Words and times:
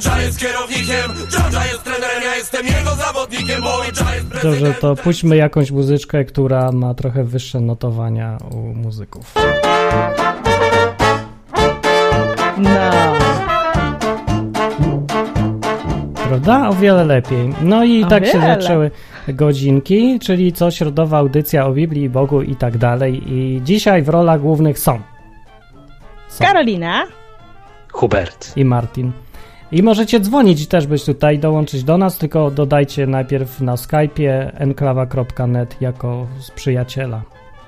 Cza 0.00 0.20
jest 0.22 0.38
kierownikiem, 0.40 1.10
Cza 1.30 1.64
jest 1.66 1.84
trenerem, 1.84 2.22
ja 2.22 2.36
jestem 2.36 2.66
jego 2.66 2.90
zawodnikiem, 2.90 3.62
bo 3.62 3.84
i 3.84 3.92
Cza 3.92 4.14
jest 4.14 4.42
Dobrze, 4.42 4.74
to 4.74 4.96
puśćmy 4.96 5.36
jakąś 5.36 5.70
muzyczkę, 5.70 6.24
która 6.24 6.72
ma 6.72 6.94
trochę 6.94 7.24
wyższe 7.24 7.60
notowania 7.60 8.38
u 8.50 8.56
muzyków. 8.56 9.34
No. 12.56 12.70
Prawda? 16.28 16.68
O 16.68 16.74
wiele 16.74 17.04
lepiej. 17.04 17.54
No 17.62 17.84
i 17.84 18.04
O 18.04 18.08
tak 18.08 18.26
się 18.26 18.32
wiele. 18.32 18.60
zaczęły 18.60 18.90
godzinki, 19.28 20.18
czyli 20.22 20.52
co 20.52 20.70
środowa 20.70 21.18
audycja 21.18 21.66
o 21.66 21.72
Biblii, 21.72 22.08
Bogu 22.08 22.42
i 22.42 22.56
tak 22.56 22.78
dalej. 22.78 23.22
I 23.26 23.60
dzisiaj 23.64 24.02
w 24.02 24.08
rolach 24.08 24.40
głównych 24.40 24.78
są. 24.78 25.00
są. 26.28 26.44
Karolina. 26.44 27.06
Hubert. 27.92 28.52
i 28.56 28.64
Martin. 28.64 29.12
I 29.74 29.82
możecie 29.82 30.20
dzwonić 30.20 30.62
i 30.62 30.66
też 30.66 30.86
być 30.86 31.04
tutaj, 31.04 31.38
dołączyć 31.38 31.84
do 31.84 31.98
nas, 31.98 32.18
tylko 32.18 32.50
dodajcie 32.50 33.06
najpierw 33.06 33.60
na 33.60 33.74
Skype'ie 33.74 34.50
enklawa.net 34.54 35.76
jako 35.80 36.26
z 36.40 36.50
przyjaciela 36.50 37.22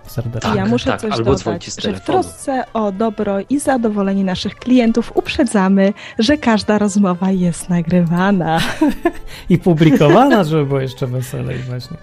serdecznie. 0.06 0.50
Tak, 0.50 0.58
ja 0.58 0.66
muszę 0.66 0.90
tak, 0.90 1.00
coś 1.00 1.16
dodać, 1.24 1.64
że 1.64 1.92
w 1.92 2.00
trosce 2.00 2.64
o 2.72 2.92
dobro 2.92 3.36
i 3.50 3.58
zadowolenie 3.58 4.24
naszych 4.24 4.54
klientów 4.54 5.12
uprzedzamy, 5.14 5.92
że 6.18 6.36
każda 6.36 6.78
rozmowa 6.78 7.30
jest 7.30 7.68
nagrywana. 7.68 8.60
I 9.50 9.58
publikowana, 9.58 10.44
żeby 10.44 10.66
było 10.66 10.80
jeszcze 10.80 11.06
weselej 11.06 11.58
właśnie. 11.58 11.96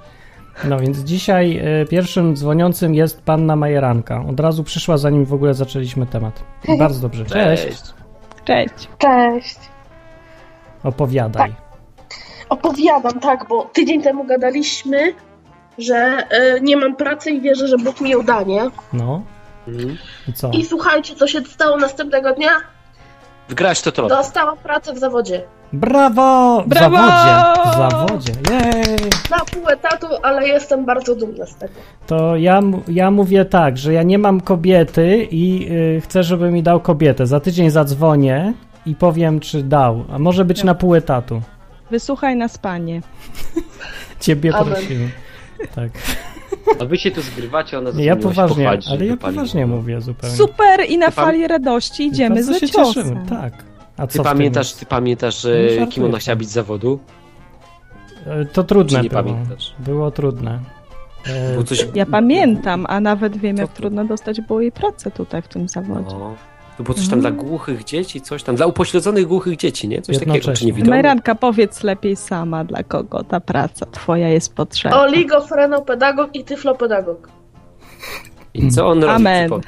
No 0.64 0.80
więc 0.80 1.00
dzisiaj 1.00 1.58
e, 1.58 1.86
pierwszym 1.86 2.36
dzwoniącym 2.36 2.96
jest 2.96 3.22
panna 3.22 3.56
Majeranka. 3.56 4.26
Od 4.26 4.40
razu 4.40 4.64
przyszła, 4.64 4.98
zanim 4.98 5.26
w 5.26 5.34
ogóle 5.34 5.54
zaczęliśmy 5.54 6.06
temat. 6.06 6.44
Bardzo 6.80 7.00
dobrze. 7.00 7.26
Cześć. 7.26 7.84
Cześć. 8.46 8.88
Cześć. 8.98 9.73
Opowiadaj. 10.84 11.54
Opowiadam, 12.50 13.20
tak, 13.20 13.46
bo 13.50 13.70
tydzień 13.74 14.02
temu 14.02 14.24
gadaliśmy, 14.26 15.14
że 15.78 15.96
e, 15.96 16.60
nie 16.62 16.78
mam 16.78 16.96
pracy 16.96 17.32
i 17.32 17.42
wierzę, 17.42 17.68
że 17.68 17.78
Bóg 17.78 18.02
mi 18.02 18.10
ją 18.10 18.22
da, 18.22 18.44
nie? 18.44 18.62
No 18.94 19.22
Mhm. 19.68 19.98
i 20.28 20.34
co? 20.34 20.52
I 20.52 20.66
słuchajcie, 20.66 21.16
co 21.16 21.28
się 21.28 21.42
stało 21.42 21.78
następnego 21.78 22.34
dnia? 22.34 22.50
Wygrałeś 23.50 23.82
to 23.82 23.92
trochę. 23.92 24.16
Dostałam 24.16 24.58
pracę 24.58 24.94
w 24.94 24.98
zawodzie. 24.98 25.42
Brawo! 25.74 26.62
W 26.66 26.68
Brawo! 26.70 26.98
zawodzie. 26.98 27.70
W 27.72 27.78
zawodzie. 27.78 28.32
Jej! 28.52 29.10
Na 29.32 29.40
pół 29.40 29.70
etatu, 29.70 30.08
ale 30.24 30.48
jestem 30.48 30.86
bardzo 30.86 31.16
dumna 31.16 31.46
z 31.46 31.56
tego. 31.56 31.74
To 32.08 32.36
ja, 32.36 32.62
ja 32.88 33.12
mówię 33.12 33.46
tak, 33.46 33.78
że 33.78 33.94
ja 33.94 34.04
nie 34.04 34.18
mam 34.18 34.42
kobiety 34.42 35.28
i 35.32 35.68
y, 35.72 36.02
chcę, 36.02 36.24
żeby 36.24 36.52
mi 36.52 36.64
dał 36.64 36.80
kobietę. 36.80 37.28
Za 37.28 37.40
tydzień 37.40 37.70
zadzwonię 37.70 38.54
i 38.86 38.96
powiem, 38.96 39.40
czy 39.40 39.64
dał. 39.64 40.06
A 40.12 40.20
może 40.20 40.46
być 40.46 40.64
na 40.64 40.76
pół 40.76 40.96
etatu. 40.96 41.42
Wysłuchaj 41.92 42.36
nas, 42.36 42.58
panie. 42.58 43.02
Ciebie 44.20 44.56
Amen. 44.56 44.74
prosimy. 44.74 45.10
Tak. 45.76 45.90
A 46.82 46.86
wy 46.86 46.98
się 46.98 47.12
tu 47.12 47.22
zgrywacie, 47.22 47.78
ona 47.78 47.90
ja 47.98 48.16
poważnie, 48.16 48.56
pochwalić, 48.56 48.88
ale 48.92 49.06
ja 49.06 49.18
poważnie 49.18 49.68
mówię 49.68 50.02
zupełnie. 50.02 50.36
Super 50.36 50.80
i 50.90 50.98
na 50.98 51.06
Ty 51.06 51.12
fali 51.12 51.48
radości 51.48 52.08
idziemy 52.08 52.44
z 52.44 52.72
ciosem. 52.72 53.26
tak. 53.30 53.54
A 53.98 54.08
Ty 54.08 54.14
co 54.18 54.24
w 54.24 54.26
tym 54.26 54.34
pamiętasz, 54.34 54.74
ty 54.74 54.86
pamiętasz, 54.86 55.44
No, 55.44 55.50
żartuję. 55.50 55.88
kim 55.88 56.04
ona 56.04 56.18
chciała 56.18 56.36
być 56.36 56.50
z 56.50 56.52
zawodu? 56.52 57.00
E, 58.26 58.46
To 58.46 58.64
trudne 58.64 58.98
Czy 58.98 59.04
nie 59.04 59.10
było. 59.10 59.24
pamiętasz? 59.24 59.74
Było 59.80 60.12
trudne. 60.12 60.60
E, 61.26 61.52
Było 61.52 61.64
coś... 61.64 61.88
Ja 61.96 62.06
pamiętam, 62.06 62.86
a 62.90 63.00
nawet 63.00 63.38
wiem, 63.38 63.56
Co 63.56 63.62
jak 63.62 63.72
to? 63.72 63.78
trudno 63.78 64.06
dostać 64.06 64.42
było 64.42 64.62
jej 64.62 64.72
pracę 64.72 65.12
tutaj 65.12 65.42
w 65.42 65.48
tym 65.48 65.70
zawodzie. 65.70 66.16
No. 66.20 66.36
To 66.78 66.84
było 66.84 66.98
coś 66.98 67.08
tam 67.10 67.20
dla 67.22 67.32
głuchych 67.32 67.84
dzieci, 67.84 68.22
coś 68.22 68.44
tam, 68.44 68.56
dla 68.56 68.66
upośledzonych 68.66 69.28
głuchych 69.28 69.58
dzieci, 69.58 69.88
nie? 69.88 70.02
Coś 70.02 70.20
takiego, 70.20 70.54
czy 70.54 70.66
nie? 70.66 70.84
Majranka, 70.84 71.36
powiedz 71.36 71.84
lepiej 71.84 72.16
sama, 72.16 72.64
dla 72.64 72.84
kogo 72.84 73.24
ta 73.24 73.40
praca 73.40 73.86
twoja 73.86 74.30
jest 74.30 74.56
potrzebna. 74.56 75.02
Oligofrenopedagog 75.02 76.36
i 76.36 76.44
tyflopedagog. 76.44 77.30
I 78.54 78.72
co 78.72 78.88
on 78.88 79.04
robi? 79.04 79.16
Amen. 79.16 79.50
Typo- 79.50 79.62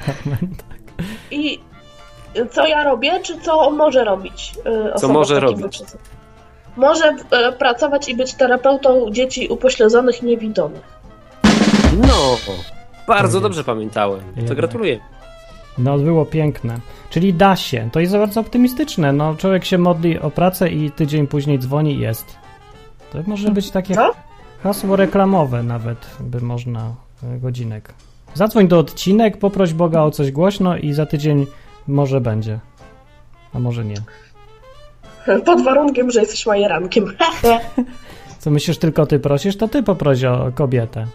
I 1.30 1.60
co 2.50 2.66
ja 2.66 2.84
robię, 2.84 3.20
czy 3.22 3.40
co 3.40 3.70
może 3.70 4.04
robić? 4.04 4.54
e, 4.66 4.94
osoba 4.94 5.12
może 5.12 5.40
robić? 5.40 5.82
Może 6.76 7.16
e, 7.30 7.52
pracować 7.52 8.08
i 8.08 8.16
być 8.16 8.34
terapeutą 8.34 9.10
dzieci 9.10 9.48
upośledzonych 9.48 10.22
i 10.22 10.26
niewidomych. 10.26 10.96
No, 12.08 12.36
bardzo 13.08 13.38
Tak 13.38 13.42
dobrze 13.42 13.64
pamiętałem. 13.64 14.20
To 14.48 14.54
gratuluję. 14.54 15.00
No, 15.78 15.98
było 15.98 16.24
piękne. 16.24 16.80
Czyli 17.10 17.34
da 17.34 17.56
się. 17.56 17.88
To 17.92 18.00
jest 18.00 18.12
bardzo 18.12 18.40
optymistyczne. 18.40 19.12
No, 19.12 19.34
człowiek 19.34 19.64
się 19.64 19.78
modli 19.78 20.18
o 20.18 20.30
pracę 20.30 20.70
i 20.70 20.90
tydzień 20.90 21.26
później 21.26 21.58
dzwoni 21.58 21.94
i 21.94 21.98
jest. 21.98 22.36
To 23.12 23.18
może 23.26 23.50
być 23.50 23.70
takie 23.70 23.94
hasło 24.62 24.96
reklamowe 24.96 25.62
nawet, 25.62 26.16
by 26.20 26.40
można 26.40 26.94
e, 27.22 27.38
godzinek. 27.38 27.94
Zadzwoń 28.34 28.68
do 28.68 28.78
odcinek, 28.78 29.38
poproś 29.38 29.72
Boga 29.72 30.02
o 30.02 30.10
coś 30.10 30.30
głośno 30.30 30.76
i 30.76 30.92
za 30.92 31.06
tydzień 31.06 31.46
może 31.88 32.20
będzie. 32.20 32.58
A 33.52 33.58
może 33.58 33.84
nie. 33.84 33.96
Pod 35.44 35.64
warunkiem, 35.64 36.10
że 36.10 36.20
jesteś 36.20 36.46
majerankiem. 36.46 37.04
Co 38.38 38.50
myślisz, 38.50 38.78
tylko 38.78 39.06
ty 39.06 39.18
prosisz, 39.18 39.56
to 39.56 39.68
ty 39.68 39.82
poproś 39.82 40.24
o 40.24 40.52
kobietę. 40.54 41.06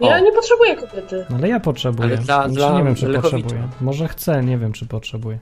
Ja 0.00 0.16
O. 0.16 0.18
nie 0.18 0.32
potrzebuję 0.32 0.76
kobiety. 0.76 1.26
No, 1.30 1.36
ale 1.36 1.48
ja 1.48 1.60
potrzebuję. 1.60 2.08
Ale 2.08 2.16
dla- 2.18 2.24
Znaczy, 2.36 2.54
dla 2.54 2.78
nie 2.78 2.84
wiem, 2.84 2.94
czy 2.94 3.08
Lechowicza. 3.08 3.38
potrzebuję. 3.42 3.68
Może 3.80 4.08
chcę, 4.08 4.42
nie 4.44 4.58
wiem, 4.58 4.72
czy 4.72 4.86
potrzebuję. 4.86 5.38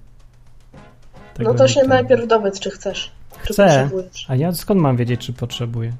Tego 1.34 1.52
No 1.52 1.58
to 1.58 1.68
się 1.68 1.80
wiem. 1.80 1.88
najpierw 1.88 2.26
dowiedz, 2.26 2.60
czy 2.60 2.70
chcesz. 2.70 3.12
Czy 3.46 3.52
Chcę. 3.52 3.64
potrzebujesz. 3.66 4.26
A 4.28 4.34
ja 4.36 4.52
skąd 4.52 4.80
mam 4.80 4.96
wiedzieć, 4.96 5.20
czy 5.26 5.32
potrzebuję? 5.32 5.92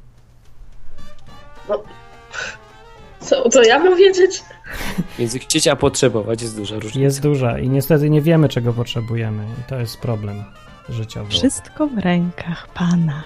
Co, 3.21 3.49
co 3.49 3.63
ja 3.63 3.79
mam 3.79 3.97
wiedzieć? 3.97 4.43
Między 5.19 5.39
chcieć 5.39 5.69
a 5.69 5.77
potrzebować 5.77 6.43
jest 6.43 6.57
duża 6.57 6.75
różnica. 6.75 7.01
Jest 7.01 7.23
duża 7.23 7.59
i 7.59 7.69
niestety 7.69 8.11
nie 8.11 8.21
wiemy, 8.23 8.49
czego 8.49 8.73
potrzebujemy. 8.73 9.45
I 9.61 9.69
to 9.71 9.77
jest 9.77 9.97
problem 10.01 10.45
życiowy. 10.89 11.31
Wszystko 11.31 11.87
w 11.87 11.99
rękach 11.99 12.69
Pana. 12.75 13.23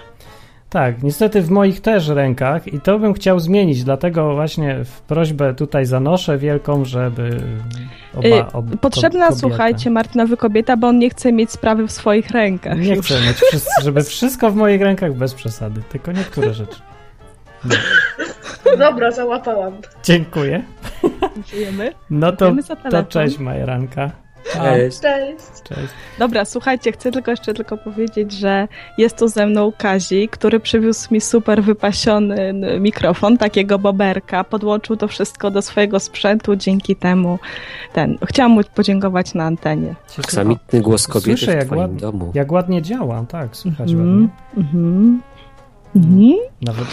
Tak, 0.69 1.03
niestety 1.03 1.41
w 1.41 1.49
moich 1.49 1.81
też 1.81 2.07
rękach 2.07 2.67
i 2.67 2.81
to 2.81 2.99
bym 2.99 3.13
chciał 3.13 3.39
zmienić, 3.39 3.83
dlatego 3.83 4.35
właśnie 4.35 4.83
w 4.85 5.01
prośbę 5.01 5.53
tutaj 5.53 5.85
zanoszę 5.85 6.37
wielką, 6.37 6.85
żeby 6.85 7.41
oba, 8.15 8.27
Y, 8.27 8.45
ob, 8.53 8.65
Potrzebna, 8.81 9.25
kobieta. 9.25 9.39
słuchajcie, 9.39 9.89
Martinowy 9.89 10.37
kobieta, 10.37 10.77
bo 10.77 10.87
on 10.87 10.99
nie 10.99 11.09
chce 11.09 11.31
mieć 11.33 11.51
sprawy 11.51 11.87
w 11.87 11.91
swoich 11.91 12.29
rękach. 12.29 12.77
Nie 12.79 13.01
chcę 13.01 13.13
mieć, 13.21 13.37
wszys- 13.37 13.67
żeby 13.83 14.03
wszystko 14.03 14.51
w 14.51 14.55
moich 14.55 14.81
rękach 14.81 15.13
bez 15.13 15.33
przesady, 15.33 15.81
tylko 15.89 16.11
niektóre 16.11 16.53
rzeczy. 16.53 16.79
Dobra, 18.79 19.11
załapałam. 19.11 19.73
Dziękuję. 20.03 20.63
Dziękujemy. 21.35 21.91
No 22.09 22.31
to, 22.31 22.45
Dziękujemy 22.45 22.61
za 22.61 22.75
to 23.03 23.03
cześć 23.03 23.39
Majeranka. 23.39 24.11
Cześć. 24.53 24.99
Cześć. 24.99 25.45
Cześć. 25.63 25.93
Dobra, 26.19 26.45
słuchajcie, 26.45 26.91
chcę 26.91 27.11
tylko 27.11 27.31
jeszcze 27.31 27.53
tylko 27.53 27.77
powiedzieć, 27.77 28.31
że 28.31 28.67
jest 28.97 29.17
tu 29.17 29.27
ze 29.27 29.45
mną 29.47 29.71
Kazi, 29.77 30.29
który 30.31 30.59
przywiózł 30.59 31.13
mi 31.13 31.21
super 31.21 31.63
wypasiony 31.63 32.53
mikrofon, 32.79 33.37
takiego 33.37 33.79
boberka, 33.79 34.43
podłączył 34.43 34.97
to 34.97 35.07
wszystko 35.07 35.51
do 35.51 35.61
swojego 35.61 35.99
sprzętu, 35.99 36.55
dzięki 36.55 36.95
temu 36.95 37.39
ten, 37.93 38.17
chciałam 38.25 38.51
mu 38.51 38.61
podziękować 38.75 39.33
na 39.33 39.43
antenie. 39.43 39.95
Aksamitny 40.19 40.81
głos 40.81 41.07
kobiety 41.07 41.37
Słyszę, 41.37 41.51
w 41.51 41.55
jak 41.55 41.65
twoim 41.65 41.81
ładnie- 41.81 41.99
domu. 41.99 42.31
Jak 42.33 42.51
ładnie 42.51 42.81
działa, 42.81 43.25
tak, 43.29 43.55
słychać 43.57 43.91
Mhm, 43.91 44.09
ładnie. 44.21 44.29
mhm, 44.57 45.21
mhm. 45.95 46.33
Nawet 46.61 46.87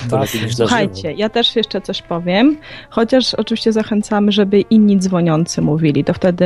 Słuchajcie, 0.55 1.12
ja 1.12 1.28
też 1.28 1.56
jeszcze 1.56 1.81
coś 1.81 2.03
powiem, 2.03 2.56
chociaż 2.91 3.34
oczywiście 3.34 3.72
zachęcamy, 3.72 4.32
żeby 4.32 4.60
inni 4.60 4.99
dzwoniący 4.99 5.62
mówili, 5.62 6.05
to 6.05 6.15
wtedy 6.15 6.44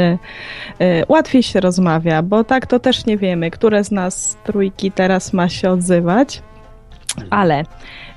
y, 0.81 1.04
łatwiej 1.08 1.42
się 1.42 1.60
rozmawia, 1.60 2.22
bo 2.22 2.44
tak 2.44 2.66
to 2.66 2.78
też 2.78 3.06
nie 3.06 3.16
wiemy, 3.16 3.50
które 3.50 3.84
z 3.84 3.91
nas 3.91 4.38
trójki 4.44 4.92
teraz 4.92 5.32
ma 5.32 5.48
się 5.48 5.70
odzywać, 5.70 6.43
ale 7.31 7.64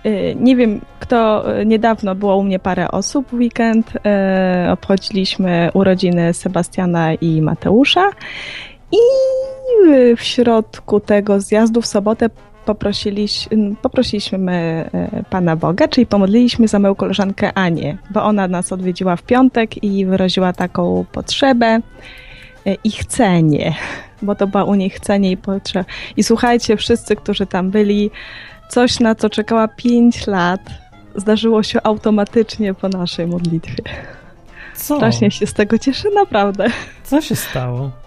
y, 0.06 0.36
nie 0.40 0.56
wiem, 0.56 0.82
kto 1.00 1.46
y, 1.60 1.66
niedawno 1.66 2.16
było 2.16 2.36
u 2.36 2.44
mnie 2.44 2.60
parę 2.60 2.92
osób 2.92 3.28
w 3.30 3.34
weekend, 3.34 3.94
y, 3.96 4.72
obchodziliśmy 4.72 5.70
urodziny 5.74 6.34
Sebastiana 6.34 7.14
i 7.14 7.42
Mateusza. 7.42 8.10
I 8.92 8.98
w 10.18 10.22
środku 10.22 11.00
tego 11.00 11.40
zjazdu 11.40 11.82
w 11.82 11.86
sobotę 11.86 12.30
poprosiliśmy 13.82 14.54
e, 14.94 15.24
Pana 15.30 15.56
Boga, 15.56 15.88
czyli 15.88 16.08
pomodliliśmy 16.08 16.68
za 16.68 16.80
moją 16.80 16.96
koleżankę 16.96 17.54
Anię, 17.54 17.98
bo 18.10 18.24
ona 18.24 18.48
nas 18.48 18.72
odwiedziła 18.72 19.16
w 19.16 19.24
piątek 19.24 19.84
i 19.84 20.06
wyraziła 20.06 20.54
taką 20.54 21.06
potrzebę 21.12 21.80
e, 22.66 22.76
i 22.84 22.92
chcenie, 22.92 23.76
bo 24.22 24.36
to 24.36 24.48
była 24.48 24.64
u 24.64 24.76
niej 24.76 24.90
chcenie 24.90 25.32
i 25.32 25.38
potrzeba. 25.38 25.86
I 26.18 26.24
słuchajcie, 26.24 26.78
wszyscy, 26.78 27.16
którzy 27.16 27.46
tam 27.46 27.72
byli, 27.72 28.12
coś 28.70 29.00
na 29.00 29.16
co 29.16 29.30
czekała 29.30 29.68
5 29.68 30.28
lat, 30.28 30.62
zdarzyło 31.16 31.64
się 31.64 31.80
automatycznie 31.84 32.74
po 32.74 32.90
naszej 32.90 33.28
modlitwie. 33.28 33.84
Co? 34.76 34.96
Strasznie 34.96 35.32
się 35.32 35.48
z 35.48 35.54
tego 35.54 35.78
cieszę, 35.78 36.10
naprawdę. 36.16 36.68
Co 37.04 37.22
się 37.22 37.36
stało? 37.36 38.01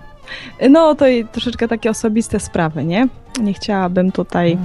No 0.70 0.94
to 0.94 1.06
i 1.08 1.24
troszeczkę 1.24 1.68
takie 1.68 1.90
osobiste 1.90 2.40
sprawy, 2.40 2.84
nie? 2.84 3.08
Nie 3.40 3.52
chciałabym 3.52 4.12
tutaj... 4.12 4.58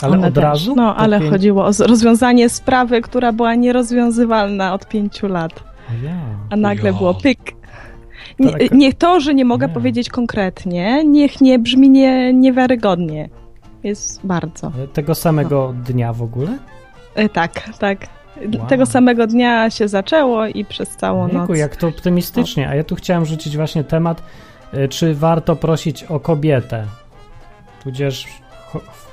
A. 0.00 0.04
Ale 0.06 0.16
one 0.18 0.26
od 0.28 0.34
też. 0.34 0.44
razu? 0.44 0.74
No, 0.76 0.96
ale 0.96 1.18
pięć- 1.20 1.30
chodziło 1.30 1.64
o 1.66 1.70
rozwiązanie 1.86 2.48
sprawy, 2.48 3.00
która 3.00 3.32
była 3.32 3.54
nierozwiązywalna 3.54 4.74
od 4.74 4.88
pięciu 4.88 5.26
lat. 5.28 5.64
Ja. 6.04 6.10
A 6.50 6.56
nagle 6.56 6.90
Ja. 6.90 6.96
było 6.96 7.14
pyk. 7.14 7.38
Nie, 8.38 8.50
Tak. 8.52 8.72
niech 8.72 8.94
to, 8.94 9.20
że 9.20 9.34
nie 9.34 9.44
mogę 9.44 9.68
powiedzieć 9.68 10.08
konkretnie, 10.08 11.04
niech 11.04 11.40
nie 11.40 11.58
brzmi 11.58 11.90
nie, 11.90 12.32
niewiarygodnie. 12.32 13.28
Jest 13.84 14.26
bardzo. 14.26 14.72
Tego 14.92 15.14
samego 15.14 15.74
dnia 15.86 16.12
w 16.12 16.22
ogóle? 16.22 16.58
E, 17.14 17.28
Tak, 17.28 17.70
tak. 17.78 17.98
Wow. 18.36 18.66
Tego 18.66 18.86
samego 18.86 19.26
dnia 19.26 19.70
się 19.70 19.88
zaczęło 19.88 20.46
i 20.46 20.64
przez 20.64 20.96
całą 20.96 21.28
noc. 21.28 21.34
Jejku, 21.34 21.54
jak 21.54 21.76
to 21.76 21.88
optymistycznie. 21.88 22.68
A 22.68 22.74
ja 22.74 22.84
tu 22.84 22.94
chciałem 22.94 23.24
rzucić 23.26 23.56
właśnie 23.56 23.84
temat, 23.84 24.22
y, 24.74 24.88
czy 24.88 25.14
warto 25.14 25.56
prosić 25.56 26.04
o 26.04 26.20
kobietę, 26.20 26.86
tudzież 27.82 28.26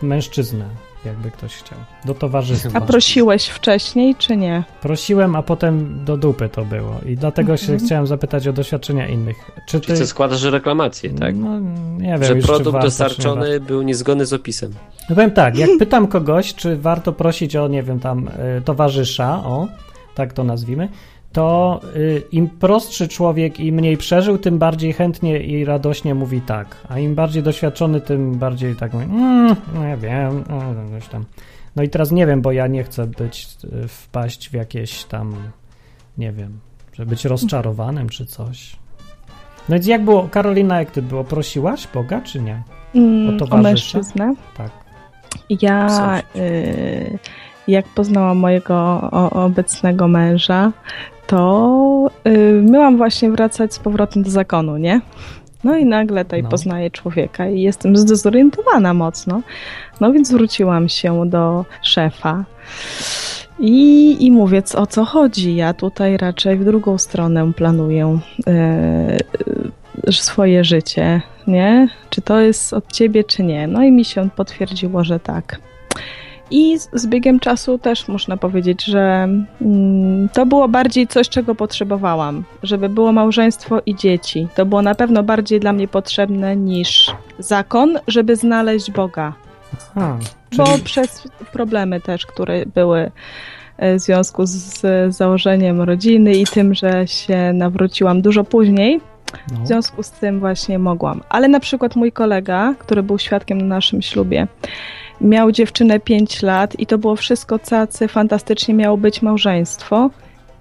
mężczyznę, 0.02 0.66
jakby 1.06 1.32
ktoś 1.32 1.56
chciał, 1.56 1.80
do 2.06 2.14
towarzystwa. 2.14 2.70
A 2.74 2.82
prosiłeś 2.82 3.48
wcześniej, 3.48 4.16
czy 4.16 4.38
nie? 4.38 4.64
Prosiłem, 4.82 5.36
a 5.36 5.44
potem 5.44 6.06
do 6.06 6.18
dupy 6.18 6.50
to 6.50 6.66
było. 6.66 6.96
I 7.06 7.16
dlatego 7.16 7.58
się 7.58 7.64
Mhm. 7.74 7.80
chciałem 7.88 8.08
zapytać 8.08 8.48
o 8.48 8.54
doświadczenia 8.54 9.08
innych. 9.08 9.52
Czy 9.68 9.80
ty... 9.80 9.88
Czyli 9.88 10.08
składasz 10.08 10.44
reklamację, 10.44 11.10
tak? 11.10 11.36
No, 11.36 11.60
nie 11.98 12.08
wiem, 12.08 12.24
że 12.24 12.34
już, 12.36 12.46
czy 12.46 12.48
produkt 12.52 12.64
warto, 12.74 12.80
czy 12.80 12.84
nie 12.84 13.08
dostarczony 13.08 13.60
był 13.60 13.82
niezgodny 13.82 14.26
z 14.26 14.34
opisem. 14.34 14.74
No 15.10 15.16
powiem 15.16 15.32
tak, 15.32 15.58
jak 15.58 15.70
pytam 15.80 16.08
kogoś, 16.08 16.56
czy 16.56 16.78
warto 16.78 17.14
prosić 17.14 17.56
o, 17.56 17.68
nie 17.68 17.84
wiem, 17.84 18.00
tam 18.00 18.28
y, 18.28 18.62
towarzysza, 18.66 19.44
o, 19.44 19.68
tak 20.16 20.34
to 20.34 20.44
nazwijmy, 20.44 20.90
to 21.32 21.80
y, 21.96 22.24
im 22.32 22.50
prostszy 22.50 23.08
człowiek 23.08 23.60
i 23.60 23.72
mniej 23.72 23.98
przeżył, 23.98 24.38
tym 24.38 24.60
bardziej 24.60 24.94
chętnie 24.94 25.40
i 25.40 25.66
radośnie 25.66 26.16
mówi 26.16 26.42
tak. 26.42 26.76
A 26.90 27.00
im 27.00 27.16
bardziej 27.16 27.44
doświadczony, 27.44 28.02
tym 28.02 28.36
bardziej 28.36 28.76
tak 28.76 28.94
mówi, 28.94 29.06
mm, 29.06 29.56
no 29.76 29.84
ja 29.84 29.98
wiem, 29.98 30.44
no, 30.50 30.62
coś 31.00 31.10
tam. 31.10 31.26
No 31.76 31.84
i 31.84 31.90
teraz 31.90 32.12
nie 32.12 32.28
wiem, 32.28 32.42
bo 32.42 32.52
ja 32.52 32.68
nie 32.68 32.84
chcę 32.84 33.08
być, 33.08 33.48
y, 33.84 33.88
wpaść 33.88 34.50
w 34.50 34.54
jakieś 34.54 35.04
tam, 35.04 35.36
nie 36.18 36.32
wiem, 36.32 36.60
żeby 36.94 37.10
być 37.10 37.26
rozczarowanym 37.26 38.10
czy 38.10 38.26
coś. 38.26 38.76
No 39.70 39.76
więc 39.76 39.88
jak 39.88 40.04
było, 40.04 40.28
Karolina, 40.32 40.80
jak 40.80 40.92
ty 40.92 41.02
było, 41.02 41.24
prosiłaś 41.24 41.88
Boga, 41.94 42.22
czy 42.22 42.42
nie? 42.42 42.64
Mm, 42.96 43.38
O 43.42 43.56
o 43.56 43.58
mężczyznę. 43.58 44.36
Tak. 44.58 44.72
Ja, 45.50 46.22
y, 46.36 47.20
jak 47.68 47.86
poznałam 47.86 48.38
mojego 48.38 49.02
obecnego 49.32 50.08
męża, 50.08 50.72
to 51.32 52.10
y, 52.28 52.64
miałam 52.72 52.98
właśnie 52.98 53.32
wracać 53.32 53.74
z 53.74 53.80
powrotem 53.80 54.24
do 54.24 54.30
zakonu, 54.30 54.78
nie? 54.78 55.02
No 55.64 55.78
i 55.78 55.86
nagle 55.86 56.26
tutaj 56.26 56.44
No. 56.44 56.50
poznaję 56.50 56.92
człowieka 56.92 57.50
i 57.50 57.62
jestem 57.62 57.98
zdezorientowana 57.98 58.94
mocno. 58.94 59.42
No 60.02 60.12
więc 60.14 60.32
wróciłam 60.32 60.90
się 60.90 61.30
do 61.30 61.66
szefa. 61.82 62.44
I, 63.60 64.18
I 64.26 64.32
mówię, 64.32 64.64
o 64.76 64.88
co 64.88 65.06
chodzi? 65.06 65.56
Ja 65.56 65.74
tutaj 65.74 66.18
raczej 66.18 66.58
w 66.58 66.66
drugą 66.66 66.98
stronę 66.98 67.54
planuję 67.54 68.20
e, 68.48 69.18
swoje 70.12 70.64
życie, 70.64 71.22
nie? 71.48 71.88
Czy 72.10 72.22
to 72.22 72.40
jest 72.40 72.74
od 72.74 72.92
ciebie, 72.92 73.24
czy 73.24 73.44
nie? 73.44 73.68
No 73.68 73.84
i 73.84 73.92
mi 73.92 74.06
się 74.06 74.30
potwierdziło, 74.30 75.04
że 75.04 75.20
tak. 75.20 75.60
I 76.52 76.80
z, 76.80 76.90
z 76.94 77.08
biegiem 77.08 77.40
czasu 77.40 77.78
też 77.78 78.08
można 78.08 78.38
powiedzieć, 78.38 78.86
że 78.86 79.28
mm, 79.62 80.30
to 80.34 80.46
było 80.46 80.68
bardziej 80.68 81.08
coś, 81.08 81.30
czego 81.30 81.56
potrzebowałam, 81.56 82.44
żeby 82.64 82.90
było 82.90 83.12
małżeństwo 83.12 83.82
i 83.86 83.96
dzieci. 83.96 84.48
To 84.56 84.66
było 84.66 84.82
na 84.82 84.96
pewno 84.96 85.24
bardziej 85.24 85.60
dla 85.60 85.74
mnie 85.74 85.88
potrzebne 85.88 86.56
niż 86.56 87.12
zakon, 87.40 88.00
żeby 88.08 88.36
znaleźć 88.36 88.92
Boga. 88.92 89.34
A, 89.96 90.18
Bo 90.58 90.66
czyli, 90.66 90.84
przez 90.84 91.28
problemy 91.54 92.02
też, 92.02 92.26
które 92.26 92.66
były 92.66 93.12
e, 93.78 93.96
w 93.96 94.00
związku 94.00 94.46
z, 94.46 94.52
z 94.52 95.16
założeniem 95.16 95.82
rodziny 95.82 96.34
i 96.34 96.46
tym, 96.46 96.74
że 96.74 97.08
się 97.08 97.54
nawróciłam 97.54 98.22
dużo 98.22 98.44
później, 98.44 99.02
no. 99.52 99.64
w 99.64 99.68
związku 99.68 100.04
z 100.04 100.12
tym 100.12 100.40
właśnie 100.40 100.80
mogłam. 100.80 101.22
Ale 101.30 101.48
na 101.48 101.60
przykład 101.60 101.96
mój 101.96 102.12
kolega, 102.12 102.76
który 102.80 103.04
był 103.04 103.20
świadkiem 103.20 103.58
na 103.58 103.66
naszym 103.66 104.02
ślubie, 104.02 104.48
miał 105.22 105.52
dziewczynę 105.52 106.00
5 106.00 106.42
lat 106.42 106.80
i 106.80 106.86
to 106.86 106.98
było 106.98 107.16
wszystko 107.16 107.60
cacy, 107.60 108.08
fantastycznie 108.08 108.74
miało 108.74 108.98
być 108.98 109.22
małżeństwo 109.22 110.10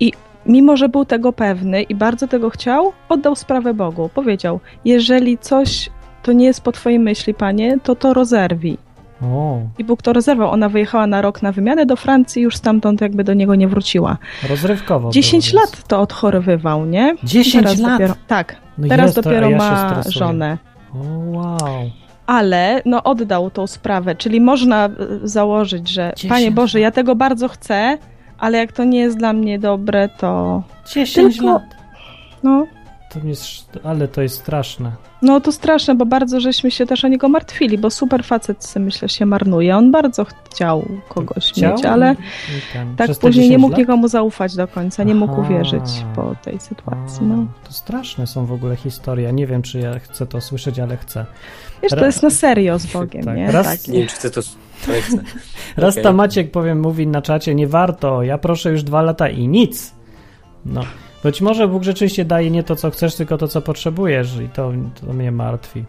i 0.00 0.12
mimo, 0.46 0.76
że 0.76 0.88
był 0.88 1.04
tego 1.04 1.32
pewny 1.32 1.82
i 1.82 1.94
bardzo 1.94 2.28
tego 2.28 2.50
chciał, 2.50 2.92
oddał 3.08 3.36
sprawę 3.36 3.74
Bogu. 3.74 4.10
Powiedział, 4.14 4.60
jeżeli 4.84 5.38
coś 5.38 5.90
to 6.22 6.32
nie 6.32 6.46
jest 6.46 6.60
po 6.60 6.72
twojej 6.72 6.98
myśli, 6.98 7.34
panie, 7.34 7.78
to 7.82 7.94
to 7.94 8.14
rozerwij. 8.14 8.78
O, 9.22 9.60
I 9.78 9.84
Bóg 9.84 10.02
to 10.02 10.12
rozerwał. 10.12 10.50
Ona 10.50 10.68
wyjechała 10.68 11.06
na 11.06 11.22
rok 11.22 11.42
na 11.42 11.52
wymianę 11.52 11.86
do 11.86 11.96
Francji 11.96 12.40
i 12.40 12.42
już 12.42 12.56
stamtąd 12.56 13.00
jakby 13.00 13.24
do 13.24 13.34
niego 13.34 13.54
nie 13.54 13.68
wróciła. 13.68 14.16
rozrywkowo. 14.48 15.10
10 15.10 15.50
było, 15.50 15.62
lat 15.62 15.88
to 15.88 16.00
odchorowywał, 16.00 16.86
nie? 16.86 17.14
10 17.24 17.64
Teraz 17.64 17.78
lat? 17.78 17.92
Dopiero, 17.92 18.14
tak, 18.26 18.56
No 18.78 18.88
teraz 18.88 19.06
jest, 19.06 19.20
dopiero 19.20 19.50
ja 19.50 19.56
ma 19.58 20.02
żonę. 20.08 20.58
O, 20.94 20.98
wow. 21.30 21.90
Ale 22.30 22.82
no 22.84 23.02
oddał 23.02 23.50
tą 23.50 23.66
sprawę, 23.66 24.14
czyli 24.14 24.40
można 24.40 24.88
y, 25.22 25.28
założyć, 25.28 25.88
że 25.88 26.12
10 26.16 26.30
Panie 26.30 26.50
Boże, 26.50 26.80
ja 26.80 26.90
tego 26.90 27.16
bardzo 27.16 27.48
chcę, 27.48 27.98
ale 28.38 28.58
jak 28.58 28.72
to 28.72 28.84
nie 28.84 28.98
jest 28.98 29.18
dla 29.18 29.32
mnie 29.32 29.58
dobre, 29.58 30.08
to 30.18 30.62
10 30.94 31.36
Tylko- 31.36 31.52
lat. 31.52 31.62
no, 32.42 32.66
To 33.14 33.18
jest, 33.28 33.78
ale 33.84 34.08
to 34.08 34.22
jest 34.22 34.36
straszne. 34.36 34.92
no 35.22 35.40
to 35.40 35.52
straszne, 35.52 35.94
bo 35.94 36.06
bardzo 36.06 36.40
żeśmy 36.40 36.70
się 36.70 36.86
też 36.86 37.04
o 37.04 37.08
niego 37.08 37.28
martwili, 37.28 37.78
bo 37.78 37.90
super 37.90 38.24
facet, 38.24 38.74
myślę, 38.80 39.08
się 39.08 39.26
marnuje. 39.26 39.76
On 39.76 39.90
bardzo 39.90 40.24
chciał 40.24 40.88
kogoś 41.08 41.44
Chciał 41.52 41.72
mieć, 41.76 41.84
ale 41.84 42.16
ten- 42.72 42.96
tak 42.96 43.10
później 43.20 43.44
nie 43.44 43.48
10 43.56 43.60
mógł 43.62 43.70
lat? 43.72 43.78
nikomu 43.78 44.08
zaufać 44.08 44.56
do 44.56 44.68
końca, 44.68 45.04
nie 45.04 45.14
mógł 45.14 45.32
Aha. 45.32 45.42
uwierzyć 45.42 46.04
po 46.16 46.34
tej 46.44 46.60
sytuacji. 46.60 47.26
No. 47.26 47.46
To 47.66 47.72
straszne 47.72 48.26
są 48.26 48.46
w 48.46 48.52
ogóle 48.52 48.76
historie. 48.76 49.32
Nie 49.32 49.46
wiem, 49.46 49.62
czy 49.62 49.78
ja 49.78 49.98
chcę 49.98 50.26
to 50.26 50.40
słyszeć, 50.40 50.78
ale 50.78 50.96
chcę. 50.96 51.26
Wiesz, 51.82 51.92
to 51.92 52.06
jest 52.06 52.22
na 52.22 52.30
serio 52.30 52.78
z 52.78 52.86
Bogiem, 52.86 53.24
Tak, 53.24 53.36
nie? 53.36 53.50
raz- 53.52 53.66
Tak. 53.66 53.88
Nie 53.88 53.98
wiem, 53.98 54.08
czy 54.08 54.14
chcę 54.14 54.30
to... 54.30 54.40
Raz 55.76 55.94
Okej. 55.94 56.04
ta 56.04 56.12
Maciek, 56.12 56.50
powiem, 56.50 56.80
mówi 56.80 57.06
na 57.06 57.22
czacie, 57.22 57.54
nie 57.54 57.66
warto, 57.66 58.22
ja 58.22 58.38
proszę 58.38 58.70
już 58.70 58.82
dwa 58.82 59.02
lata 59.02 59.28
i 59.28 59.48
nic. 59.48 59.94
No, 60.66 60.80
być 61.22 61.40
może 61.40 61.68
Bóg 61.68 61.82
rzeczywiście 61.82 62.24
daje 62.24 62.50
nie 62.50 62.62
to, 62.62 62.76
co 62.76 62.90
chcesz, 62.90 63.14
tylko 63.14 63.38
to, 63.38 63.48
co 63.48 63.62
potrzebujesz 63.62 64.36
i 64.36 64.48
to, 64.48 64.72
to 65.06 65.12
mnie 65.12 65.32
martwi. 65.32 65.84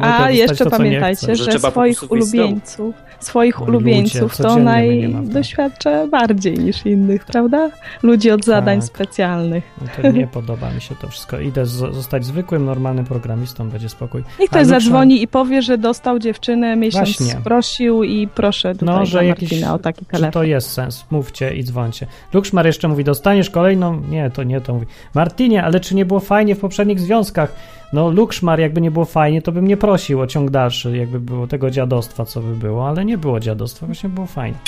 A 0.00 0.30
jeszcze 0.30 0.64
to, 0.64 0.70
pamiętajcie. 0.70 1.36
Że 1.36 1.52
że 1.52 1.58
swoich 1.58 2.10
ulubieńców, 2.12 2.94
swoich 3.20 3.58
No, 3.60 3.66
ulubieńców 3.66 4.20
ludzie, 4.22 4.36
to 4.36 4.42
codziennie 4.42 4.64
naj 4.64 4.88
mnie 4.96 5.08
ma 5.08 5.18
w 5.18 5.22
domu. 5.22 5.32
doświadcza 5.34 6.06
bardziej 6.06 6.58
niż 6.58 6.86
innych, 6.86 7.24
prawda? 7.24 7.70
Ludzi 8.02 8.30
od 8.30 8.44
zadań 8.44 8.78
Tak. 8.80 8.86
specjalnych. 8.88 9.64
No 9.80 9.86
to 10.02 10.10
nie 10.10 10.26
podoba 10.26 10.70
mi 10.70 10.80
się 10.80 10.94
to 10.94 11.08
wszystko. 11.08 11.40
Idę 11.40 11.66
z- 11.66 11.94
zostać 11.94 12.24
zwykłym, 12.24 12.64
normalnym 12.64 13.04
programistą, 13.04 13.68
będzie 13.70 13.88
spokój. 13.88 14.22
Niech 14.40 14.50
ktoś 14.50 14.66
zadzwoni 14.66 15.22
i 15.22 15.28
powie, 15.28 15.62
że 15.62 15.78
dostał 15.78 16.18
dziewczynę, 16.18 16.76
miesiąc 16.76 17.16
Właśnie. 17.16 17.40
prosił 17.44 18.04
i 18.04 18.28
proszę 18.28 18.72
tutaj 18.74 18.94
No, 18.94 19.06
że 19.06 19.24
jakiś, 19.24 19.50
Martina 19.50 19.74
o 19.74 19.78
taki 19.78 20.04
czy 20.06 20.10
to 20.12 20.16
telefon. 20.18 20.46
jest 20.46 20.70
sens? 20.72 21.04
Mówcie 21.10 21.54
i 21.54 21.64
dzwońcie. 21.64 22.06
Lukszmar 22.32 22.66
jeszcze 22.66 22.88
mówi, 22.88 23.04
dostaniesz 23.04 23.50
kolejną? 23.50 24.00
Nie, 24.10 24.30
to 24.30 24.42
nie, 24.42 24.60
to 24.60 24.74
mówi. 24.74 24.86
Martinie, 25.14 25.64
ale 25.64 25.80
czy 25.80 25.94
nie 25.94 26.04
było 26.04 26.20
fajnie 26.20 26.54
w 26.54 26.58
poprzednich 26.60 27.00
związkach? 27.00 27.52
No, 27.92 28.10
Lukszmar, 28.10 28.60
jakby 28.60 28.80
nie 28.80 28.90
było 28.90 29.04
fajnie, 29.04 29.42
to 29.42 29.52
bym 29.52 29.66
nie 29.66 29.76
prosił 29.76 30.20
o 30.20 30.26
ciąg 30.26 30.50
dalszy, 30.50 30.96
jakby 30.96 31.20
było 31.20 31.46
tego 31.46 31.70
dziadostwa, 31.70 32.24
co 32.24 32.40
by 32.40 32.54
było, 32.56 32.88
ale 32.88 33.04
nie 33.04 33.18
było 33.18 33.40
dziadostwa, 33.40 33.86
właśnie 33.86 34.08
było 34.08 34.26
fajnie. 34.26 34.58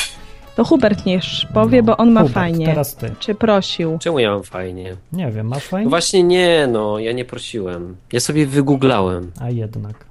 To 0.57 0.65
Hubert 0.65 1.07
niech 1.07 1.23
powie, 1.55 1.79
No, 1.79 1.87
bo 1.87 1.97
on 1.97 2.11
ma 2.13 2.21
Hubert, 2.21 2.35
fajnie. 2.35 2.67
teraz 2.67 2.97
ty. 2.97 3.11
Czy 3.19 3.35
prosił? 3.35 3.99
Czemu 4.01 4.19
ja 4.19 4.31
mam 4.31 4.43
fajnie? 4.43 4.97
Nie 5.13 5.31
wiem, 5.31 5.47
masz 5.47 5.65
No 5.65 5.71
fajnie? 5.71 5.91
właśnie 5.91 6.23
nie, 6.23 6.69
no, 6.73 6.99
ja 6.99 7.13
nie 7.13 7.25
prosiłem. 7.25 7.97
Ja 8.13 8.21
sobie 8.21 8.47
wygooglałem. 8.47 9.31
A 9.41 9.51
jednak. 9.51 10.05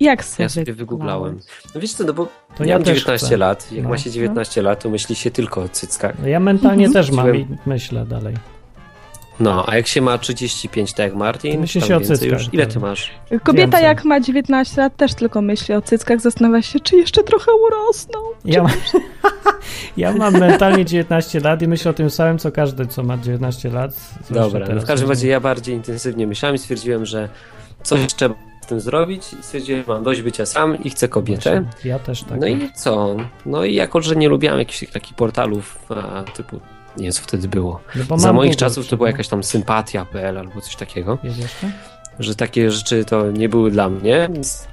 Jak 0.00 0.24
sobie 0.24 0.44
Ja 0.44 0.48
sobie 0.48 0.72
wygooglałem. 0.72 1.40
No 1.74 1.80
wiesz 1.80 1.94
co, 1.94 2.04
no 2.04 2.12
bo 2.12 2.28
To 2.56 2.64
ja 2.64 2.74
mam 2.74 2.84
też 2.84 2.98
19 2.98 3.26
chcę. 3.26 3.36
lat. 3.36 3.72
Jak 3.72 3.82
No. 3.84 3.90
ma 3.90 3.98
się 3.98 4.10
19 4.10 4.62
lat, 4.62 4.82
to 4.82 4.90
myśli 4.90 5.14
się 5.14 5.30
tylko 5.30 5.62
o 5.62 5.68
cyckach. 5.68 6.14
No 6.22 6.28
ja 6.28 6.40
mentalnie 6.40 6.86
Mhm. 6.86 6.92
też 7.06 7.16
mam 7.16 7.36
i 7.36 7.46
myślę 7.66 8.06
dalej. 8.06 8.34
No, 9.40 9.64
a 9.68 9.76
jak 9.76 9.86
się 9.86 10.00
ma 10.00 10.18
35, 10.18 10.92
tak 10.92 11.06
jak 11.06 11.14
Martin, 11.14 11.54
To 11.54 11.60
myśli 11.60 11.80
tam 11.80 11.88
się 11.88 11.96
o 11.96 12.00
cyckach. 12.00 12.28
już. 12.40 12.48
Ile 12.54 12.66
ty 12.66 12.80
masz? 12.80 13.10
Kobieta 13.42 13.52
Więcej. 13.52 13.84
jak 13.84 14.04
ma 14.04 14.20
19 14.20 14.80
lat 14.80 14.96
też 14.96 15.14
tylko 15.14 15.42
myśli 15.42 15.74
o 15.74 15.82
cyckach, 15.82 16.20
zastanawia 16.20 16.62
się, 16.62 16.80
czy 16.80 16.96
jeszcze 16.96 17.22
trochę 17.22 17.52
urosną. 17.52 18.18
Ja, 18.44 18.62
mam- 18.62 18.72
ja 19.96 20.12
mam 20.12 20.32
mentalnie 20.38 20.84
19 20.84 21.40
lat 21.40 21.62
i 21.62 21.68
myślę 21.68 21.90
o 21.90 21.94
tym 21.94 22.10
samym, 22.10 22.38
co 22.38 22.52
każdy, 22.52 22.86
co 22.86 23.02
ma 23.02 23.18
19 23.18 23.70
lat. 23.70 23.90
Dobra, 24.30 24.66
no 24.74 24.80
w 24.80 24.84
każdym 24.84 25.08
razie 25.08 25.28
ja 25.28 25.40
bardziej 25.40 25.74
intensywnie 25.74 26.26
myślałem 26.26 26.56
i 26.56 26.58
stwierdziłem, 26.58 27.06
że 27.06 27.28
coś 27.82 28.06
trzeba 28.14 28.34
z 28.62 28.66
tym 28.66 28.80
zrobić 28.80 29.32
i 29.40 29.42
stwierdziłem, 29.42 29.82
że 29.86 29.92
mam 29.92 30.02
dość 30.04 30.22
bycia 30.22 30.46
sam 30.46 30.82
i 30.84 30.90
chcę 30.90 31.08
kobietę. 31.08 31.64
Ja 31.84 31.98
też 31.98 32.22
tak. 32.22 32.40
No 32.40 32.46
i 32.46 32.68
co? 32.74 33.16
No 33.46 33.64
i 33.64 33.74
jako, 33.74 34.00
że 34.00 34.16
nie 34.16 34.28
lubiłem 34.28 34.58
jakichś 34.58 34.92
takich 34.92 35.14
portalów 35.16 35.78
a, 35.90 36.22
typu, 36.22 36.60
co 37.12 37.22
wtedy 37.22 37.48
było. 37.48 37.80
No 38.10 38.18
Za 38.18 38.32
moich 38.32 38.56
czasów 38.56 38.88
to 38.88 38.96
była 38.96 39.08
jakaś 39.08 39.28
tam 39.28 39.44
sympatia.pl 39.44 40.38
albo 40.38 40.60
coś 40.60 40.76
takiego. 40.76 41.18
Jest 41.22 41.38
jeszcze? 41.38 41.70
że 42.18 42.34
takie 42.34 42.70
rzeczy 42.70 43.04
to 43.04 43.30
nie 43.30 43.48
były 43.48 43.70
dla 43.70 43.88
mnie. 43.88 44.28
Więc 44.32 44.68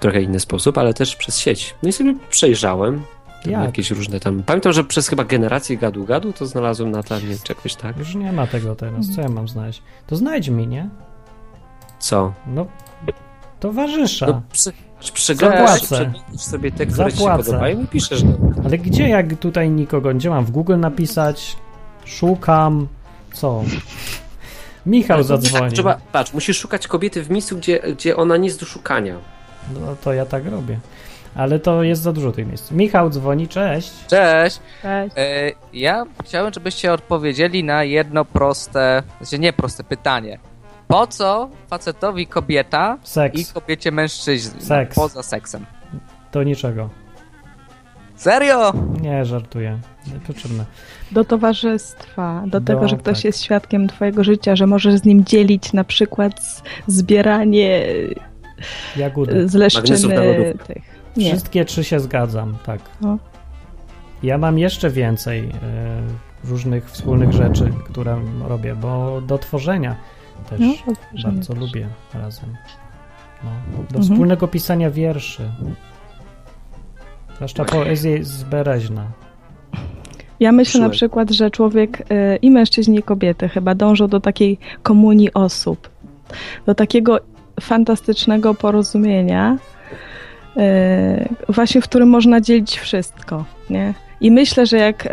trochę 0.00 0.22
inny 0.22 0.40
sposób, 0.40 0.78
ale 0.78 0.94
też 0.94 1.16
przez 1.16 1.38
sieć. 1.38 1.74
No 1.82 1.88
i 1.88 1.92
sobie 1.92 2.14
przejrzałem. 2.30 3.02
Jak? 3.46 3.64
jakieś 3.64 3.90
różne 3.90 4.20
tam. 4.20 4.42
Pamiętam, 4.42 4.72
że 4.72 4.84
przez 4.84 5.08
chyba 5.08 5.24
generację 5.24 5.76
gadu 5.76 6.04
gadu 6.04 6.32
to 6.32 6.46
znalazłem 6.46 6.90
na 6.90 7.02
tanie 7.02 7.36
czegoś 7.44 7.74
tak. 7.74 7.96
Już 7.96 8.14
nie 8.14 8.32
ma 8.32 8.46
tego 8.46 8.74
teraz. 8.74 9.06
Co 9.14 9.20
ja 9.20 9.28
mam 9.28 9.48
znaleźć? 9.48 9.82
To 10.06 10.16
znajdź 10.16 10.48
mi, 10.48 10.66
nie? 10.66 10.88
Co? 11.98 12.32
No, 12.46 12.66
towarzysza. 13.60 14.26
No, 14.26 14.42
przeglądasz, 15.00 15.80
Zapłacę. 15.80 15.94
przeglądasz 15.94 16.40
sobie 16.40 16.72
te, 16.72 16.86
które 16.86 17.12
ci 17.12 17.18
się 17.18 17.24
Zapłacę. 17.24 17.44
podobają 17.44 17.82
i 17.82 17.86
piszesz 17.86 18.22
no. 18.22 18.32
Ale 18.64 18.78
gdzie, 18.78 19.08
jak 19.08 19.36
tutaj 19.36 19.70
nikogo, 19.70 20.14
gdzie 20.14 20.30
mam 20.30 20.44
w 20.44 20.50
Google 20.50 20.78
napisać? 20.78 21.56
Szukam. 22.04 22.88
Co? 23.32 23.64
Michał 24.86 25.22
zadzwoni. 25.22 25.72
Trzeba, 25.72 25.98
patrz, 26.12 26.32
musisz 26.32 26.58
szukać 26.58 26.86
kobiety 26.88 27.22
w 27.24 27.30
miejscu, 27.30 27.56
gdzie, 27.56 27.78
gdzie 27.78 28.16
ona 28.16 28.36
nie 28.36 28.46
jest 28.46 28.60
do 28.60 28.66
szukania. 28.66 29.14
No 29.74 29.96
to 30.04 30.12
ja 30.12 30.26
tak 30.26 30.46
robię. 30.46 30.78
Ale 31.34 31.58
to 31.58 31.82
jest 31.82 32.02
za 32.02 32.12
dużo 32.12 32.32
tych 32.32 32.46
miejsc. 32.46 32.70
Michał 32.70 33.10
dzwoni, 33.10 33.48
cześć. 33.48 33.92
Cześć. 34.06 34.60
Cześć. 34.82 35.16
E, 35.18 35.52
ja 35.72 36.04
chciałem, 36.24 36.52
żebyście 36.52 36.92
odpowiedzieli 36.92 37.64
na 37.64 37.84
jedno 37.84 38.24
proste, 38.24 39.02
znaczy 39.20 39.38
nie 39.38 39.52
proste 39.52 39.84
pytanie. 39.84 40.38
Po 40.88 41.06
co 41.06 41.50
facetowi 41.68 42.26
kobieta 42.26 42.98
i 43.02 43.06
Seks. 43.08 43.52
kobiecie 43.52 43.92
mężczyźni 43.92 44.62
Seks. 44.62 44.94
poza 44.96 45.22
seksem? 45.22 45.66
Do 46.32 46.42
niczego. 46.42 46.88
Serio? 48.16 48.72
Nie, 49.00 49.24
żartuję. 49.24 49.78
Niepotrzebne. 50.14 50.64
Do 51.12 51.24
towarzystwa, 51.24 52.42
do 52.46 52.60
Do- 52.60 52.66
tego, 52.66 52.88
że 52.88 52.96
ktoś 52.96 53.16
tak. 53.18 53.24
jest 53.24 53.42
świadkiem 53.42 53.88
twojego 53.88 54.24
życia, 54.24 54.56
że 54.56 54.66
możesz 54.66 54.94
z 54.94 55.04
nim 55.04 55.24
dzielić 55.24 55.72
na 55.72 55.84
przykład 55.84 56.44
z- 56.44 56.62
zbieranie 56.86 57.82
Jagódy. 58.96 59.48
z 59.48 59.54
Magnesów 59.54 60.10
na 60.12 60.20
leszczyny 60.20 60.54
tych. 60.66 60.82
Nie. 61.16 61.30
Wszystkie 61.30 61.64
trzy 61.64 61.84
się 61.84 62.00
zgadzam, 62.00 62.56
tak. 62.66 62.80
No. 63.00 63.18
Ja 64.22 64.38
mam 64.38 64.58
jeszcze 64.58 64.90
więcej 64.90 65.40
e, 65.48 65.48
różnych 66.44 66.90
wspólnych 66.90 67.32
rzeczy, 67.32 67.72
które 67.84 68.20
robię, 68.48 68.74
bo 68.74 69.20
do 69.20 69.38
tworzenia 69.38 69.96
też 70.50 70.60
No, 70.60 70.92
bardzo 71.24 71.52
też. 71.52 71.62
lubię 71.62 71.88
razem. 72.14 72.56
No, 73.44 73.50
do 73.76 73.80
Mhm. 73.80 74.02
wspólnego 74.02 74.48
pisania 74.48 74.90
wierszy. 74.90 75.42
Zwłaszcza 77.36 77.64
poezja 77.64 78.10
jest 78.10 78.46
bereźna. 78.46 79.06
Ja 80.40 80.52
myślę 80.52 80.80
na 80.80 80.88
przykład, 80.88 81.30
że 81.30 81.50
człowiek 81.50 82.00
y, 82.00 82.04
i 82.42 82.50
mężczyźni 82.50 82.98
i 82.98 83.02
kobiety 83.02 83.48
chyba 83.48 83.74
dążą 83.74 84.08
do 84.08 84.20
takiej 84.20 84.58
komunii 84.82 85.32
osób, 85.34 85.88
do 86.66 86.74
takiego 86.74 87.20
fantastycznego 87.60 88.54
porozumienia, 88.54 89.58
y, 90.56 91.52
właśnie 91.52 91.80
w 91.80 91.84
którym 91.84 92.08
można 92.08 92.40
dzielić 92.40 92.78
wszystko, 92.78 93.44
nie? 93.70 93.94
I 94.20 94.30
myślę, 94.30 94.66
że 94.66 94.76
jak 94.76 95.06
y, 95.06 95.10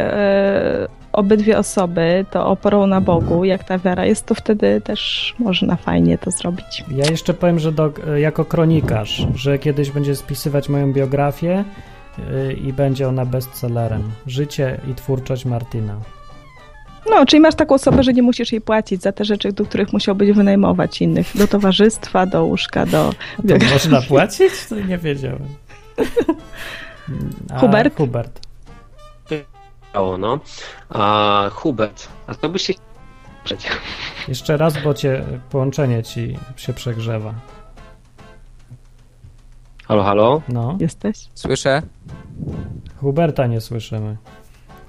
obydwie 1.15 1.57
osoby 1.57 2.25
to 2.31 2.47
oporą 2.47 2.87
na 2.87 3.01
Bogu, 3.01 3.45
jak 3.45 3.63
ta 3.63 3.77
wiara 3.77 4.05
jest, 4.05 4.25
to 4.25 4.35
wtedy 4.35 4.81
też 4.81 5.33
można 5.39 5.75
fajnie 5.75 6.17
to 6.17 6.31
zrobić. 6.31 6.83
Ja 6.91 7.05
jeszcze 7.11 7.33
powiem, 7.33 7.59
że 7.59 7.71
do, 7.71 7.91
jako 8.15 8.45
kronikarz, 8.45 9.27
że 9.35 9.59
kiedyś 9.59 9.91
będzie 9.91 10.15
spisywać 10.15 10.69
moją 10.69 10.93
biografię 10.93 11.63
y, 12.19 12.53
i 12.53 12.73
będzie 12.73 13.07
ona 13.07 13.25
bestsellerem. 13.25 14.03
Życie 14.27 14.79
i 14.91 14.95
twórczość 14.95 15.45
Martina. 15.45 15.95
No, 17.09 17.25
czyli 17.25 17.39
masz 17.39 17.55
taką 17.55 17.75
osobę, 17.75 18.03
że 18.03 18.13
nie 18.13 18.21
musisz 18.21 18.51
jej 18.51 18.61
płacić 18.61 19.01
za 19.01 19.11
te 19.11 19.25
rzeczy, 19.25 19.51
do 19.51 19.65
których 19.65 19.93
musiałbyś 19.93 20.31
wynajmować 20.31 21.01
innych, 21.01 21.37
do 21.37 21.47
towarzystwa, 21.47 22.25
do 22.25 22.45
łóżka, 22.45 22.85
do... 22.85 23.13
To 23.47 23.65
można 23.73 24.01
płacić? 24.01 24.65
To 24.69 24.75
nie 24.75 24.97
wiedziałem. 24.97 25.45
A, 27.53 27.59
Hubert? 27.59 27.97
Hubert. 27.97 28.44
O, 29.95 30.17
no. 30.17 30.39
A 30.89 31.49
Hubert, 31.53 32.07
a 32.27 32.35
to 32.35 32.49
by 32.49 32.59
się 32.59 32.73
Jeszcze 34.27 34.57
raz, 34.57 34.83
bo 34.83 34.93
cię 34.93 35.23
połączenie 35.49 36.03
ci 36.03 36.37
się 36.55 36.73
przegrzewa. 36.73 37.33
Halo, 39.87 40.03
halo? 40.03 40.41
No, 40.49 40.77
Jesteś? 40.79 41.17
Słyszę? 41.33 41.81
Huberta 42.99 43.47
nie 43.47 43.61
słyszymy. 43.61 44.17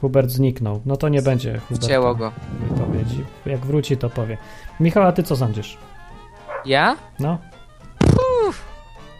Hubert 0.00 0.30
zniknął. 0.30 0.82
No 0.86 0.96
to 0.96 1.08
nie 1.08 1.22
będzie 1.22 1.58
Huberta 1.58 1.86
Wcięło 1.86 2.14
go. 2.14 2.32
wypowiedzi. 2.60 3.24
Jak 3.46 3.60
wróci, 3.60 3.96
to 3.96 4.10
powie. 4.10 4.38
Michał, 4.80 5.02
a 5.02 5.12
ty 5.12 5.22
co 5.22 5.36
sądzisz? 5.36 5.78
Ja? 6.64 6.96
No, 7.18 7.38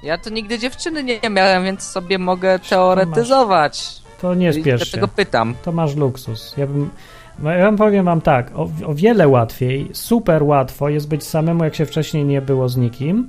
Ja 0.03 0.19
to 0.19 0.31
nigdy 0.31 0.59
dziewczyny 0.59 1.05
nie 1.05 1.31
miałem, 1.31 1.65
więc 1.65 1.83
sobie 1.83 2.19
mogę 2.19 2.59
teoretyzować. 2.59 4.03
To 4.21 4.35
nie 4.35 4.53
spiesz 4.53 4.81
się. 4.81 4.87
Dlatego 4.87 5.09
pytam. 5.09 5.55
To 5.65 5.73
masz 5.73 5.97
luksus. 5.97 6.55
Ja 6.57 6.67
bym. 6.67 6.91
no 7.39 7.51
Ja 7.51 7.65
wam 7.65 7.77
powiem 7.77 8.05
wam 8.05 8.21
tak, 8.21 8.51
o, 8.55 8.69
o 8.87 8.95
wiele 8.95 9.29
łatwiej, 9.29 9.89
super 9.93 10.43
łatwo 10.43 10.89
jest 10.89 11.09
być 11.09 11.25
samemu, 11.25 11.65
jak 11.65 11.75
się 11.75 11.87
wcześniej 11.87 12.25
nie 12.25 12.43
było 12.43 12.69
z 12.69 12.77
nikim, 12.77 13.29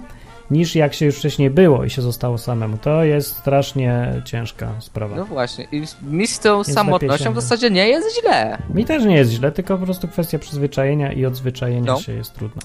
niż 0.51 0.75
jak 0.75 0.94
się 0.94 1.06
już 1.06 1.15
wcześniej 1.17 1.50
było 1.50 1.84
i 1.84 1.89
się 1.89 2.01
zostało 2.01 2.38
samemu. 2.38 2.77
To 2.77 3.03
jest 3.03 3.38
strasznie 3.38 4.22
ciężka 4.25 4.70
sprawa. 4.79 5.15
No 5.15 5.25
właśnie. 5.25 5.67
I 5.72 5.84
mi 6.01 6.27
z 6.27 6.39
tą 6.39 6.58
lepiej 6.60 6.74
samotnością 6.74 7.32
w 7.32 7.36
zasadzie 7.36 7.70
nie 7.70 7.88
jest 7.88 8.22
źle. 8.22 8.58
Mi 8.74 8.86
też 8.86 9.06
nie 9.06 9.15
jest 9.15 9.32
źle, 9.32 9.51
tylko 9.51 9.77
po 9.77 9.86
prostu 9.86 10.08
kwestia 10.08 10.39
przyzwyczajenia 10.39 11.12
i 11.13 11.25
odzwyczajenia 11.25 11.91
No. 11.91 12.00
się 12.00 12.13
jest 12.13 12.34
trudno. 12.34 12.62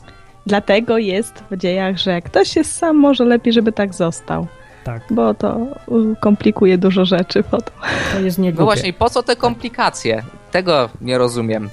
Dlatego 0.46 0.98
jest 0.98 1.44
w 1.50 1.56
dziejach, 1.56 1.98
że 1.98 2.10
jak 2.10 2.24
ktoś 2.24 2.56
jest 2.56 2.76
sam, 2.76 2.96
może 2.96 3.24
lepiej, 3.24 3.52
żeby 3.52 3.72
tak 3.72 3.94
został, 3.94 4.46
Tak, 4.84 5.02
bo 5.10 5.34
to 5.34 5.56
komplikuje 6.20 6.78
dużo 6.78 7.04
rzeczy 7.04 7.42
potem. 7.42 7.74
to 8.12 8.20
jest 8.20 8.38
nie 8.38 8.52
No 8.52 8.64
właśnie, 8.64 8.92
po 8.92 9.10
co 9.10 9.22
te 9.22 9.36
komplikacje? 9.36 10.22
Tego 10.50 10.88
nie 11.00 11.18
rozumiem. 11.18 11.68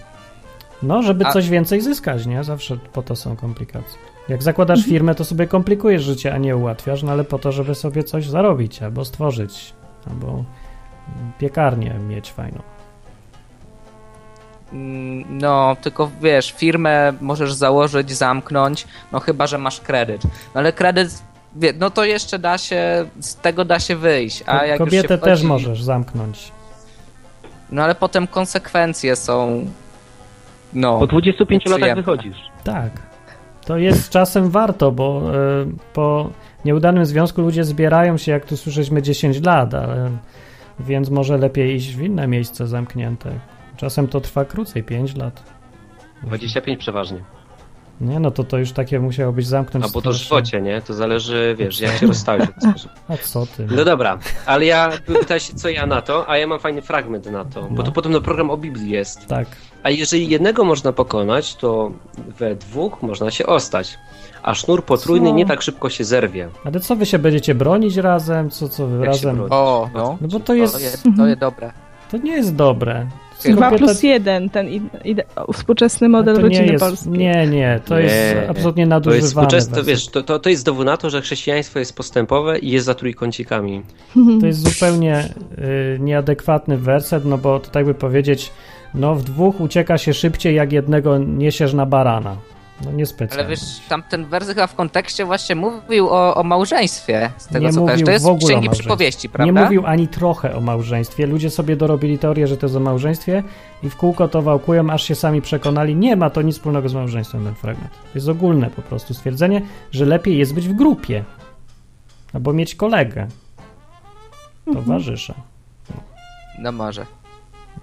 No, 0.84 1.02
żeby 1.04 1.26
A- 1.26 1.32
coś 1.34 1.50
więcej 1.50 1.82
zyskać, 1.82 2.26
nie? 2.26 2.44
Zawsze 2.44 2.78
po 2.94 3.02
to 3.02 3.16
są 3.16 3.36
komplikacje. 3.36 4.00
Jak 4.30 4.44
zakładasz 4.44 4.80
Mhm. 4.80 4.90
firmę, 4.94 5.16
to 5.16 5.26
sobie 5.26 5.48
komplikujesz 5.48 6.04
życie, 6.04 6.34
a 6.34 6.38
nie 6.38 6.58
ułatwiasz, 6.58 7.04
no 7.04 7.12
ale 7.12 7.24
po 7.24 7.40
to, 7.40 7.52
żeby 7.52 7.76
sobie 7.76 8.04
coś 8.04 8.28
zarobić, 8.28 8.84
albo 8.84 9.06
stworzyć, 9.06 9.74
albo 10.10 10.44
piekarnię 11.40 11.94
mieć 12.10 12.32
fajną. 12.32 12.62
Mm, 14.74 15.38
No, 15.38 15.76
tylko 15.82 16.12
wiesz, 16.22 16.52
firmę 16.58 17.14
możesz 17.22 17.54
założyć, 17.54 18.12
zamknąć, 18.12 18.88
no 19.12 19.20
chyba, 19.20 19.48
że 19.48 19.58
masz 19.58 19.80
kredyt. 19.82 20.24
No 20.24 20.30
ale 20.54 20.74
kredyt, 20.74 21.24
no 21.80 21.90
to 21.90 22.06
jeszcze 22.06 22.40
da 22.40 22.58
się, 22.58 23.06
z 23.20 23.36
tego 23.36 23.66
da 23.66 23.80
się 23.80 23.96
wyjść. 23.96 24.44
A 24.46 24.66
jak 24.66 24.80
już 24.80 24.90
się 24.90 24.98
Kobietę 24.98 25.18
wchodzi, 25.18 25.32
też 25.32 25.44
możesz 25.44 25.84
zamknąć. 25.84 26.52
No 27.72 27.84
ale 27.84 27.96
potem 27.96 28.28
konsekwencje 28.28 29.16
są. 29.16 29.66
No. 30.74 31.00
Po 31.00 31.08
25 31.08 31.66
latach 31.66 31.96
wychodzisz. 31.96 32.38
Tak. 32.64 32.92
To 33.66 33.78
jest 33.78 34.10
czasem 34.10 34.50
warto, 34.50 34.92
bo 34.92 35.22
e, 35.34 35.66
po 35.94 36.30
nieudanym 36.66 37.06
związku 37.06 37.42
ludzie 37.42 37.64
zbierają 37.64 38.18
się, 38.18 38.32
jak 38.32 38.46
tu 38.46 38.58
słyszeliśmy, 38.58 39.02
10 39.02 39.42
lat, 39.46 39.74
ale, 39.74 40.12
więc 40.80 41.10
może 41.10 41.38
lepiej 41.38 41.76
iść 41.76 41.96
w 41.96 42.02
inne 42.02 42.28
miejsce 42.28 42.68
zamknięte. 42.68 43.32
Czasem 43.78 44.08
to 44.08 44.22
trwa 44.22 44.46
krócej, 44.46 44.84
5 44.84 45.16
lat. 45.16 45.44
25 46.24 46.80
przeważnie. 46.80 47.20
Nie, 48.02 48.20
no 48.20 48.32
to 48.32 48.44
to 48.44 48.58
już 48.58 48.72
takie 48.72 49.00
musiało 49.00 49.34
być 49.34 49.48
zamknąć. 49.48 49.86
A 49.86 49.90
bo 49.90 50.02
to 50.02 50.14
żywocie, 50.14 50.62
nie? 50.62 50.82
To 50.82 50.94
zależy, 50.94 51.56
wiesz, 51.60 51.80
jak 51.82 51.98
się 51.98 52.08
rozstałeś 52.08 52.50
w 52.50 52.54
ten 52.62 52.62
sposób. 52.72 52.92
A 53.10 53.18
co 53.18 53.46
ty? 53.58 53.68
No 53.72 53.86
dobra, 53.86 54.20
ale 54.46 54.66
ja 54.66 54.92
pytałeś 55.06 55.48
się, 55.48 55.54
co 55.54 55.70
ja 55.70 55.86
na 55.86 56.02
to, 56.02 56.30
a 56.30 56.38
ja 56.38 56.48
mam 56.48 56.60
fajny 56.60 56.82
fragment 56.82 57.26
na 57.32 57.46
to, 57.46 57.62
bo 57.62 57.70
No. 57.76 57.84
to 57.84 57.92
podobno 57.92 58.22
program 58.22 58.50
o 58.50 58.58
Biblii 58.58 58.90
jest. 58.90 59.28
Tak. 59.28 59.48
A 59.84 59.90
jeżeli 59.90 60.30
jednego 60.30 60.64
można 60.64 60.94
pokonać, 60.94 61.56
to 61.56 61.92
we 62.40 62.56
dwóch 62.56 63.02
można 63.02 63.32
się 63.32 63.46
ostać. 63.46 63.98
A 64.44 64.56
sznur 64.56 64.84
potrójny 64.86 65.30
Co? 65.30 65.36
nie 65.36 65.46
tak 65.46 65.62
szybko 65.62 65.90
się 65.90 66.04
zerwie. 66.04 66.50
Ale 66.66 66.80
co 66.80 66.96
wy 66.96 67.06
się 67.06 67.20
będziecie 67.20 67.56
bronić 67.56 67.96
razem? 67.96 68.50
Co, 68.50 68.70
co 68.70 68.88
wy 68.88 69.06
Jak 69.06 69.16
się 69.16 69.28
razem? 69.28 69.42
O, 69.50 69.90
no. 69.94 70.18
No 70.22 70.28
bo 70.28 70.40
to 70.40 70.46
To 70.46 70.54
jest. 70.54 70.82
jest, 70.82 71.04
to 71.18 71.28
jest 71.28 71.40
dobre. 71.40 71.72
To 72.12 72.18
nie 72.18 72.32
jest 72.32 72.56
dobre. 72.56 73.08
Dwa 73.46 73.70
Kobieta- 73.70 73.78
plus 73.78 74.04
jeden, 74.04 74.50
ten 74.50 74.68
ide- 75.06 75.24
współczesny 75.54 76.10
model 76.10 76.36
to 76.36 76.42
rodziny 76.42 76.66
jest, 76.68 76.86
polskiej. 76.86 77.12
Nie, 77.14 77.48
nie, 77.48 77.80
to 77.86 77.98
Nie. 78.00 78.04
jest 78.06 78.36
absolutnie 78.50 78.84
To 78.84 78.90
nadużywane. 78.90 79.18
jest 79.22 79.28
współczesne, 79.28 79.78
to, 79.78 79.84
wiesz, 79.84 80.08
to, 80.08 80.24
to, 80.24 80.40
to 80.40 80.50
jest 80.50 80.66
dowód 80.66 80.86
na 80.86 80.98
to, 80.98 81.10
że 81.10 81.22
chrześcijaństwo 81.22 81.80
jest 81.80 81.96
postępowe 81.96 82.60
i 82.60 82.70
jest 82.72 82.86
za 82.86 82.94
trójkącikami. 82.96 83.82
To 84.42 84.46
jest 84.46 84.60
zupełnie 84.74 85.30
y, 85.96 86.00
nieadekwatny 86.00 86.78
werset, 86.78 87.26
no 87.26 87.38
bo 87.38 87.60
to 87.60 87.72
tak 87.72 87.86
by 87.86 87.94
powiedzieć, 87.94 88.52
no 88.94 89.16
w 89.16 89.24
dwóch 89.24 89.62
ucieka 89.62 89.98
się 89.98 90.14
szybciej, 90.14 90.56
jak 90.56 90.72
jednego 90.74 91.18
niesiesz 91.18 91.74
na 91.74 91.86
barana. 91.86 92.36
No 92.86 92.92
niespecjalnie. 92.92 93.46
Ale 93.46 93.56
wiesz, 93.56 93.82
tamten 93.90 94.26
wers 94.26 94.48
chyba 94.48 94.68
w 94.68 94.76
kontekście 94.76 95.26
właśnie 95.26 95.56
mówił 95.56 96.10
o, 96.10 96.36
o 96.36 96.44
małżeństwie, 96.44 97.32
z 97.38 97.48
tego 97.48 97.66
Nie 97.66 97.74
co 97.74 97.82
mówił 97.82 98.06
To 98.06 98.12
jest 98.12 98.26
w 98.26 98.28
ogóle 98.28 98.48
księgi 98.48 98.70
przypowieści, 98.70 99.30
prawda? 99.30 99.54
Nie 99.54 99.64
mówił 99.64 99.86
ani 99.86 100.08
trochę 100.08 100.56
o 100.56 100.62
małżeństwie. 100.62 101.28
Ludzie 101.28 101.50
sobie 101.50 101.76
dorobili 101.76 102.20
teorię, 102.20 102.48
że 102.48 102.58
to 102.58 102.66
jest 102.66 102.76
o 102.76 102.80
małżeństwie 102.80 103.44
i 103.84 103.90
w 103.90 103.96
kółko 103.96 104.28
to 104.28 104.42
wałkują, 104.42 104.90
aż 104.90 105.04
się 105.04 105.16
sami 105.16 105.42
przekonali. 105.42 105.96
Nie 105.96 106.16
ma 106.16 106.30
to 106.30 106.42
nic 106.42 106.56
wspólnego 106.56 106.90
z 106.90 106.94
małżeństwem, 106.94 107.44
ten 107.44 107.56
fragment. 107.56 107.92
To 107.92 108.16
jest 108.16 108.30
ogólne 108.30 108.70
po 108.70 108.82
prostu 108.82 109.14
stwierdzenie, 109.14 109.62
że 109.92 110.06
lepiej 110.06 110.38
jest 110.38 110.54
być 110.54 110.68
w 110.68 110.74
grupie. 110.74 111.24
Albo 112.34 112.54
mieć 112.54 112.76
kolegę. 112.76 113.28
Towarzysza. 114.74 115.34
No 116.60 116.72
może. 116.72 117.19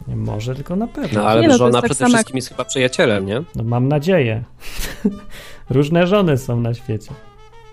Nie 0.08 0.16
może, 0.16 0.54
tylko 0.54 0.76
na 0.76 0.86
pewno. 0.86 1.20
No 1.20 1.28
ale 1.28 1.40
Nie 1.40 1.48
no, 1.48 1.58
żona 1.58 1.82
tak 1.82 1.90
przede 1.90 2.10
wszystkim 2.10 2.36
jest 2.36 2.48
chyba 2.48 2.64
przyjacielem, 2.64 3.26
nie? 3.26 3.42
No 3.54 3.64
mam 3.64 3.88
nadzieję. 3.88 4.44
Różne 5.70 6.06
żony 6.06 6.38
są 6.38 6.60
na 6.60 6.74
świecie. 6.74 7.10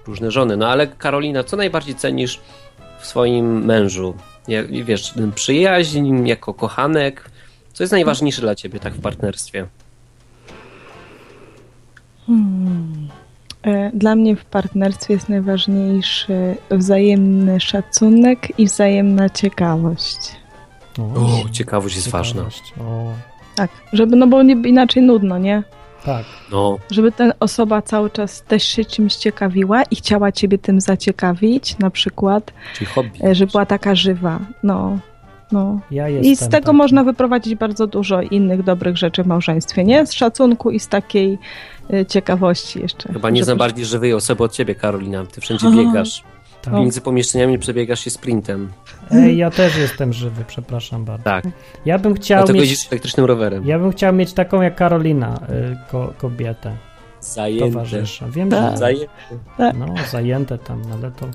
Różne 0.08 0.32
żony. 0.32 0.58
No 0.58 0.68
ale 0.68 0.88
Karolina, 0.88 1.44
co 1.44 1.58
najbardziej 1.58 1.96
cenisz 1.96 2.42
w 3.00 3.06
swoim 3.06 3.66
mężu? 3.66 4.14
Jak, 4.48 4.86
wiesz, 4.86 5.14
przyjaźń 5.36 6.28
jako 6.28 6.54
kochanek? 6.54 7.30
Co 7.74 7.84
jest 7.84 7.92
najważniejsze 7.92 8.42
dla 8.42 8.56
ciebie 8.56 8.80
tak 8.80 8.94
w 8.94 9.02
partnerstwie? 9.02 9.68
E, 13.64 13.92
Dla 13.94 14.16
mnie 14.16 14.36
w 14.36 14.46
partnerstwie 14.46 15.14
jest 15.14 15.30
najważniejszy 15.30 16.56
wzajemny 16.72 17.60
szacunek 17.60 18.60
i 18.60 18.66
wzajemna 18.66 19.30
ciekawość. 19.30 20.43
O, 21.00 21.50
ciekawość 21.52 21.96
jest 21.96 22.10
ważna. 22.10 22.42
ciekawość. 22.42 22.74
O, 22.82 23.12
Tak, 23.56 23.70
żeby, 23.94 24.16
no 24.16 24.28
bo 24.28 24.44
nie, 24.44 24.54
inaczej 24.54 25.04
nudno, 25.04 25.38
nie? 25.38 25.64
tak. 26.06 26.26
No, 26.52 26.78
Żeby 26.92 27.12
ta 27.12 27.26
osoba 27.40 27.82
cały 27.82 28.10
czas 28.10 28.42
też 28.44 28.64
się 28.64 28.86
czymś 28.86 29.16
ciekawiła 29.16 29.84
i 29.84 29.96
chciała 29.96 30.32
ciebie 30.32 30.58
tym 30.58 30.82
zaciekawić, 30.82 31.78
na 31.80 31.90
przykład, 31.90 32.54
czyli 32.76 32.86
hobby. 32.86 33.10
e, 33.24 33.36
że 33.36 33.48
była 33.48 33.66
taka 33.66 33.96
żywa. 33.96 34.40
No, 34.64 34.98
no. 35.52 35.80
Ja 35.92 36.10
jestem 36.10 36.32
I 36.32 36.36
z 36.36 36.40
tego 36.50 36.66
taki. 36.66 36.78
można 36.78 37.04
wyprowadzić 37.04 37.56
bardzo 37.56 37.88
dużo 37.88 38.22
innych 38.22 38.64
dobrych 38.64 38.98
rzeczy 38.98 39.24
w 39.24 39.28
małżeństwie, 39.28 39.84
nie? 39.84 40.06
Z 40.06 40.14
szacunku 40.14 40.72
i 40.72 40.80
z 40.80 40.88
takiej 40.88 41.38
e, 41.94 42.06
ciekawości 42.06 42.80
jeszcze. 42.82 43.14
Chyba 43.14 43.30
nie 43.30 43.36
Żeby- 43.36 43.46
znam 43.46 43.58
bardziej 43.58 43.86
żywej 43.86 44.14
osoby 44.14 44.44
od 44.44 44.52
ciebie, 44.52 44.76
Karolina. 44.76 45.26
Ty 45.26 45.42
wszędzie 45.42 45.68
Aha. 45.68 45.78
biegasz. 45.78 46.24
Tak. 46.64 46.74
Między 46.74 47.02
pomieszczeniami 47.02 47.60
przebiegasz 47.60 48.00
się 48.00 48.10
sprintem. 48.10 48.70
Ej, 49.12 49.38
ja 49.38 49.52
też 49.52 49.78
jestem 49.78 50.14
żywy, 50.14 50.44
przepraszam 50.48 51.06
bardzo. 51.06 51.24
Tak. 51.24 51.46
Ja 51.86 52.00
bym 52.00 52.14
chciał 52.14 52.38
Dlatego 52.40 52.60
mieć... 52.60 52.70
jeździsz 52.70 52.92
elektrycznym 52.92 53.26
rowerem. 53.26 53.66
Ja 53.68 53.80
bym 53.80 53.92
chciał 53.92 54.14
mieć 54.14 54.34
taką 54.34 54.62
jak 54.62 54.76
Karolina, 54.76 55.40
y, 55.50 55.92
ko, 55.92 56.14
kobietę, 56.18 56.72
Zajęty. 57.20 57.66
towarzysza. 57.74 58.28
Wiem, 58.30 58.50
Tak. 58.50 58.72
że 58.72 58.78
Zajęty. 58.78 59.08
no, 59.60 59.86
zajęte 60.12 60.58
tam, 60.58 60.82
ale 60.94 61.12
to 61.12 61.26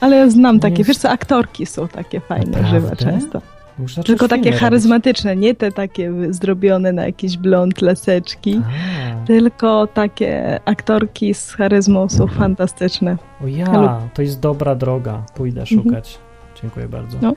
Ale 0.00 0.16
ja 0.16 0.30
znam 0.30 0.60
takie, 0.60 0.84
wiesz 0.84 0.98
co, 0.98 1.10
aktorki 1.10 1.66
są 1.66 1.88
takie 1.88 2.20
fajne, 2.20 2.46
Naprawdę? 2.46 2.70
żywe 2.70 2.96
często. 2.96 3.42
Muszę 3.78 4.02
Tylko 4.02 4.28
takie 4.28 4.52
charyzmatyczne, 4.52 5.36
nie 5.36 5.54
te 5.54 5.72
takie 5.72 6.12
zrobione 6.30 6.92
na 6.92 7.06
jakiś 7.06 7.36
blond, 7.36 7.82
laseczki, 7.82 8.52
robić. 8.54 9.26
tylko 9.26 9.86
takie 9.86 10.60
aktorki 10.64 11.34
z 11.34 11.52
charyzmą 11.52 12.08
są 12.08 12.26
fantastyczne. 12.26 13.16
A, 13.40 13.44
o 13.44 13.46
ja, 13.48 14.00
to 14.14 14.22
jest 14.22 14.40
dobra 14.40 14.74
droga, 14.74 15.22
pójdę 15.34 15.60
Mhm. 15.60 15.82
szukać. 15.82 16.18
Dziękuję 16.62 16.88
bardzo. 16.88 17.18
No. 17.22 17.34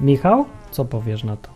Michał, 0.00 0.44
co 0.70 0.84
powiesz 0.84 1.24
na 1.24 1.36
to? 1.36 1.48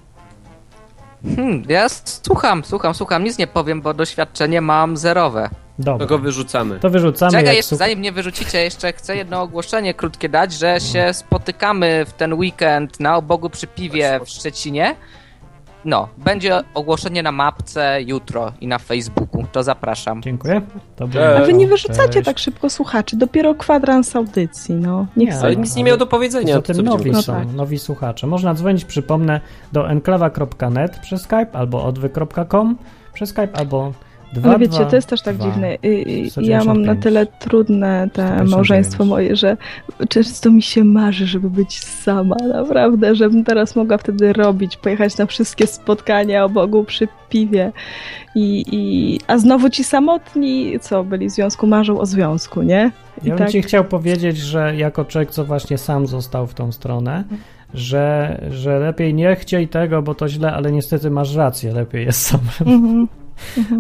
Hmm, 1.36 1.62
ja 1.68 1.86
słucham, 2.04 2.64
słucham, 2.64 2.94
słucham, 2.94 3.25
nic 3.25 3.38
nie 3.38 3.46
powiem, 3.46 3.80
bo 3.82 3.94
doświadczenie 3.94 4.60
mam 4.60 4.96
zerowe. 4.96 5.48
Dobra, 5.78 6.06
To 6.06 6.09
go 6.16 6.18
wyrzucamy. 6.18 6.78
to 6.80 6.90
wyrzucamy. 6.90 7.33
Czekaj, 7.33 7.56
jeszcze, 7.56 7.76
zanim 7.76 7.99
mnie 7.99 8.12
wyrzucicie, 8.12 8.59
jeszcze 8.64 8.92
chcę 8.92 9.16
jedno 9.16 9.42
ogłoszenie 9.42 9.95
krótkie 9.95 10.28
dać, 10.28 10.52
że 10.52 10.80
się 10.80 11.12
spotykamy 11.12 12.04
w 12.09 12.12
ten 12.12 12.35
weekend 12.35 13.00
na 13.00 13.16
obogu 13.16 13.50
przy 13.50 13.66
piwie 13.66 14.21
w 14.25 14.28
Szczecinie. 14.28 14.97
No, 15.85 16.09
będzie 16.18 16.61
ogłoszenie 16.75 17.23
na 17.23 17.33
mapce 17.33 18.02
jutro 18.02 18.52
i 18.61 18.66
na 18.66 18.78
Facebooku, 18.78 19.45
to 19.52 19.62
zapraszam. 19.62 20.23
Dziękuję. 20.23 20.61
To 20.97 21.06
było. 21.09 21.25
A 21.37 21.40
wy 21.40 21.52
nie 21.52 21.66
wyrzucacie 21.66 22.12
Cześć. 22.12 22.25
tak 22.26 22.38
szybko 22.38 22.71
słuchaczy, 22.71 23.16
dopiero 23.16 23.54
kwadrans 23.54 24.16
audycji, 24.16 24.75
no. 24.75 25.06
Niech 25.16 25.28
Nie. 25.35 25.40
Ale 25.40 25.56
nic 25.56 25.76
nie 25.76 25.85
miał 25.85 25.97
do 25.97 26.06
powiedzenia. 26.06 26.47
Poza 26.47 26.61
to 26.62 26.66
tym 26.66 26.76
co 26.76 26.83
nowi 26.83 26.97
będziemy- 27.12 27.16
No 27.16 27.23
są, 27.23 27.33
tak. 27.49 27.56
nowi 27.56 27.78
słuchacze. 27.78 28.26
Można 28.26 28.54
dzwonić, 28.54 28.85
przypomnę, 28.85 29.40
do 29.73 29.91
enklawa.net 29.91 30.99
przez 30.99 31.23
Skype 31.23 31.49
albo 31.52 31.84
odwy.com 31.84 32.76
przez 33.12 33.30
Skype 33.30 33.49
albo 33.52 33.93
2, 34.32 34.49
Ale 34.50 34.58
wiecie, 34.58 34.86
to 34.86 34.97
jest 34.97 35.08
też 35.08 35.23
tak 35.23 35.39
dziwne. 35.39 35.75
Y, 35.75 35.78
y, 35.84 36.43
Ja 36.43 36.65
mam 36.65 36.82
na 36.82 36.93
195. 36.93 37.02
tyle 37.02 37.26
trudne 37.26 38.08
te 38.12 38.23
159. 38.23 38.50
małżeństwo 38.50 39.04
moje, 39.04 39.36
że 39.36 39.56
często 40.08 40.50
mi 40.50 40.62
się 40.62 40.84
marzy, 40.84 41.26
żeby 41.26 41.50
być 41.50 41.84
sama, 41.84 42.36
naprawdę, 42.52 43.15
żebym 43.15 43.45
teraz 43.45 43.76
mogła 43.76 43.99
wtedy 43.99 44.32
robić, 44.32 44.76
pojechać 44.76 45.19
na 45.19 45.26
wszystkie 45.26 45.67
spotkania 45.67 46.45
o 46.45 46.49
Bogu 46.49 46.84
przy 46.84 47.08
piwie. 47.28 47.73
I, 48.34 48.65
i, 48.73 49.21
a 49.26 49.39
znowu 49.39 49.71
ci 49.71 49.84
samotni, 49.84 50.80
co 50.80 51.04
byli 51.04 51.28
w 51.28 51.30
związku, 51.30 51.67
marzą 51.67 52.00
o 52.00 52.06
związku, 52.06 52.62
nie? 52.62 52.91
I 53.23 53.28
Ja 53.28 53.34
bym 53.34 53.39
tak, 53.39 53.50
ci 53.50 53.62
chciał 53.62 53.84
powiedzieć, 53.84 54.36
że 54.39 54.76
jako 54.76 55.04
człowiek, 55.04 55.30
co 55.30 55.45
właśnie 55.45 55.78
sam 55.78 56.06
został 56.06 56.47
w 56.47 56.54
tą 56.54 56.73
stronę, 56.73 57.25
że, 57.75 58.39
że 58.50 58.78
lepiej 58.78 59.15
nie 59.15 59.36
chciej 59.36 59.69
tego, 59.69 60.02
bo 60.02 60.15
to 60.15 60.28
źle, 60.28 60.52
ale 60.52 60.73
niestety 60.73 61.10
masz 61.10 61.34
rację, 61.34 61.73
lepiej 61.73 62.04
jest 62.06 62.21
samemu. 62.21 62.86
Mhm. 62.86 63.08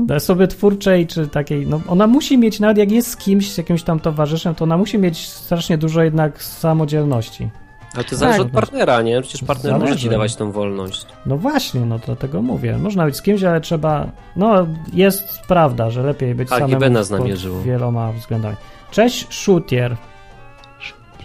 Dla 0.06 0.16
osoby 0.16 0.48
twórczej, 0.48 1.06
czy 1.06 1.28
takiej, 1.28 1.66
no 1.66 1.80
ona 1.88 2.06
musi 2.06 2.38
mieć, 2.38 2.60
nawet 2.60 2.78
jak 2.78 2.92
jest 2.92 3.10
z 3.10 3.16
kimś, 3.16 3.52
z 3.52 3.58
jakimś 3.58 3.82
tam 3.82 4.00
towarzyszem, 4.00 4.54
to 4.54 4.64
ona 4.64 4.76
musi 4.76 4.98
mieć 4.98 5.26
strasznie 5.28 5.78
dużo 5.78 6.02
jednak 6.02 6.42
samodzielności. 6.42 7.48
Ale 7.94 8.04
to 8.04 8.16
zależy 8.16 8.38
Tak. 8.38 8.46
od 8.46 8.52
partnera, 8.52 9.02
nie? 9.02 9.22
Przecież 9.22 9.44
partner 9.44 9.72
może 9.72 9.84
Zależy. 9.86 10.02
ci 10.02 10.10
dawać 10.10 10.36
tą 10.36 10.52
wolność. 10.52 11.06
No 11.26 11.36
właśnie, 11.36 11.80
no 11.80 11.98
dlatego 12.06 12.42
mówię. 12.42 12.78
Można 12.78 13.04
być 13.04 13.16
z 13.16 13.22
kimś, 13.22 13.42
ale 13.42 13.60
trzeba. 13.60 14.06
No, 14.36 14.66
jest 14.92 15.40
prawda, 15.48 15.90
że 15.90 16.02
lepiej 16.02 16.34
być 16.34 16.48
KGB 16.48 16.60
samemu 16.72 16.94
nas 16.94 17.08
pod 17.08 17.18
namierzyło. 17.18 17.62
wieloma 17.62 18.12
względami. 18.12 18.56
Cześć, 18.90 19.26
Shootier. 19.34 19.96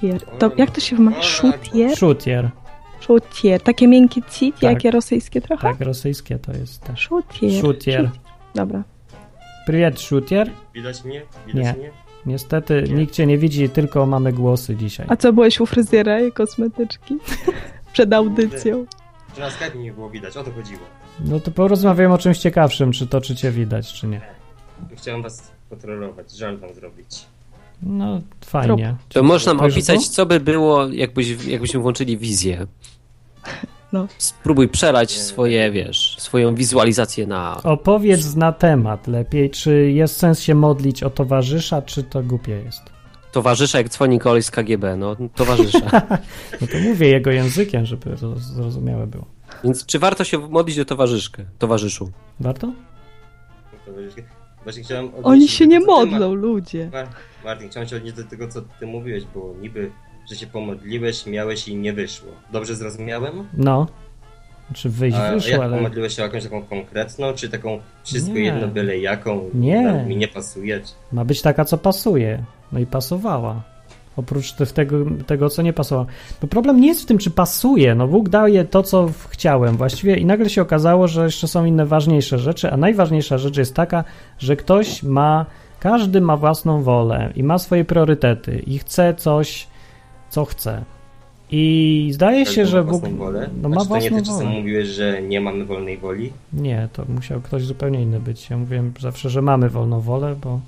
Pier- 0.02 0.20
To, 0.40 0.52
jak 0.58 0.72
to 0.72 0.82
się 0.82 0.96
wymawia? 0.96 1.22
Szutier? 1.24 1.96
Shootier. 1.98 2.50
Szutier. 3.00 3.62
Takie 3.62 3.88
miękkie 3.88 4.22
cit, 4.32 4.56
Tak. 4.56 4.64
jakie 4.64 4.92
rosyjskie 4.92 5.42
trochę? 5.42 5.62
Tak, 5.62 5.82
rosyjskie 5.82 6.40
to 6.40 6.52
jest 6.52 6.82
też. 6.84 7.00
Szutier. 7.00 7.52
Shootier. 7.62 8.10
Dobra. 8.55 8.83
Привет, 9.67 10.01
Shootier. 10.01 10.51
Widać 10.75 11.05
mnie? 11.05 11.23
Widać 11.47 11.65
Nie. 11.65 11.73
mnie? 11.73 11.91
Niestety 12.27 12.83
nikt 12.95 13.15
cię 13.15 13.27
nie 13.27 13.39
widzi, 13.39 13.69
tylko 13.69 14.07
mamy 14.07 14.33
głosy 14.33 14.77
dzisiaj. 14.77 15.07
A 15.09 15.17
co, 15.17 15.33
byłeś 15.33 15.61
u 15.61 15.67
fryzjera 15.67 16.21
i 16.21 16.33
kosmetyczki? 16.33 17.19
Przed 17.93 18.13
audycją. 18.13 18.87
Że 19.37 19.41
na 19.43 19.51
Skype 19.51 19.79
nie 19.79 19.93
było 19.93 20.11
widać, 20.11 20.37
o 20.37 20.45
to 20.45 20.53
chodziło. 20.53 20.81
No 21.25 21.41
to 21.41 21.51
porozmawiamy 21.51 22.15
o 22.15 22.19
czymś 22.19 22.39
ciekawszym, 22.39 22.93
czy 22.93 23.07
to 23.07 23.21
czy 23.21 23.37
cię 23.37 23.51
widać, 23.51 23.93
czy 23.93 24.07
nie. 24.07 24.21
Chciałem 24.97 25.23
was 25.23 25.51
kontrolować, 25.71 26.37
żal 26.37 26.59
wam 26.59 26.75
zrobić. 26.75 27.27
No, 27.83 28.21
fajnie. 28.45 28.97
To 29.09 29.23
możesz 29.23 29.47
nam 29.47 29.59
Wiesz, 29.61 29.73
opisać, 29.73 29.97
bo? 29.97 30.03
co 30.03 30.27
by 30.27 30.41
było, 30.41 30.87
jakbyś, 30.89 31.45
jakbyśmy 31.47 31.81
włączyli 31.81 32.19
wizję. 32.19 32.67
No. 33.94 34.08
Spróbuj 34.18 34.68
przelać 34.70 35.12
swoje, 35.12 35.72
wiesz, 35.72 36.16
swoją 36.20 36.56
wizualizację 36.56 37.28
na... 37.28 37.64
Opowiedz 37.64 38.36
na 38.36 38.52
temat 38.52 39.08
lepiej, 39.08 39.50
czy 39.50 39.92
jest 39.92 40.18
sens 40.18 40.40
się 40.40 40.56
modlić 40.56 41.04
o 41.04 41.10
towarzysza, 41.10 41.82
czy 41.82 42.04
to 42.04 42.24
głupie 42.24 42.52
jest. 42.52 42.82
Towarzysza, 43.32 43.78
jak 43.78 43.90
dzwoni 43.90 44.20
koleś 44.20 44.46
z 44.46 44.52
KGB, 44.52 44.96
no 44.98 45.16
towarzysza. 45.36 45.80
No 46.62 46.68
to 46.68 46.80
mówię 46.80 47.08
jego 47.08 47.32
językiem, 47.32 47.86
żeby 47.86 48.18
to 48.18 48.36
zrozumiałe 48.40 49.08
było. 49.08 49.26
Więc 49.64 49.86
czy 49.86 50.00
warto 50.00 50.24
się 50.24 50.38
modlić 50.38 50.80
o 50.80 50.86
towarzyszkę, 50.86 51.46
towarzyszu? 51.60 52.12
Warto? 52.40 52.68
To 53.86 53.92
właśnie- 54.64 54.84
chciałem 54.84 55.12
Oni 55.24 55.48
się 55.48 55.68
nie 55.68 55.80
modlą, 55.80 56.34
ludzie. 56.34 56.90
Mar- 56.94 57.08
Martin, 57.44 57.70
chciałem 57.70 57.90
się 57.90 57.96
odnieść 57.96 58.16
do 58.16 58.24
tego, 58.24 58.48
co 58.48 58.62
ty 58.80 58.88
mówiłeś, 58.88 59.24
bo 59.36 59.54
niby, 59.62 59.92
że 60.30 60.36
się 60.36 60.48
pomodliłeś, 60.48 61.26
miałeś 61.26 61.68
i 61.68 61.76
nie 61.76 61.94
wyszło. 61.94 62.30
Dobrze 62.52 62.76
zrozumiałem? 62.76 63.48
No. 63.54 63.88
Czy 64.74 64.90
wyjść 64.90 65.18
A 65.18 65.32
wyszło, 65.32 65.52
jak 65.52 65.62
ale 65.62 65.78
pomodliłeś 65.78 66.16
się 66.16 66.22
o 66.22 66.26
jakąś 66.26 66.44
taką 66.44 66.62
konkretną, 66.64 67.34
czy 67.34 67.50
taką 67.50 67.80
wszystko 68.04 68.34
Nie. 68.34 68.42
jedno 68.44 68.68
byle 68.68 68.98
jaką? 68.98 69.50
Nie. 69.54 70.06
Mi 70.08 70.18
nie 70.18 70.28
pasuje. 70.28 70.82
ma 71.12 71.26
być 71.26 71.42
taka, 71.42 71.66
co 71.66 71.78
pasuje. 71.78 72.44
No 72.72 72.80
i 72.80 72.86
pasowała. 72.86 73.62
Oprócz 74.18 74.52
te- 74.54 74.66
tego, 74.66 74.98
tego, 75.28 75.50
co 75.50 75.62
nie 75.62 75.74
pasowało. 75.74 76.08
Bo 76.42 76.48
problem 76.48 76.82
nie 76.82 76.88
jest 76.88 77.02
w 77.02 77.06
tym, 77.06 77.18
czy 77.18 77.32
pasuje. 77.32 77.96
No 77.96 78.08
Bóg 78.08 78.30
daje 78.30 78.66
to, 78.66 78.84
co 78.84 79.10
chciałem 79.30 79.78
właściwie 79.78 80.16
i 80.18 80.26
nagle 80.26 80.50
się 80.50 80.62
okazało, 80.62 81.08
że 81.08 81.24
jeszcze 81.24 81.48
są 81.48 81.66
inne 81.66 81.86
ważniejsze 81.86 82.40
rzeczy, 82.40 82.72
a 82.72 82.78
najważniejsza 82.78 83.38
rzecz 83.38 83.58
jest 83.58 83.76
taka, 83.76 84.04
że 84.40 84.56
ktoś 84.56 85.04
ma, 85.04 85.46
każdy 85.80 86.22
ma 86.22 86.38
własną 86.38 86.84
wolę 86.84 87.32
i 87.36 87.44
ma 87.44 87.58
swoje 87.58 87.86
priorytety 87.86 88.60
i 88.60 88.80
chce 88.80 89.14
coś, 89.14 89.68
co 90.32 90.46
chce. 90.46 90.84
I 91.54 92.10
zdaje 92.14 92.46
się, 92.46 92.66
że 92.66 92.84
Bóg 92.84 93.00
własną 93.02 93.18
wolę. 93.18 93.50
no, 93.62 93.70
ma 93.70 93.84
znaczy, 93.84 93.90
to 93.90 93.96
nie 93.96 94.10
własną 94.10 94.18
ty 94.20 94.26
czasem 94.26 94.48
wolę. 94.48 94.60
mówiłeś, 94.60 94.88
że 94.88 95.22
nie 95.22 95.42
mamy 95.42 95.66
wolnej 95.66 95.98
woli? 95.98 96.32
Nie, 96.54 96.88
to 96.94 97.06
musiał 97.10 97.42
ktoś 97.42 97.64
zupełnie 97.64 98.02
inny 98.02 98.20
być. 98.20 98.50
Ja 98.50 98.58
mówiłem 98.58 98.94
zawsze, 99.00 99.30
że 99.30 99.42
mamy 99.42 99.70
wolną 99.70 100.02
wolę, 100.02 100.36
bo 100.44 100.60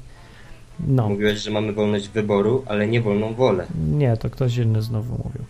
no, 0.87 1.09
Mówiłeś, 1.09 1.39
że 1.39 1.51
mamy 1.51 1.73
wolność 1.73 2.09
wyboru, 2.09 2.63
ale 2.65 2.87
nie 2.87 3.01
wolną 3.01 3.33
wolę. 3.33 3.65
nie, 3.91 4.17
to 4.17 4.29
ktoś 4.29 4.57
inny 4.57 4.81
znowu 4.81 5.11
mówił. 5.11 5.41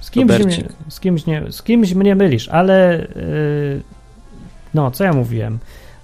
Z 0.00 0.10
kimś, 0.10 0.38
mnie, 0.44 0.64
z 0.88 1.00
kimś, 1.00 1.26
nie, 1.26 1.42
z 1.50 1.62
kimś 1.62 1.94
mnie 1.94 2.14
mylisz, 2.14 2.48
ale 2.48 3.06
yy, 3.16 3.82
no, 4.74 4.90
co 4.90 5.04
ja 5.04 5.12
mówiłem? 5.12 5.58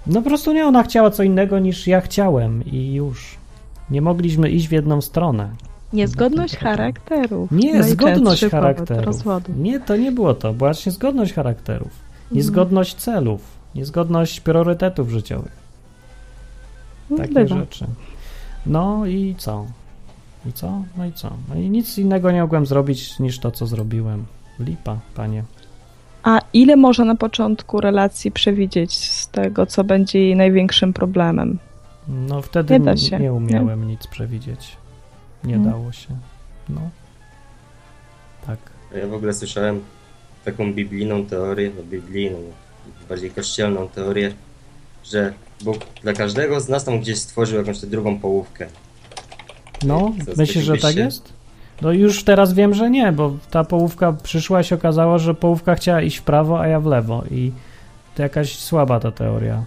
No 0.07 0.21
po 0.21 0.29
prostu 0.29 0.53
nie, 0.53 0.65
ona 0.65 0.83
chciała 0.83 1.11
co 1.11 1.23
innego 1.23 1.59
niż 1.59 1.87
ja 1.87 2.01
chciałem 2.01 2.65
i 2.65 2.93
już. 2.93 3.37
Nie 3.89 4.01
mogliśmy 4.01 4.49
iść 4.49 4.67
w 4.67 4.71
jedną 4.71 5.01
stronę. 5.01 5.49
Niezgodność 5.93 6.57
charakterów. 6.57 7.51
Nie, 7.51 7.73
Najczęstszy 7.73 7.93
zgodność. 7.93 8.43
Rozwodu. 8.89 9.53
Nie, 9.57 9.79
to 9.79 9.95
nie 9.97 10.11
było 10.11 10.33
to. 10.33 10.53
Była 10.53 10.73
właśnie 10.73 10.91
zgodność 10.91 11.33
charakterów. 11.33 11.91
Niezgodność 12.31 12.95
celów. 12.95 13.41
Niezgodność 13.75 14.39
priorytetów 14.41 15.09
życiowych. 15.09 15.51
No, 17.09 17.17
Takie 17.17 17.33
bywa. 17.33 17.55
rzeczy. 17.55 17.85
No 18.65 19.05
i 19.05 19.35
co? 19.37 19.65
I 20.45 20.53
co? 20.53 20.83
No 20.97 21.05
i 21.05 21.13
co? 21.13 21.31
No 21.49 21.55
i 21.55 21.69
nic 21.69 21.97
innego 21.97 22.31
nie 22.31 22.41
mogłem 22.41 22.65
zrobić 22.65 23.19
niż 23.19 23.39
to, 23.39 23.51
co 23.51 23.67
zrobiłem. 23.67 24.25
Lipa, 24.59 24.97
panie. 25.15 25.43
A 26.23 26.39
ile 26.53 26.75
można 26.75 27.05
na 27.05 27.15
początku 27.15 27.81
relacji 27.81 28.31
przewidzieć 28.31 28.97
z 28.97 29.27
tego, 29.27 29.65
co 29.65 29.83
będzie 29.83 30.19
jej 30.19 30.35
największym 30.35 30.93
problemem? 30.93 31.59
No 32.07 32.41
wtedy 32.41 32.79
Nie 32.79 33.19
nie 33.19 33.33
umiałem 33.33 33.87
nic 33.87 34.07
przewidzieć. 34.07 34.77
Nie 35.43 35.55
Mm. 35.55 35.69
dało 35.71 35.91
się. 35.91 36.07
No. 36.69 36.81
Tak. 38.47 38.57
Ja 38.95 39.07
w 39.07 39.13
ogóle 39.13 39.33
słyszałem 39.33 39.81
taką 40.45 40.73
biblijną 40.73 41.25
teorię, 41.25 41.71
no 41.77 41.83
biblijną, 41.83 42.37
bardziej 43.09 43.31
kościelną 43.31 43.87
teorię, 43.87 44.33
że 45.03 45.33
Bóg 45.63 45.77
dla 46.03 46.13
każdego 46.13 46.59
z 46.59 46.69
nas 46.69 46.83
tam 46.83 46.99
gdzieś 46.99 47.19
stworzył 47.19 47.57
jakąś 47.59 47.79
tę 47.79 47.87
drugą 47.87 48.19
połówkę. 48.19 48.67
No, 49.83 50.11
myślisz, 50.37 50.63
że 50.65 50.77
tak 50.77 50.93
się? 50.93 50.99
jest? 50.99 51.33
No 51.81 51.91
już 51.91 52.23
teraz 52.23 52.53
wiem, 52.53 52.73
że 52.73 52.89
nie, 52.89 53.11
bo 53.11 53.37
ta 53.51 53.63
połówka 53.63 54.13
przyszła 54.13 54.61
i 54.61 54.63
się 54.63 54.75
okazało, 54.75 55.19
że 55.19 55.33
połówka 55.33 55.75
chciała 55.75 56.01
iść 56.01 56.17
w 56.17 56.21
prawo, 56.23 56.59
a 56.61 56.67
ja 56.67 56.79
w 56.79 56.85
lewo 56.85 57.23
i 57.31 57.51
to 58.15 58.21
jakaś 58.23 58.55
słaba 58.59 58.99
ta 58.99 59.11
teoria. 59.11 59.63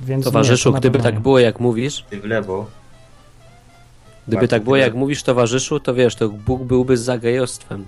Więc 0.00 0.24
Towarzyszu, 0.24 0.68
nie, 0.68 0.74
to 0.74 0.80
gdyby 0.80 0.98
tak 0.98 1.20
było 1.20 1.38
jak 1.38 1.60
mówisz, 1.60 2.04
Ty 2.10 2.20
w 2.20 2.24
lewo, 2.24 2.66
gdyby 4.28 4.40
Bardzo 4.40 4.50
tak 4.56 4.64
było 4.64 4.76
jak 4.76 4.94
mówisz 4.94 5.22
towarzyszu, 5.22 5.80
to 5.80 5.94
wiesz, 5.94 6.14
to 6.14 6.28
Bóg 6.28 6.62
byłby 6.62 6.96
za 6.96 7.18
gejostwem. 7.18 7.84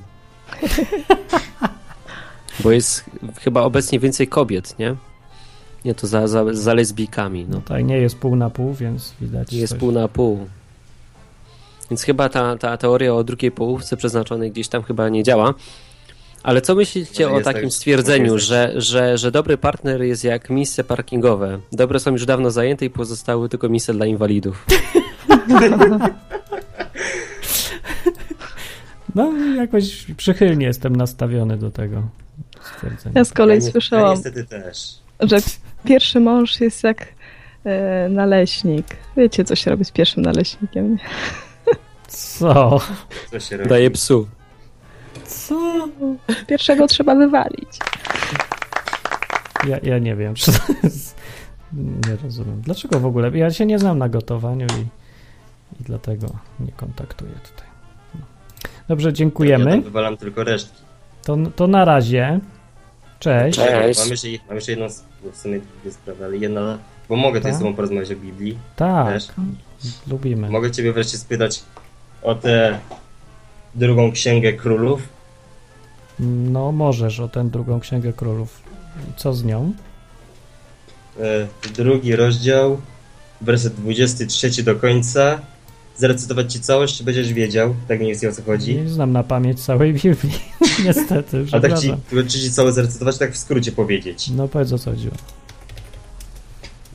Bo 2.61 2.71
jest 2.73 3.05
chyba 3.41 3.63
obecnie 3.63 4.01
więcej 4.01 4.29
kobiet, 4.29 4.79
nie? 4.79 4.97
Nie, 5.85 5.95
to 5.95 6.07
za, 6.07 6.29
za, 6.29 6.45
za 6.55 6.75
lesbijkami, 6.75 7.47
No 7.49 7.57
no. 7.57 7.63
tak, 7.69 7.85
nie 7.85 7.99
jest 7.99 8.19
pół 8.19 8.37
na 8.37 8.51
pół, 8.51 8.75
więc 8.75 9.15
widać 9.21 9.53
Jest 9.53 9.71
coś. 9.73 9.81
pół 9.81 9.93
na 9.93 10.09
pół. 10.09 10.47
Więc 11.91 12.03
chyba 12.03 12.29
ta, 12.29 12.57
ta 12.57 12.77
teoria 12.77 13.15
o 13.15 13.25
drugiej 13.25 13.51
połówce 13.51 13.97
przeznaczonej 13.97 14.51
gdzieś 14.51 14.69
tam 14.69 14.83
chyba 14.83 15.09
nie 15.09 15.23
działa. 15.23 15.55
Ale 16.43 16.61
co 16.61 16.75
myślicie 16.75 17.31
o 17.31 17.41
takim 17.41 17.63
tak- 17.63 17.73
stwierdzeniu, 17.73 18.39
że, 18.39 18.73
że, 18.77 19.19
że 19.19 19.31
dobry 19.31 19.59
partner 19.59 20.03
jest 20.03 20.25
jak 20.25 20.51
miejsce 20.51 20.85
parkingowe? 20.85 21.59
Dobre 21.73 22.01
są 22.01 22.11
już 22.13 22.27
dawno 22.27 22.51
zajęte 22.51 22.85
i 22.85 22.91
pozostały 22.91 23.49
tylko 23.49 23.69
miejsca 23.69 23.93
dla 23.93 24.07
inwalidów. 24.07 24.67
No 29.15 29.33
jakoś 29.57 30.07
przychylnie 30.17 30.67
jestem 30.67 30.97
nastawiony 30.97 31.57
do 31.57 31.71
tego 31.71 32.03
stwierdzenia. 32.63 33.13
Ja 33.19 33.25
z 33.25 33.33
kolei 33.33 33.59
ja, 33.59 33.65
Ja 33.65 33.71
słyszałam, 33.71 34.15
niestety 34.15 34.45
też. 34.45 34.95
że 35.21 35.37
pierwszy 35.85 36.21
mąż 36.21 36.61
jest 36.61 36.85
jak 36.85 37.07
e, 37.65 38.09
naleśnik. 38.09 38.87
Wiecie, 39.17 39.45
co 39.45 39.55
się 39.57 39.71
robi 39.71 39.85
z 39.85 39.91
pierwszym 39.91 40.23
naleśnikiem? 40.23 40.91
nie? 40.93 40.99
Co? 42.09 42.81
Co 43.31 43.41
się 43.41 43.57
robi? 43.57 43.69
Daje 43.69 43.91
psu. 43.91 44.29
Co? 45.27 45.89
Pierwszego 46.47 46.87
trzeba 46.87 47.15
wywalić. 47.15 47.79
Ja, 49.67 49.79
ja 49.83 49.99
nie 49.99 50.17
wiem, 50.17 50.35
czy 50.41 50.53
to 50.53 50.59
jest... 50.83 51.17
Nie 51.73 52.17
rozumiem. 52.25 52.61
Dlaczego 52.61 53.01
w 53.01 53.07
ogóle? 53.07 53.31
Ja 53.39 53.51
się 53.51 53.67
nie 53.67 53.79
znam 53.79 53.99
na 53.99 54.09
gotowaniu 54.09 54.67
i, 54.67 55.02
i 55.81 55.83
dlatego 55.85 56.27
nie 56.61 56.73
kontaktuję 56.73 57.33
tutaj. 57.33 57.67
No. 58.15 58.21
Dobrze, 58.89 59.09
Ja 59.09 59.13
dziękujemy. 59.13 59.71
tam 59.71 59.83
wywalam 59.83 60.17
tylko 60.17 60.45
resztki. 60.45 60.83
To, 61.23 61.37
to 61.57 61.67
na 61.67 61.85
razie. 61.85 62.41
Cześć. 63.19 63.59
Cześć. 63.59 64.01
Mam 64.01 64.09
jeszcze, 64.11 64.29
mam 64.49 64.55
jeszcze 64.57 64.73
jedną, 64.73 64.87
s- 64.87 65.05
w 65.33 65.37
sumie 65.37 65.61
dwie 65.83 65.93
sprawy, 65.93 66.25
ale 66.25 66.37
jedna, 66.37 66.79
bo 67.09 67.17
mogę 67.17 67.41
tutaj 67.41 67.55
z 67.55 67.59
tobą 67.59 67.75
porozmawiać 67.75 68.11
o 68.13 68.17
Biblii. 68.17 68.59
Tak, 68.77 69.07
Też. 69.15 69.29
lubimy. 70.07 70.51
Mogę 70.51 70.71
ciebie 70.71 70.93
wreszcie 70.93 71.19
spytać 71.19 71.63
o 72.23 72.35
tę 72.35 72.79
drugą 73.75 74.13
księgę 74.13 74.53
królów. 74.53 75.09
No, 76.21 76.73
możesz 76.73 77.21
o 77.21 77.29
tę 77.29 77.49
drugą 77.51 77.81
księgę 77.81 78.13
królów. 78.13 78.63
Co 79.17 79.35
z 79.35 79.45
nią? 79.45 79.73
E, 81.21 81.47
drugi 81.75 82.17
rozdział, 82.17 82.81
werset 83.41 83.75
23 83.75 84.63
do 84.63 84.77
końca. 84.77 85.41
Zarecytować 85.97 86.53
ci 86.53 86.61
całość, 86.61 86.97
czy 86.99 87.05
będziesz 87.05 87.33
wiedział? 87.33 87.75
Tak 87.89 87.99
mniej 87.99 88.11
więcej 88.13 88.29
o 88.29 88.33
co 88.33 88.43
chodzi. 88.43 88.75
Nie 88.77 88.89
znam 88.89 89.13
na 89.13 89.23
pamięć 89.23 89.61
całej 89.65 89.93
Biblii. 89.93 90.33
Niestety, 90.85 91.45
A 91.53 91.61
tak 91.61 91.79
ci, 91.79 91.95
czy 92.29 92.41
ci 92.41 92.51
całe 92.53 92.73
zarecytować, 92.73 93.19
tak 93.19 93.33
w 93.33 93.37
skrócie 93.39 93.73
powiedzieć. 93.73 94.31
No 94.31 94.49
powiedz 94.49 94.73
o 94.73 94.79
co 94.79 94.91
chodziło. 94.91 95.15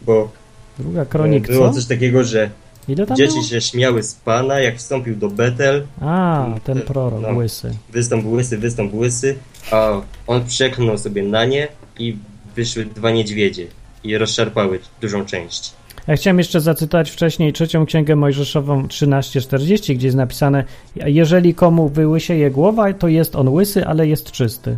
Bo 0.05 0.31
Druga 0.79 1.01
e, 1.01 1.05
kronik, 1.05 1.47
było 1.47 1.67
co? 1.69 1.73
coś 1.75 1.85
takiego, 1.85 2.23
że 2.23 2.49
Ile 2.87 3.05
tam 3.05 3.17
dzieci 3.17 3.33
było? 3.33 3.43
się 3.45 3.61
śmiały 3.61 4.03
z 4.03 4.13
Pana, 4.13 4.59
jak 4.59 4.77
wstąpił 4.77 5.15
do 5.15 5.29
Betel, 5.29 5.85
A, 6.01 6.45
ten 6.63 6.77
te- 6.79 6.83
prorok, 6.85 7.21
no. 7.21 7.29
łysy. 7.29 7.73
wystąp 7.89 8.25
łysy, 8.25 8.57
wystąp 8.57 8.93
łysy, 8.93 9.35
a 9.71 10.01
on 10.27 10.45
przeknął 10.45 10.97
sobie 10.97 11.23
na 11.23 11.45
nie 11.45 11.67
i 11.99 12.17
wyszły 12.55 12.85
dwa 12.85 13.11
niedźwiedzie 13.11 13.67
i 14.03 14.17
rozszarpały 14.17 14.79
dużą 15.01 15.25
część. 15.25 15.73
Ja 16.07 16.15
chciałem 16.15 16.37
jeszcze 16.37 16.61
zacytować 16.61 17.11
wcześniej 17.11 17.53
trzecią 17.53 17.85
księgę 17.85 18.15
Mojżeszową 18.15 18.87
13:40, 18.87 19.95
gdzie 19.95 20.07
jest 20.07 20.17
napisane: 20.17 20.63
Jeżeli 20.95 21.53
komu 21.53 21.89
wyłysieje 21.89 22.51
głowa, 22.51 22.93
to 22.93 23.07
jest 23.07 23.35
on 23.35 23.49
łysy, 23.49 23.85
ale 23.85 24.07
jest 24.07 24.31
czysty. 24.31 24.77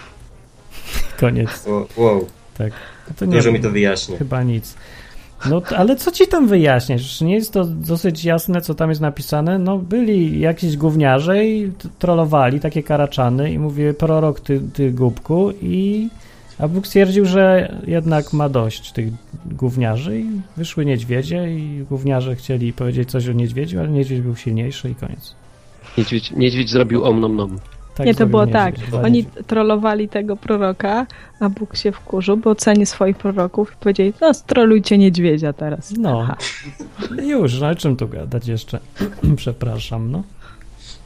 Koniec. 1.20 1.66
O, 1.68 1.86
wow, 1.96 2.26
Tak. 2.58 2.72
To 3.16 3.24
nie 3.24 3.32
dużo 3.32 3.52
mi 3.52 3.60
to 3.60 3.70
wyjaśnia. 3.70 4.18
Chyba 4.18 4.42
nic. 4.42 4.74
No, 5.46 5.62
ale 5.76 5.96
co 5.96 6.10
ci 6.10 6.26
tam 6.26 6.48
wyjaśniać? 6.48 7.02
Czy 7.18 7.24
nie 7.24 7.34
jest 7.34 7.52
to 7.52 7.64
dosyć 7.64 8.24
jasne, 8.24 8.60
co 8.60 8.74
tam 8.74 8.88
jest 8.88 9.00
napisane? 9.00 9.58
No, 9.58 9.78
byli 9.78 10.40
jakiś 10.40 10.76
gówniarze 10.76 11.44
i 11.44 11.72
trollowali 11.98 12.60
takie 12.60 12.82
karaczany 12.82 13.52
i 13.52 13.58
mówiły 13.58 13.94
prorok, 13.94 14.40
ty, 14.40 14.60
ty 14.74 14.92
głupku 14.92 15.50
i 15.62 16.08
a 16.60 16.68
Bóg 16.68 16.86
stwierdził, 16.86 17.26
że 17.26 17.74
jednak 17.86 18.32
ma 18.32 18.48
dość 18.48 18.92
tych 18.92 19.08
gówniarzy 19.46 20.20
i 20.20 20.26
wyszły 20.56 20.86
niedźwiedzie 20.86 21.54
i 21.54 21.84
gówniarze 21.90 22.36
chcieli 22.36 22.72
powiedzieć 22.72 23.10
coś 23.10 23.28
o 23.28 23.32
niedźwiedziu, 23.32 23.80
ale 23.80 23.88
niedźwiedź 23.88 24.20
był 24.20 24.36
silniejszy 24.36 24.90
i 24.90 24.94
koniec. 24.94 25.34
Niedźwiedź, 25.98 26.30
niedźwiedź 26.30 26.70
zrobił 26.70 27.04
om 27.04 27.36
nom. 27.36 27.58
Tak 27.94 28.06
nie, 28.06 28.14
to 28.14 28.26
było 28.26 28.44
niedźwiedź. 28.44 28.90
tak. 28.92 29.04
Oni 29.04 29.24
trollowali 29.24 30.08
tego 30.08 30.36
proroka, 30.36 31.06
a 31.40 31.48
Bóg 31.48 31.76
się 31.76 31.92
wkurzył, 31.92 32.36
bo 32.36 32.54
ceni 32.54 32.86
swoich 32.86 33.16
proroków 33.16 33.72
i 33.72 33.76
powiedzieli, 33.80 34.12
no 34.20 34.34
strolujcie 34.34 34.98
niedźwiedzia 34.98 35.52
teraz. 35.52 35.94
No. 35.98 36.20
Aha. 36.22 36.36
Już, 37.22 37.60
no 37.60 37.68
o 37.68 37.74
czym 37.74 37.96
tu 37.96 38.08
gadać 38.08 38.48
jeszcze? 38.48 38.80
Przepraszam, 39.36 40.10
no. 40.10 40.22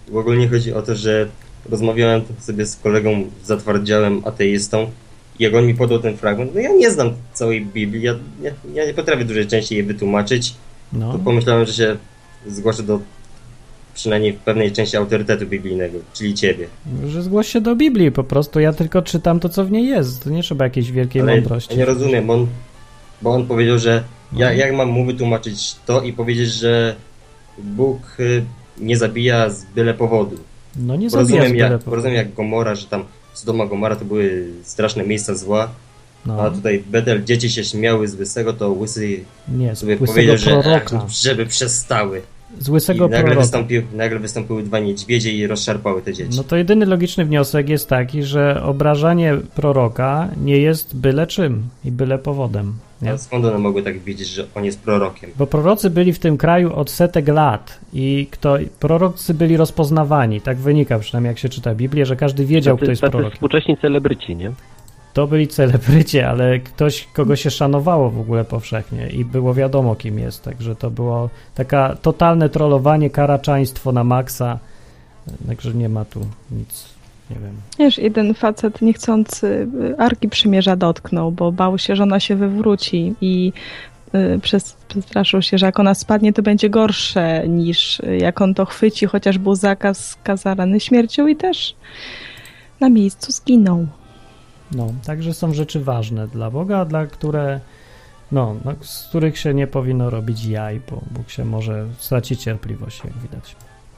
W 0.09 0.17
ogóle 0.17 0.49
chodzi 0.49 0.73
o 0.73 0.83
to, 0.83 0.95
że 0.95 1.29
rozmawiałem 1.71 2.23
sobie 2.39 2.67
z 2.67 2.77
kolegą 2.77 3.25
zatwardziałym 3.45 4.23
ateistą 4.25 4.91
jak 5.39 5.55
on 5.55 5.67
mi 5.67 5.75
podał 5.75 5.99
ten 5.99 6.17
fragment, 6.17 6.55
no 6.55 6.61
ja 6.61 6.73
nie 6.73 6.91
znam 6.91 7.11
całej 7.33 7.67
Biblii, 7.67 8.03
ja, 8.03 8.15
ja, 8.43 8.51
ja 8.75 8.87
nie 8.87 8.95
potrafię 8.95 9.25
dużej 9.25 9.47
części 9.47 9.75
jej 9.75 9.85
wytłumaczyć, 9.85 10.55
no. 10.93 11.13
to 11.13 11.19
pomyślałem, 11.19 11.67
że 11.67 11.73
się 11.73 11.97
zgłoszę 12.47 12.83
do 12.83 13.01
przynajmniej 13.95 14.33
pewnej 14.33 14.73
części 14.73 14.97
autorytetu 14.97 15.47
biblijnego, 15.47 15.99
czyli 16.13 16.35
ciebie. 16.35 16.67
Że 17.09 17.23
zgłoś 17.23 17.49
się 17.49 17.61
do 17.61 17.77
Biblii 17.77 18.13
po 18.13 18.25
prostu, 18.25 18.61
ja 18.61 18.73
tylko 18.73 19.03
czytam 19.03 19.41
to, 19.41 19.49
co 19.49 19.65
w 19.65 19.71
niej 19.71 19.87
jest. 19.87 20.25
To 20.25 20.31
nie 20.31 20.43
trzeba 20.43 20.65
jakiejś 20.65 20.93
wielkiej 20.93 21.23
Ale 21.23 21.35
mądrości. 21.35 21.71
ja 21.73 21.79
nie 21.79 21.85
rozumiem, 21.85 22.27
bo 22.27 22.33
on, 22.35 22.47
bo 23.23 23.31
on 23.31 23.47
powiedział, 23.47 23.79
że 23.79 24.05
ja, 24.33 24.47
No. 24.47 24.53
jak 24.53 24.75
mam 24.75 24.89
mu 24.89 25.05
wytłumaczyć 25.07 25.77
to 25.87 26.03
i 26.03 26.13
powiedzieć, 26.13 26.49
że 26.51 26.95
Bóg 27.59 27.99
y, 28.21 28.45
nie 28.79 28.97
zabija 28.97 29.51
z 29.51 29.65
byle 29.65 29.95
powodu. 29.95 30.37
No 30.77 30.97
nie 30.97 31.11
zabija 31.11 31.21
rozumiem, 31.39 31.57
jak, 31.57 31.71
jak, 31.73 31.85
bo 31.85 31.95
rozumiem 31.95 32.17
jak 32.17 32.35
Gomora, 32.35 32.75
że 32.75 32.87
tam 32.87 33.05
Sodoma 33.35 33.67
Gomora 33.67 33.97
to 33.97 34.05
były 34.05 34.49
straszne 34.63 35.05
miejsca 35.05 35.35
zła, 35.35 35.69
no, 36.27 36.43
a 36.43 36.51
tutaj 36.51 36.83
Betel, 36.87 37.25
dzieci 37.25 37.51
się 37.51 37.65
śmiały 37.65 38.09
z 38.09 38.15
Łysego, 38.15 38.53
to 38.53 38.71
Łysy 38.71 39.25
nie, 39.49 39.77
sobie 39.77 39.97
powiedział, 39.97 40.37
że 40.37 40.51
proroka. 40.51 41.07
żeby 41.09 41.47
przestały. 41.47 42.23
z 42.61 42.69
I 42.69 42.71
łysego 42.71 43.05
nagle, 43.05 43.19
proroka. 43.19 43.41
wystąpił, 43.41 43.83
nagle 43.93 44.19
wystąpiły 44.19 44.63
dwa 44.63 44.79
niedźwiedzie 44.79 45.33
i 45.33 45.47
rozszarpały 45.47 46.03
te 46.03 46.13
dzieci. 46.13 46.37
No 46.37 46.45
to 46.45 46.57
jedyny 46.57 46.87
logiczny 46.87 47.25
wniosek 47.25 47.69
jest 47.69 47.89
taki, 47.89 48.23
że 48.23 48.63
obrażanie 48.63 49.37
proroka 49.55 50.29
nie 50.45 50.59
jest 50.59 50.97
byle 50.97 51.27
czym 51.27 51.69
i 51.85 51.91
byle 51.93 52.19
powodem. 52.19 52.75
Nie? 53.03 53.13
A 53.13 53.19
skąd 53.19 53.45
one 53.45 53.59
mogły 53.59 53.83
tak 53.83 53.99
wiedzieć, 53.99 54.29
że 54.29 54.47
on 54.55 54.65
jest 54.65 54.81
prorokiem? 54.83 55.31
Bo 55.39 55.47
prorocy 55.47 55.91
byli 55.91 56.13
w 56.13 56.19
tym 56.19 56.37
kraju 56.37 56.75
od 56.75 56.91
setek 56.91 57.29
lat 57.29 57.81
i 57.93 58.29
kto, 58.31 58.57
prorocy 58.81 59.35
byli 59.35 59.57
rozpoznawani. 59.57 60.41
Tak 60.41 60.57
wynika 60.57 60.99
przynajmniej 60.99 61.31
jak 61.31 61.39
się 61.39 61.49
czyta 61.49 61.75
Biblię, 61.75 62.07
że 62.07 62.17
każdy 62.17 62.45
wiedział, 62.47 62.77
kto 62.77 62.81
Tacy, 62.81 62.93
jest 62.93 63.01
tacy 63.01 63.11
prorokiem. 63.11 63.35
współcześni 63.35 63.77
celebryci, 63.77 64.37
nie? 64.37 64.53
To 65.13 65.27
byli 65.27 65.49
celebryci, 65.49 66.21
ale 66.21 66.59
ktoś, 66.59 67.09
kogo 67.13 67.37
się 67.37 67.51
szanowało 67.51 68.11
w 68.11 68.21
ogóle 68.21 68.45
powszechnie 68.45 69.09
i 69.09 69.25
było 69.25 69.55
wiadomo, 69.55 69.95
kim 69.95 70.19
jest. 70.19 70.43
Także 70.45 70.77
to 70.77 70.91
było 70.91 71.31
taka 71.55 71.97
totalne 72.03 72.49
trollowanie, 72.49 73.11
karaczaństwo 73.11 73.93
na 73.93 74.05
maksa. 74.05 74.59
Także 75.47 75.75
nie 75.75 75.89
ma 75.89 76.05
tu 76.05 76.21
nic, 76.51 76.94
nie 77.31 77.37
wiem. 77.37 77.55
Wiesz, 77.79 77.99
jeden 77.99 78.35
facet 78.35 78.83
niechcący 78.83 79.69
y, 79.91 79.99
Arki 79.99 80.29
Przymierza 80.29 80.77
dotknął, 80.77 81.33
bo 81.33 81.53
bał 81.53 81.79
się, 81.79 81.97
że 81.97 82.03
ona 82.03 82.21
się 82.21 82.37
wywróci 82.37 83.15
i 83.21 83.53
y, 84.15 84.41
przestraszył 84.43 85.43
się, 85.43 85.59
że 85.59 85.67
jak 85.67 85.81
ona 85.81 85.95
spadnie, 85.95 86.33
to 86.33 86.43
będzie 86.43 86.71
gorsze 86.71 87.49
niż 87.49 88.01
y, 88.01 88.17
jak 88.17 88.41
on 88.41 88.55
to 88.55 88.65
chwyci, 88.65 89.07
chociaż 89.07 89.39
był 89.39 89.55
zakaz 89.55 90.17
kazarany 90.23 90.81
śmiercią 90.81 91.27
i 91.27 91.37
też 91.37 91.77
na 92.81 92.89
miejscu 92.89 93.33
zginął. 93.33 93.87
No, 94.73 94.93
także 95.07 95.35
są 95.35 95.55
rzeczy 95.55 95.81
ważne 95.81 96.29
dla 96.29 96.51
Boga, 96.51 96.85
dla 96.85 97.07
które, 97.07 97.61
no, 98.33 98.57
no, 98.65 98.75
z 98.81 99.07
których 99.09 99.39
się 99.39 99.55
nie 99.55 99.67
powinno 99.67 100.11
robić 100.11 100.45
jaj, 100.45 100.81
bo 100.91 101.01
Bóg 101.11 101.31
się 101.31 101.45
może 101.45 101.87
stracić 101.99 102.43
cierpliwość, 102.43 103.05
jak 103.05 103.19
widać. 103.19 103.57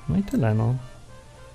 No 0.08 0.16
i 0.16 0.22
tyle, 0.22 0.54
no. 0.54 0.74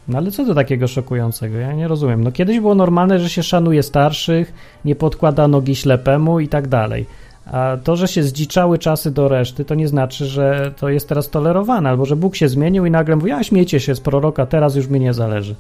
No 0.08 0.18
ale 0.18 0.32
co 0.32 0.46
to 0.46 0.56
takiego 0.56 0.88
szokującego? 0.88 1.58
Ja 1.58 1.74
nie 1.74 1.88
rozumiem. 1.88 2.24
No 2.24 2.32
kiedyś 2.32 2.60
było 2.60 2.76
normalne, 2.76 3.20
że 3.20 3.30
się 3.30 3.44
szanuje 3.44 3.84
starszych, 3.84 4.54
nie 4.86 4.96
podkłada 4.96 5.48
nogi 5.48 5.76
ślepemu 5.76 6.40
i 6.40 6.48
tak 6.48 6.68
dalej. 6.68 7.06
A 7.46 7.78
to, 7.84 7.96
że 7.96 8.08
się 8.08 8.24
zdziczały 8.24 8.80
czasy 8.80 9.12
do 9.12 9.28
reszty, 9.28 9.66
to 9.66 9.76
nie 9.76 9.88
znaczy, 9.88 10.26
że 10.26 10.74
to 10.80 10.90
jest 10.90 11.10
teraz 11.10 11.30
tolerowane, 11.30 11.90
albo 11.90 12.06
że 12.06 12.16
Bóg 12.16 12.36
się 12.36 12.50
zmienił 12.50 12.86
i 12.86 12.92
nagle 12.92 13.16
mówi, 13.16 13.32
a 13.32 13.44
śmiejcie 13.44 13.80
się 13.80 13.96
z 13.96 14.00
proroka, 14.00 14.46
teraz 14.46 14.76
już 14.76 14.88
mi 14.88 15.00
nie 15.00 15.14
zależy. 15.14 15.56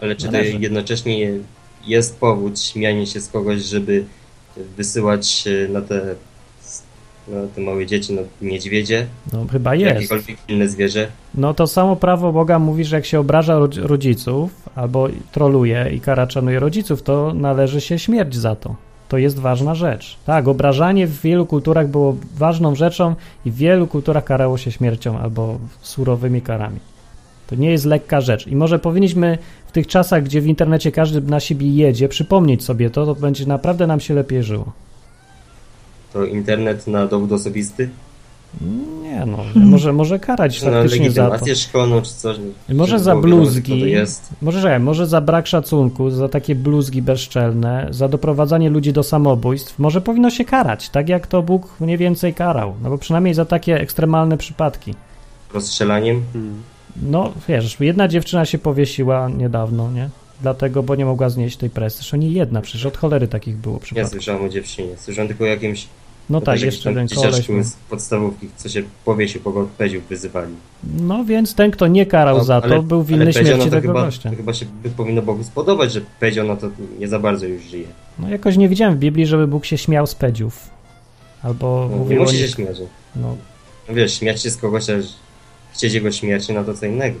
Ale 0.00 0.16
czy 0.16 0.28
to 0.28 0.36
jednocześnie 0.36 1.32
jest 1.86 2.20
powód 2.20 2.60
śmianie 2.60 3.06
się 3.06 3.20
z 3.20 3.28
kogoś, 3.28 3.62
żeby 3.62 4.04
wysyłać 4.76 5.44
e, 5.46 5.68
na 5.68 5.80
te, 5.80 6.14
na 7.28 7.46
te 7.54 7.60
małe 7.60 7.86
dzieci, 7.86 8.12
na 8.12 8.22
niedźwiedzie, 8.42 9.06
No 9.32 9.46
chyba 9.52 9.74
jest. 9.74 9.94
jakiekolwiek 9.94 10.36
inne 10.48 10.68
zwierzę? 10.68 11.08
No 11.34 11.54
to 11.54 11.66
samo 11.66 11.96
prawo 11.96 12.32
Boga 12.32 12.58
mówi, 12.58 12.84
że 12.84 12.96
jak 12.96 13.04
się 13.04 13.20
obraża 13.20 13.58
rodz- 13.58 13.82
rodziców 13.82 14.68
albo 14.74 15.08
troluje 15.32 15.90
i 15.94 16.00
karaczanuje 16.00 16.60
rodziców, 16.60 17.02
to 17.02 17.34
należy 17.34 17.80
się 17.80 17.98
śmierć 17.98 18.36
za 18.36 18.56
to. 18.56 18.74
To 19.08 19.18
jest 19.18 19.38
ważna 19.38 19.74
rzecz. 19.74 20.18
Tak, 20.26 20.48
obrażanie 20.48 21.06
w 21.06 21.20
wielu 21.20 21.46
kulturach 21.46 21.88
było 21.88 22.16
ważną 22.36 22.74
rzeczą 22.74 23.14
i 23.44 23.50
w 23.50 23.56
wielu 23.56 23.86
kulturach 23.86 24.24
karało 24.24 24.58
się 24.58 24.72
śmiercią 24.72 25.18
albo 25.18 25.58
surowymi 25.82 26.42
karami. 26.42 26.78
To 27.46 27.56
nie 27.56 27.70
jest 27.70 27.84
lekka 27.84 28.20
rzecz. 28.20 28.46
I 28.46 28.56
może 28.56 28.78
powinniśmy 28.78 29.38
w 29.66 29.72
tych 29.72 29.86
czasach, 29.86 30.22
gdzie 30.22 30.40
w 30.40 30.46
internecie 30.46 30.92
każdy 30.92 31.20
na 31.20 31.40
siebie 31.40 31.68
jedzie, 31.68 32.08
przypomnieć 32.08 32.64
sobie 32.64 32.90
to, 32.90 33.06
to 33.06 33.14
będzie 33.14 33.46
naprawdę 33.46 33.86
nam 33.86 34.00
się 34.00 34.14
lepiej 34.14 34.42
żyło. 34.42 34.72
To 36.12 36.24
internet 36.24 36.86
na 36.86 37.06
dowód 37.06 37.32
osobisty? 37.32 37.88
Nie 39.02 39.26
no, 39.26 39.38
może, 39.54 39.92
może 39.92 40.18
karać 40.18 40.60
faktycznie 40.60 41.10
za 41.10 41.38
to. 41.38 41.54
szkolną 41.54 42.02
czy 42.02 42.14
coś? 42.14 42.36
Może 42.68 42.98
za 42.98 43.16
bluzgi, 43.16 43.94
może, 44.42 44.60
że, 44.60 44.78
może 44.78 45.06
za 45.06 45.20
brak 45.20 45.46
szacunku, 45.46 46.10
za 46.10 46.28
takie 46.28 46.54
bluzgi 46.54 47.02
bezczelne, 47.02 47.86
za 47.90 48.08
doprowadzanie 48.08 48.70
ludzi 48.70 48.92
do 48.92 49.02
samobójstw, 49.02 49.78
może 49.78 50.00
powinno 50.00 50.30
się 50.30 50.44
karać, 50.44 50.88
tak 50.88 51.08
jak 51.08 51.26
to 51.26 51.42
Bóg 51.42 51.76
mniej 51.80 51.98
więcej 51.98 52.34
karał, 52.34 52.74
no 52.82 52.90
bo 52.90 52.98
przynajmniej 52.98 53.34
za 53.34 53.44
takie 53.44 53.80
ekstremalne 53.80 54.36
przypadki. 54.36 54.94
Rozstrzelaniem? 55.54 56.22
No 57.02 57.32
wiesz, 57.48 57.76
jedna 57.80 58.08
dziewczyna 58.08 58.44
się 58.44 58.58
powiesiła 58.58 59.28
niedawno, 59.28 59.90
nie? 59.90 60.08
Dlatego, 60.42 60.82
bo 60.82 60.94
nie 60.94 61.04
mogła 61.04 61.28
znieść 61.30 61.56
tej 61.56 61.70
presji. 61.70 61.96
Zresztą 61.98 62.16
nie 62.16 62.28
jedna, 62.28 62.60
przecież 62.60 62.86
od 62.86 62.96
cholery 62.96 63.28
takich 63.28 63.56
było 63.56 63.74
Ja 63.74 63.80
przypadków. 63.80 64.10
słyszałem 64.12 64.44
o 64.44 64.48
dziewczynie. 64.48 64.88
Słyszałem 64.96 65.28
tylko 65.28 65.44
o 65.44 65.46
jakimś 65.46 65.86
No 66.30 66.38
o 66.38 66.40
tak, 66.40 66.54
też 66.54 66.62
jeszcze 66.62 66.94
ten 66.94 67.08
koleś. 67.08 67.46
był. 67.46 67.62
z 67.64 67.72
podstawówki, 67.90 68.48
co 68.56 68.68
się 68.68 68.82
powiesił, 69.04 69.40
bo 69.44 69.52
go 69.52 69.68
peziów 69.78 70.04
wyzywali. 70.08 70.54
No 71.00 71.24
więc 71.24 71.54
ten, 71.54 71.70
kto 71.70 71.86
nie 71.86 72.06
karał 72.06 72.38
No, 72.38 72.44
za 72.44 72.60
to, 72.60 72.66
ale- 72.66 72.82
był 72.82 72.98
ale 72.98 73.06
winny 73.06 73.32
śmierci 73.32 73.58
to 73.58 73.64
tego 73.64 73.80
chyba, 73.88 74.04
gościa. 74.04 74.30
to 74.30 74.36
chyba 74.36 74.54
się 74.54 74.66
by 74.82 74.90
powinno 74.90 75.22
Bogu 75.22 75.44
spodobać, 75.44 75.92
że 75.92 76.00
Pezio 76.20 76.44
no 76.44 76.56
to 76.56 76.68
nie 76.98 77.08
za 77.08 77.18
bardzo 77.18 77.46
już 77.46 77.62
żyje. 77.62 77.86
No 78.18 78.28
jakoś 78.28 78.56
nie 78.56 78.68
widziałem 78.68 78.94
w 78.94 78.98
Biblii, 78.98 79.26
żeby 79.26 79.46
Bóg 79.46 79.64
się 79.64 79.78
śmiał 79.78 80.06
z 80.06 80.14
pedziów. 80.14 80.70
Albo 81.42 81.86
No, 81.90 81.94
nie 81.96 82.02
mówił 82.02 82.20
o 82.20 82.24
musi 82.24 82.38
się 82.38 82.48
śmiać. 82.48 82.76
no, 83.16 83.36
No 83.88 83.94
wiesz, 83.94 84.18
śmiać 84.18 84.42
się 84.42 84.50
z 84.50 84.56
kogoś, 84.56 84.90
a 84.90 84.92
chcieć 85.72 85.94
jego 85.94 86.12
śmierci, 86.12 86.52
no 86.52 86.64
to 86.64 86.74
co 86.74 86.86
innego. 86.86 87.18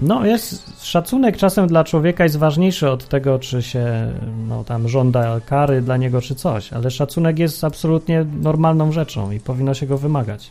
No, 0.00 0.26
jest 0.26 0.84
szacunek 0.84 1.36
czasem 1.36 1.66
dla 1.66 1.84
człowieka 1.84 2.24
jest 2.24 2.36
ważniejszy 2.36 2.90
od 2.90 3.08
tego, 3.08 3.38
czy 3.38 3.62
się 3.62 4.12
no, 4.48 4.64
tam 4.64 4.88
żąda 4.88 5.40
kary 5.40 5.82
dla 5.82 5.96
niego, 5.96 6.20
czy 6.20 6.34
coś, 6.34 6.72
ale 6.72 6.90
szacunek 6.90 7.38
jest 7.38 7.64
absolutnie 7.64 8.24
normalną 8.40 8.92
rzeczą 8.92 9.30
i 9.30 9.40
powinno 9.40 9.74
się 9.74 9.86
go 9.86 9.98
wymagać. 9.98 10.50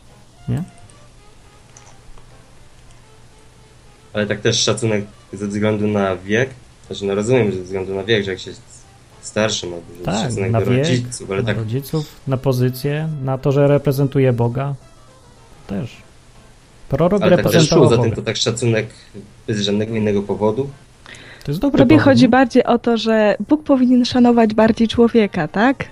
Ale 4.12 4.26
tak 4.26 4.40
też 4.40 4.60
szacunek 4.60 5.04
ze 5.32 5.46
względu 5.46 5.88
na 5.88 6.16
wiek, 6.16 6.50
znaczy 6.86 7.04
no 7.04 7.14
rozumiem, 7.14 7.50
że 7.50 7.56
ze 7.56 7.62
względu 7.62 7.94
na 7.94 8.04
wiek, 8.04 8.24
że 8.24 8.30
jak 8.30 8.40
się 8.40 8.50
starszy 9.22 9.66
ma 9.66 9.76
dużo 9.76 10.04
Tak, 10.04 10.28
szacunek 10.28 10.50
na 10.50 10.60
do 10.60 10.66
wiek, 10.66 10.78
rodziców, 10.78 11.30
ale 11.30 11.42
na 11.42 11.46
tak 11.46 11.56
rodziców, 11.56 12.06
na 12.26 12.36
pozycję, 12.36 13.08
na 13.24 13.38
to, 13.38 13.52
że 13.52 13.66
reprezentuje 13.66 14.32
Boga. 14.32 14.74
Też. 15.66 15.96
Prorok 16.88 17.22
ale 17.22 17.36
tak 17.36 17.44
też 17.44 17.52
reprezentował 17.52 17.88
czuł 17.88 17.96
za 17.96 18.02
tym 18.02 18.12
to 18.12 18.22
tak 18.22 18.36
szacunek 18.36 18.86
bez 19.52 19.64
żadnego 19.64 19.96
innego 19.96 20.22
powodu. 20.22 20.70
To 21.44 21.50
jest 21.50 21.60
dobry 21.60 21.78
Tobie 21.78 21.96
powód, 21.96 22.04
chodzi 22.04 22.24
no. 22.24 22.30
bardziej 22.30 22.64
o 22.64 22.78
to, 22.78 22.96
że 22.96 23.36
Bóg 23.48 23.64
powinien 23.64 24.04
szanować 24.04 24.54
bardziej 24.54 24.88
człowieka, 24.88 25.48
tak? 25.48 25.84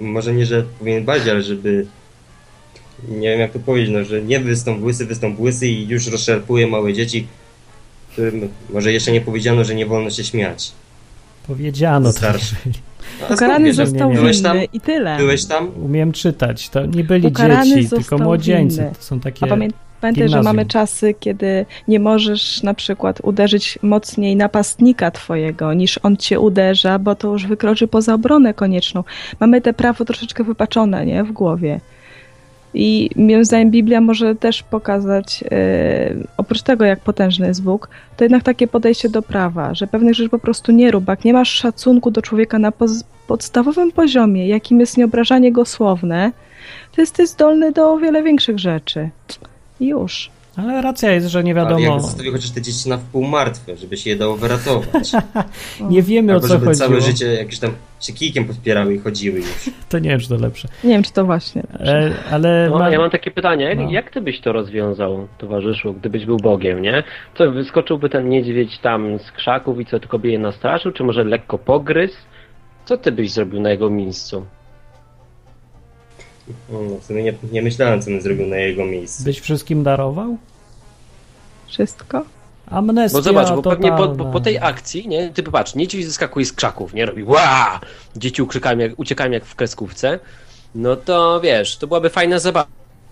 Może 0.00 0.34
nie, 0.34 0.46
że 0.46 0.64
powinien 0.78 1.04
bardziej, 1.04 1.30
ale 1.30 1.42
żeby 1.42 1.86
nie 3.08 3.30
wiem 3.30 3.40
jak 3.40 3.52
to 3.52 3.58
powiedzieć, 3.58 3.90
no, 3.92 4.04
że 4.04 4.22
nie 4.22 4.40
wystąp 4.40 4.82
łysy, 4.82 5.06
wystąp 5.06 5.40
łysy 5.40 5.68
i 5.68 5.88
już 5.88 6.06
rozszarpuje 6.06 6.66
małe 6.66 6.92
dzieci, 6.92 7.26
którym 8.12 8.48
może 8.70 8.92
jeszcze 8.92 9.12
nie 9.12 9.20
powiedziano, 9.20 9.64
że 9.64 9.74
nie 9.74 9.86
wolno 9.86 10.10
się 10.10 10.24
śmiać. 10.24 10.72
Powiedziano 11.46 12.12
to. 12.12 12.18
Starszy. 12.18 12.56
No, 13.20 13.34
Ukarany 13.34 13.64
wiesz, 13.64 13.76
że 13.76 13.86
został 13.86 14.08
nie, 14.08 14.14
nie. 14.14 14.20
Byłeś 14.20 14.42
tam? 14.42 14.52
winny 14.52 14.68
i 14.72 14.80
tyle. 14.80 15.16
Byłeś 15.16 15.44
tam? 15.44 15.70
Umiem 15.84 16.12
czytać. 16.12 16.68
To 16.68 16.86
nie 16.86 17.04
byli 17.04 17.28
Ukarany 17.28 17.66
dzieci, 17.66 17.88
tylko 17.88 18.18
młodzieńcy. 18.18 18.76
winny. 18.76 18.94
To 18.98 19.02
są 19.02 19.20
takie... 19.20 19.46
A 19.46 19.48
pamię- 19.48 19.70
pamiętaj, 20.00 20.22
że 20.22 20.28
gimnazjum. 20.28 20.56
mamy 20.56 20.66
czasy, 20.66 21.14
kiedy 21.20 21.66
nie 21.88 22.00
możesz 22.00 22.62
na 22.62 22.74
przykład 22.74 23.20
uderzyć 23.22 23.78
mocniej 23.82 24.36
napastnika 24.36 25.10
twojego, 25.10 25.74
niż 25.74 25.98
on 26.02 26.16
cię 26.16 26.40
uderza, 26.40 26.98
bo 26.98 27.14
to 27.14 27.28
już 27.32 27.46
wykroczy 27.46 27.88
poza 27.88 28.14
obronę 28.14 28.54
konieczną. 28.54 29.04
Mamy 29.40 29.60
te 29.60 29.72
prawo 29.72 30.04
troszeczkę 30.04 30.44
wypaczone, 30.44 31.06
nie? 31.06 31.24
W 31.24 31.32
głowie. 31.32 31.80
I 32.74 33.10
moim 33.16 33.44
zdaniem 33.44 33.70
Biblia 33.70 34.00
może 34.00 34.34
też 34.34 34.62
pokazać, 34.62 35.44
e, 35.50 36.14
oprócz 36.36 36.62
tego, 36.62 36.84
jak 36.84 37.00
potężny 37.00 37.46
jest 37.46 37.62
Bóg, 37.62 37.88
to 38.16 38.24
jednak 38.24 38.42
takie 38.42 38.68
podejście 38.68 39.08
do 39.08 39.22
prawa, 39.22 39.74
że 39.74 39.86
pewnych 39.86 40.14
rzeczy 40.14 40.30
po 40.30 40.38
prostu 40.38 40.72
nie 40.72 40.90
rób. 40.90 41.08
Jak 41.08 41.24
nie 41.24 41.32
masz 41.32 41.50
szacunku 41.50 42.10
do 42.10 42.22
człowieka 42.22 42.58
na 42.58 42.72
podstawowym 43.26 43.92
poziomie, 43.92 44.48
jakim 44.48 44.80
jest 44.80 44.96
nieobrażanie 44.96 45.52
go 45.52 45.64
słowne, 45.64 46.32
to 46.94 47.00
jesteś 47.00 47.28
zdolny 47.28 47.72
do 47.72 47.92
o 47.92 47.98
wiele 47.98 48.22
większych 48.22 48.58
rzeczy. 48.58 49.10
Już. 49.80 50.30
Ale 50.56 50.82
racja 50.82 51.10
jest, 51.12 51.26
że 51.26 51.44
nie 51.44 51.52
Ale 51.52 51.60
wiadomo. 51.64 51.80
jakby 51.80 52.00
zostawił 52.00 52.32
chociaż 52.32 52.50
te 52.50 52.62
dzieci 52.62 52.88
na 52.88 52.96
wpół 52.98 53.24
martwe, 53.24 53.76
żeby 53.76 53.96
się 53.96 54.10
je 54.10 54.16
dało 54.16 54.36
wyratować. 54.36 55.12
Nie 55.90 56.02
wiemy 56.02 56.32
o 56.32 56.34
Albo 56.34 56.46
co 56.48 56.54
żeby 56.54 56.66
chodziło. 56.66 56.88
całe 56.88 57.00
życie 57.00 57.26
jakieś 57.34 57.58
tam 57.58 57.70
się 58.00 58.12
kijkiem 58.12 58.44
podpierały 58.44 58.94
i 58.94 58.98
chodziły 58.98 59.38
już. 59.38 59.70
To 59.88 59.98
nie 59.98 60.10
wiem, 60.10 60.20
czy 60.20 60.28
to 60.28 60.36
lepsze. 60.36 60.68
Nie 60.84 60.90
wiem, 60.90 61.02
czy 61.02 61.12
to 61.12 61.24
właśnie. 61.24 61.62
E, 61.80 62.12
ale 62.30 62.66
No, 62.70 62.78
ma... 62.78 62.90
ja 62.90 62.98
mam 62.98 63.10
takie 63.10 63.30
pytanie, 63.30 63.64
jak, 63.64 63.78
No. 63.78 63.90
jak 63.90 64.10
ty 64.10 64.20
byś 64.20 64.40
to 64.40 64.52
rozwiązał, 64.52 65.28
towarzyszu, 65.38 65.94
gdybyś 65.94 66.26
był 66.26 66.36
Bogiem, 66.36 66.82
nie? 66.82 67.02
Co, 67.38 67.50
wyskoczyłby 67.52 68.08
ten 68.08 68.28
niedźwiedź 68.28 68.78
tam 68.78 69.18
z 69.18 69.32
krzaków 69.32 69.80
i 69.80 69.86
co, 69.86 70.00
tylko 70.00 70.18
by 70.18 70.28
je 70.28 70.38
nastraszył, 70.38 70.92
czy 70.92 71.04
może 71.04 71.24
lekko 71.24 71.58
pogryzł? 71.58 72.16
Co 72.84 72.96
ty 72.96 73.12
byś 73.12 73.30
zrobił 73.32 73.60
na 73.60 73.70
jego 73.70 73.90
miejscu? 73.90 74.46
No, 76.70 76.78
w 77.00 77.04
sumie 77.04 77.22
nie, 77.22 77.34
nie 77.52 77.62
myślałem, 77.62 78.02
co 78.02 78.10
bym 78.10 78.20
zrobił 78.20 78.46
na 78.46 78.56
jego 78.56 78.84
miejscu. 78.84 79.24
byś 79.24 79.40
wszystkim 79.40 79.82
darował? 79.82 80.36
Wszystko? 81.66 82.22
Amnestia 82.66 83.18
Bo 83.18 83.22
zobacz, 83.22 83.50
bo 83.50 83.62
pewnie 83.62 83.92
po, 83.92 84.08
po, 84.08 84.24
po 84.24 84.40
tej 84.40 84.58
akcji, 84.58 85.08
nie, 85.08 85.30
ty 85.30 85.42
popatrz, 85.42 85.74
niedźwiedź 85.74 86.06
wyskakuje 86.06 86.46
z 86.46 86.52
krzaków, 86.52 86.94
nie, 86.94 87.06
robi 87.06 87.24
ła! 87.24 87.80
Dzieci 88.16 88.42
uciekają 88.42 88.78
jak, 88.78 88.98
uciekają 88.98 89.30
jak 89.30 89.44
w 89.44 89.54
kreskówce, 89.54 90.18
no 90.74 90.96
to 90.96 91.40
wiesz, 91.40 91.76
to 91.76 91.86
byłaby 91.86 92.10
fajna 92.10 92.38
zabawa. 92.38 92.66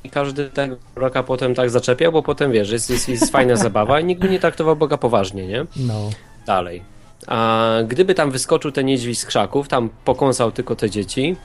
I 0.05 0.11
każdy 0.11 0.51
tego 0.51 0.77
roka 0.97 1.23
potem 1.23 1.55
tak 1.55 1.71
zaczepiał, 1.71 2.12
bo 2.12 2.23
potem 2.23 2.53
wiesz, 2.53 2.71
jest, 2.71 2.90
jest, 2.90 3.09
jest 3.09 3.33
fajna 3.33 3.57
zabawa 3.57 4.01
i 4.01 4.05
nikt 4.05 4.23
by 4.23 4.29
nie 4.29 4.40
traktował 4.40 4.77
Boga 4.77 4.97
poważnie, 4.97 5.47
nie? 5.47 5.66
No. 5.77 6.11
Dalej. 6.47 6.83
A 7.27 7.68
gdyby 7.88 8.14
tam 8.14 8.31
wyskoczył 8.31 8.73
ten 8.73 8.87
niedźwiedź 8.87 9.18
z 9.18 9.27
krzaków, 9.27 9.68
tam 9.68 9.88
pokąsał 10.05 10.53
tylko 10.53 10.77
te 10.77 10.90
dzieci, 10.90 11.37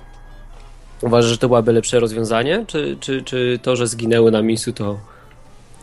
uważasz, 1.02 1.32
że 1.32 1.38
to 1.38 1.48
byłoby 1.48 1.72
lepsze 1.74 2.00
rozwiązanie? 2.00 2.64
Czy, 2.68 2.98
czy, 3.00 3.22
czy 3.24 3.60
to, 3.62 3.76
że 3.76 3.88
zginęły 3.88 4.32
na 4.32 4.42
miejscu, 4.42 4.74
to, 4.74 5.00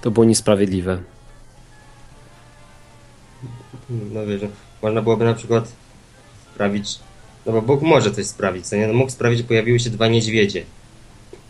to 0.02 0.10
było 0.10 0.26
niesprawiedliwe? 0.26 0.98
No 3.90 4.26
wiesz, 4.26 4.42
no, 4.42 4.48
można 4.82 5.02
byłoby 5.02 5.24
na 5.24 5.34
przykład 5.34 5.72
sprawić, 6.54 6.98
no 7.46 7.52
bo 7.52 7.62
Bóg 7.62 7.82
może 7.82 8.10
coś 8.10 8.26
sprawić, 8.26 8.66
co 8.66 8.76
nie? 8.76 8.86
No 8.86 8.94
mógł 8.94 9.10
sprawić, 9.10 9.38
że 9.38 9.44
pojawiły 9.44 9.80
się 9.80 9.90
dwa 9.90 10.08
niedźwiedzie. 10.08 10.64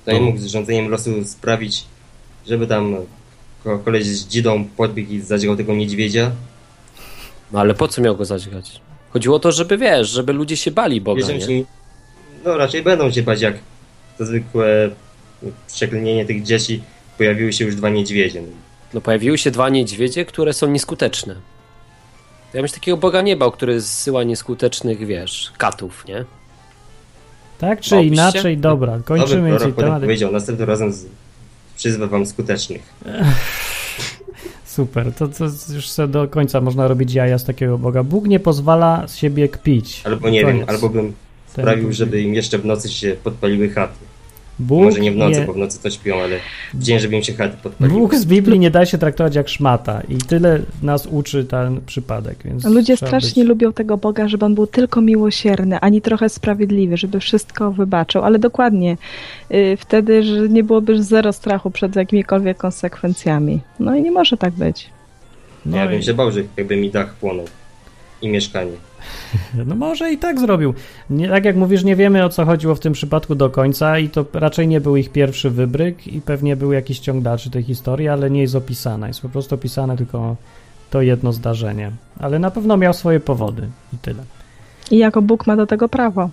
To 0.05 0.13
nie 0.13 0.21
No. 0.21 0.27
mógł 0.27 0.39
z 0.39 0.45
rządzeniem 0.47 0.89
losu 0.89 1.25
sprawić, 1.25 1.85
żeby 2.47 2.67
tam 2.67 2.97
ko- 3.65 3.79
koleś 3.79 4.07
z 4.07 4.27
dzidą 4.29 4.65
podbiegł 4.77 5.13
i 5.13 5.21
zadźgał 5.21 5.57
tego 5.57 5.75
niedźwiedzia. 5.75 6.31
No 7.53 7.61
ale 7.61 7.75
po 7.75 7.89
co 7.89 8.03
miał 8.03 8.17
go 8.17 8.25
zadźgać? 8.25 8.81
Chodziło 9.11 9.37
o 9.37 9.39
to, 9.39 9.53
żeby 9.53 9.79
wiesz, 9.79 10.09
żeby 10.09 10.33
ludzie 10.33 10.57
się 10.57 10.71
bali 10.71 11.01
Boga, 11.01 11.27
Wierzę 11.27 11.49
nie? 11.49 11.65
No 12.45 12.57
raczej 12.57 12.83
będą 12.83 13.11
się 13.11 13.23
bać, 13.23 13.41
jak 13.41 13.55
to 14.19 14.27
zwykłe 14.27 14.91
przeklinienie 15.67 16.25
tych 16.25 16.43
dzieci 16.43 16.83
pojawiły 17.19 17.53
się 17.53 17.65
już 17.65 17.75
dwa 17.75 17.89
niedźwiedzie. 17.89 18.43
No, 18.95 19.01
pojawiły 19.01 19.39
się 19.39 19.51
dwa 19.51 19.69
niedźwiedzie, 19.69 20.25
które 20.25 20.53
są 20.53 20.71
nieskuteczne. 20.71 21.37
Ja 22.55 22.61
bym 22.61 22.69
się 22.69 22.75
takiego 22.75 22.97
Boga 22.97 23.23
nie 23.23 23.37
bał, 23.37 23.51
który 23.51 23.81
zsyła 23.81 24.25
nieskutecznych, 24.25 25.07
wiesz, 25.07 25.53
katów, 25.59 26.05
nie? 26.09 26.25
Tak 27.59 27.81
czy 27.81 28.05
inaczej, 28.05 28.59
dobra, 28.59 29.01
kończymy 29.05 29.49
więc 29.49 29.59
prorok 29.59 29.77
temat. 29.77 30.03
powiedział, 30.03 30.33
następnym 30.33 30.69
razem 30.69 30.93
z... 30.93 31.07
przyzwę 31.77 32.07
wam 32.07 32.27
skutecznych. 32.27 32.83
Super, 34.65 35.13
to, 35.13 35.29
to 35.29 35.45
już 35.75 35.89
sobie 35.89 36.09
do 36.09 36.29
końca 36.29 36.61
można 36.61 36.89
robić 36.89 37.15
jaja 37.15 37.39
z 37.39 37.45
takiego 37.45 37.79
Boga. 37.79 38.03
Bóg 38.03 38.27
nie 38.27 38.41
pozwala 38.41 39.09
z 39.09 39.17
siebie 39.17 39.49
kpić. 39.49 40.03
Albo 40.05 40.31
nie 40.31 40.43
Koniec. 40.43 40.59
wiem, 40.59 40.69
albo 40.69 40.89
bym 40.89 41.13
sprawił, 41.63 41.89
Bóg- 41.89 41.93
żeby 41.93 42.23
im 42.23 42.35
jeszcze 42.35 42.59
w 42.59 42.65
nocy 42.67 42.89
się 42.89 43.17
podpaliły 43.25 43.69
chaty. 43.69 43.95
Bóg 44.59 44.85
Może 44.85 45.01
nie 45.01 45.13
w 45.13 45.17
nocy, 45.17 45.41
nie- 45.41 45.47
bo 45.47 45.53
w 45.53 45.57
nocy 45.57 45.83
to 45.83 45.91
śpią, 45.91 46.21
ale 46.23 46.37
w 46.75 46.83
dzień, 46.83 46.99
żeby 46.99 47.17
im 47.17 47.23
się 47.23 47.35
chaty 47.35 47.57
podpaliły. 47.63 47.99
Bóg 47.99 48.15
z 48.15 48.25
Biblii 48.27 48.59
nie 48.59 48.71
da 48.71 48.87
się 48.87 48.99
traktować 48.99 49.35
jak 49.35 49.49
szmata 49.49 50.03
i 50.09 50.17
tyle 50.19 50.61
nas 50.83 51.07
uczy 51.07 51.45
ten 51.45 51.81
przypadek. 51.87 52.39
Więc 52.45 52.65
Ludzie 52.65 52.97
strasznie 52.97 53.43
być... 53.43 53.49
lubią 53.49 53.73
tego 53.73 53.97
Boga, 53.97 54.29
żeby 54.29 54.45
on 54.45 54.55
był 54.55 54.67
tylko 54.67 55.01
miłosierny, 55.01 55.81
ani 55.81 56.01
trochę 56.01 56.29
sprawiedliwy, 56.29 56.97
żeby 56.97 57.21
wszystko 57.21 57.73
wybaczył, 57.73 58.23
ale 58.23 58.39
dokładnie 58.39 58.97
y, 59.53 59.77
wtedy, 59.81 60.23
że 60.23 60.49
nie 60.49 60.65
byłoby 60.65 61.03
zero 61.03 61.33
strachu 61.33 61.71
przed 61.71 61.97
jakimikolwiek 61.97 62.57
konsekwencjami. 62.57 63.61
No 63.81 63.97
i 63.97 64.03
nie 64.03 64.11
może 64.11 64.37
tak 64.37 64.53
być. 64.53 64.91
No, 65.67 65.77
ja 65.77 65.87
bym 65.89 66.01
i- 66.01 66.03
się 66.03 66.15
bał, 66.15 66.31
że 66.31 66.41
jakby 66.57 66.77
mi 66.77 66.91
dach 66.91 67.15
płonął. 67.15 67.45
I 68.23 68.29
mieszkanie. 68.29 68.73
No 69.67 69.75
może 69.75 70.13
i 70.13 70.19
tak 70.19 70.41
zrobił. 70.41 70.75
Nie, 71.11 71.29
tak 71.29 71.45
jak 71.45 71.57
mówisz, 71.57 71.85
nie 71.85 71.97
wiemy 71.97 72.25
o 72.25 72.29
co 72.29 72.45
chodziło 72.45 72.75
w 72.75 72.81
tym 72.81 72.93
przypadku 72.93 73.35
do 73.35 73.51
końca 73.51 73.99
i 73.99 74.09
to 74.09 74.25
raczej 74.33 74.69
nie 74.69 74.81
był 74.81 74.97
ich 74.97 75.13
pierwszy 75.13 75.51
wybryk 75.51 76.07
i 76.07 76.21
pewnie 76.21 76.57
był 76.57 76.73
jakiś 76.73 76.99
ciąg 76.99 77.23
dalszy 77.23 77.51
tej 77.51 77.63
historii, 77.63 78.09
ale 78.09 78.31
nie 78.31 78.41
jest 78.41 78.55
opisana. 78.55 79.09
Jest 79.09 79.21
po 79.21 79.29
prostu 79.29 79.55
opisane 79.55 79.97
tylko 79.97 80.37
to 80.91 81.03
jedno 81.03 81.33
zdarzenie. 81.33 81.91
Ale 82.19 82.39
na 82.39 82.51
pewno 82.51 82.77
miał 82.77 82.95
swoje 82.95 83.21
powody 83.21 83.69
i 83.93 83.99
tyle. 83.99 84.23
I 84.91 84.99
jako 84.99 85.23
Bóg 85.23 85.47
ma 85.47 85.57
do 85.57 85.67
tego 85.67 85.89
prawo. 85.89 86.31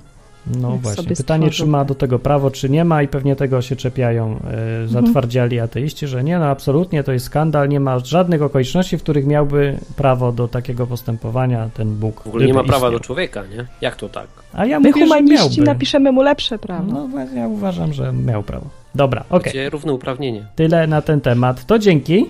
No 0.47 0.71
Jak 0.71 0.81
właśnie. 0.81 1.03
sobie 1.03 1.15
Pytanie, 1.15 1.47
czy 1.47 1.53
stworzył. 1.53 1.71
ma 1.71 1.85
do 1.85 1.95
tego 1.95 2.19
prawo, 2.19 2.51
czy 2.51 2.69
nie 2.69 2.85
ma, 2.85 3.03
i 3.03 3.07
pewnie 3.07 3.35
tego 3.35 3.61
się 3.61 3.75
czepiają 3.75 4.39
e, 4.83 4.87
zatwardziali 4.87 5.59
ateiści, 5.59 6.07
że 6.07 6.23
nie, 6.23 6.39
no 6.39 6.45
absolutnie 6.45 7.03
to 7.03 7.11
jest 7.11 7.25
skandal, 7.25 7.69
nie 7.69 7.79
ma 7.79 7.99
żadnych 7.99 8.41
okoliczności, 8.41 8.97
w 8.97 9.03
których 9.03 9.25
miałby 9.25 9.77
prawo 9.95 10.31
do 10.31 10.47
takiego 10.47 10.87
postępowania 10.87 11.69
ten 11.73 11.95
Bóg. 11.95 12.21
W 12.23 12.27
ogóle 12.27 12.45
nie 12.45 12.53
ma 12.53 12.63
prawa 12.63 12.77
istniał. 12.77 12.91
do 12.91 12.99
człowieka, 12.99 13.43
nie? 13.57 13.65
Jak 13.81 13.95
to 13.95 14.09
tak? 14.09 14.27
A 14.53 14.65
ja 14.65 14.79
My 14.79 14.89
mówię, 14.89 15.01
że 15.01 15.05
humaniści 15.07 15.59
miałby. 15.59 15.71
napiszemy 15.71 16.11
mu 16.11 16.21
lepsze 16.21 16.59
prawo. 16.59 16.91
No 16.93 17.07
właśnie, 17.07 17.39
ja 17.39 17.47
uważam, 17.47 17.93
że 17.93 18.13
miał 18.13 18.43
prawo. 18.43 18.65
Dobra, 18.95 19.23
okej. 19.29 19.51
Gdzie 19.51 19.69
równouprawnienie. 19.69 20.45
Tyle 20.55 20.87
na 20.87 21.01
ten 21.01 21.21
temat. 21.21 21.65
To 21.65 21.79
dzięki. 21.79 22.25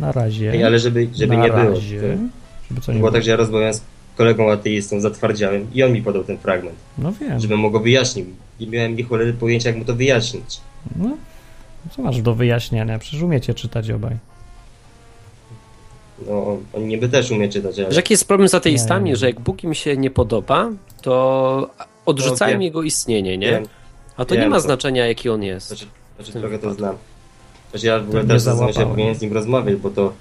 Na 0.00 0.12
razie. 0.12 0.52
Ej, 0.52 0.64
ale 0.64 0.78
żeby, 0.78 1.08
żeby 1.14 1.36
na 1.36 1.42
nie 1.44 1.50
było. 1.52 1.70
razie. 1.70 2.00
To 2.00 2.06
Żeby 2.68 2.80
co 2.80 2.92
nie 2.92 2.98
było 2.98 3.10
było. 3.10 3.12
tak, 3.12 3.22
że 3.22 3.30
ja 3.30 3.36
rozmawiałem 3.36 3.74
z 3.74 3.82
kolegą 4.16 4.50
ateistą, 4.52 5.00
zatwardziałem 5.00 5.66
i 5.74 5.82
on 5.82 5.92
mi 5.92 6.02
podał 6.02 6.24
ten 6.24 6.38
fragment, 6.38 6.76
No 6.98 7.12
wiem. 7.20 7.40
żebym 7.40 7.58
mu 7.60 7.70
go 7.70 7.80
wyjaśnił. 7.80 8.26
Nie 8.60 8.66
miałem 8.66 8.96
ni 8.96 9.02
cholery 9.02 9.32
pojęcia, 9.32 9.68
jak 9.68 9.78
mu 9.78 9.84
to 9.84 9.94
wyjaśnić. 9.94 10.60
No, 10.96 11.16
co 11.96 12.02
masz 12.02 12.22
do 12.22 12.34
wyjaśniania? 12.34 12.98
Przecież 12.98 13.22
umiecie 13.22 13.54
czytać 13.54 13.90
obaj. 13.90 14.16
No, 16.26 16.58
on 16.72 16.88
niby 16.88 17.08
też 17.08 17.30
umie 17.30 17.48
czytać, 17.48 17.78
ale... 17.78 17.90
Że 17.92 17.96
jaki 17.96 18.12
jest 18.14 18.28
problem 18.28 18.48
z 18.48 18.54
ateistami, 18.54 19.04
Nie, 19.04 19.10
nie. 19.10 19.16
że 19.16 19.26
jak 19.26 19.40
Bóg 19.40 19.64
im 19.64 19.74
się 19.74 19.96
nie 19.96 20.10
podoba, 20.10 20.70
to 21.02 21.70
odrzucają 22.06 22.56
No, 22.56 22.62
jego 22.62 22.82
istnienie, 22.82 23.38
nie? 23.38 23.50
Wiem. 23.50 23.64
A 24.16 24.24
to 24.24 24.34
Wiem, 24.34 24.44
nie 24.44 24.50
ma 24.50 24.56
to- 24.56 24.62
znaczenia, 24.62 25.06
jaki 25.06 25.28
on 25.30 25.42
jest. 25.42 25.66
Znaczy, 25.68 25.86
znaczy 26.16 26.32
trochę 26.32 26.58
to 26.58 26.74
znam. 26.74 26.96
Znaczy 27.70 27.86
ja 27.86 27.98
w 27.98 28.02
ogóle 28.08 28.22
nie 28.22 28.28
też 28.28 28.42
zastanawiam 28.42 28.74
się, 28.82 28.86
powinien 28.90 29.14
z 29.14 29.20
nim 29.20 29.32
rozmawiać, 29.32 29.76
bo 29.76 29.90
to 29.90 30.12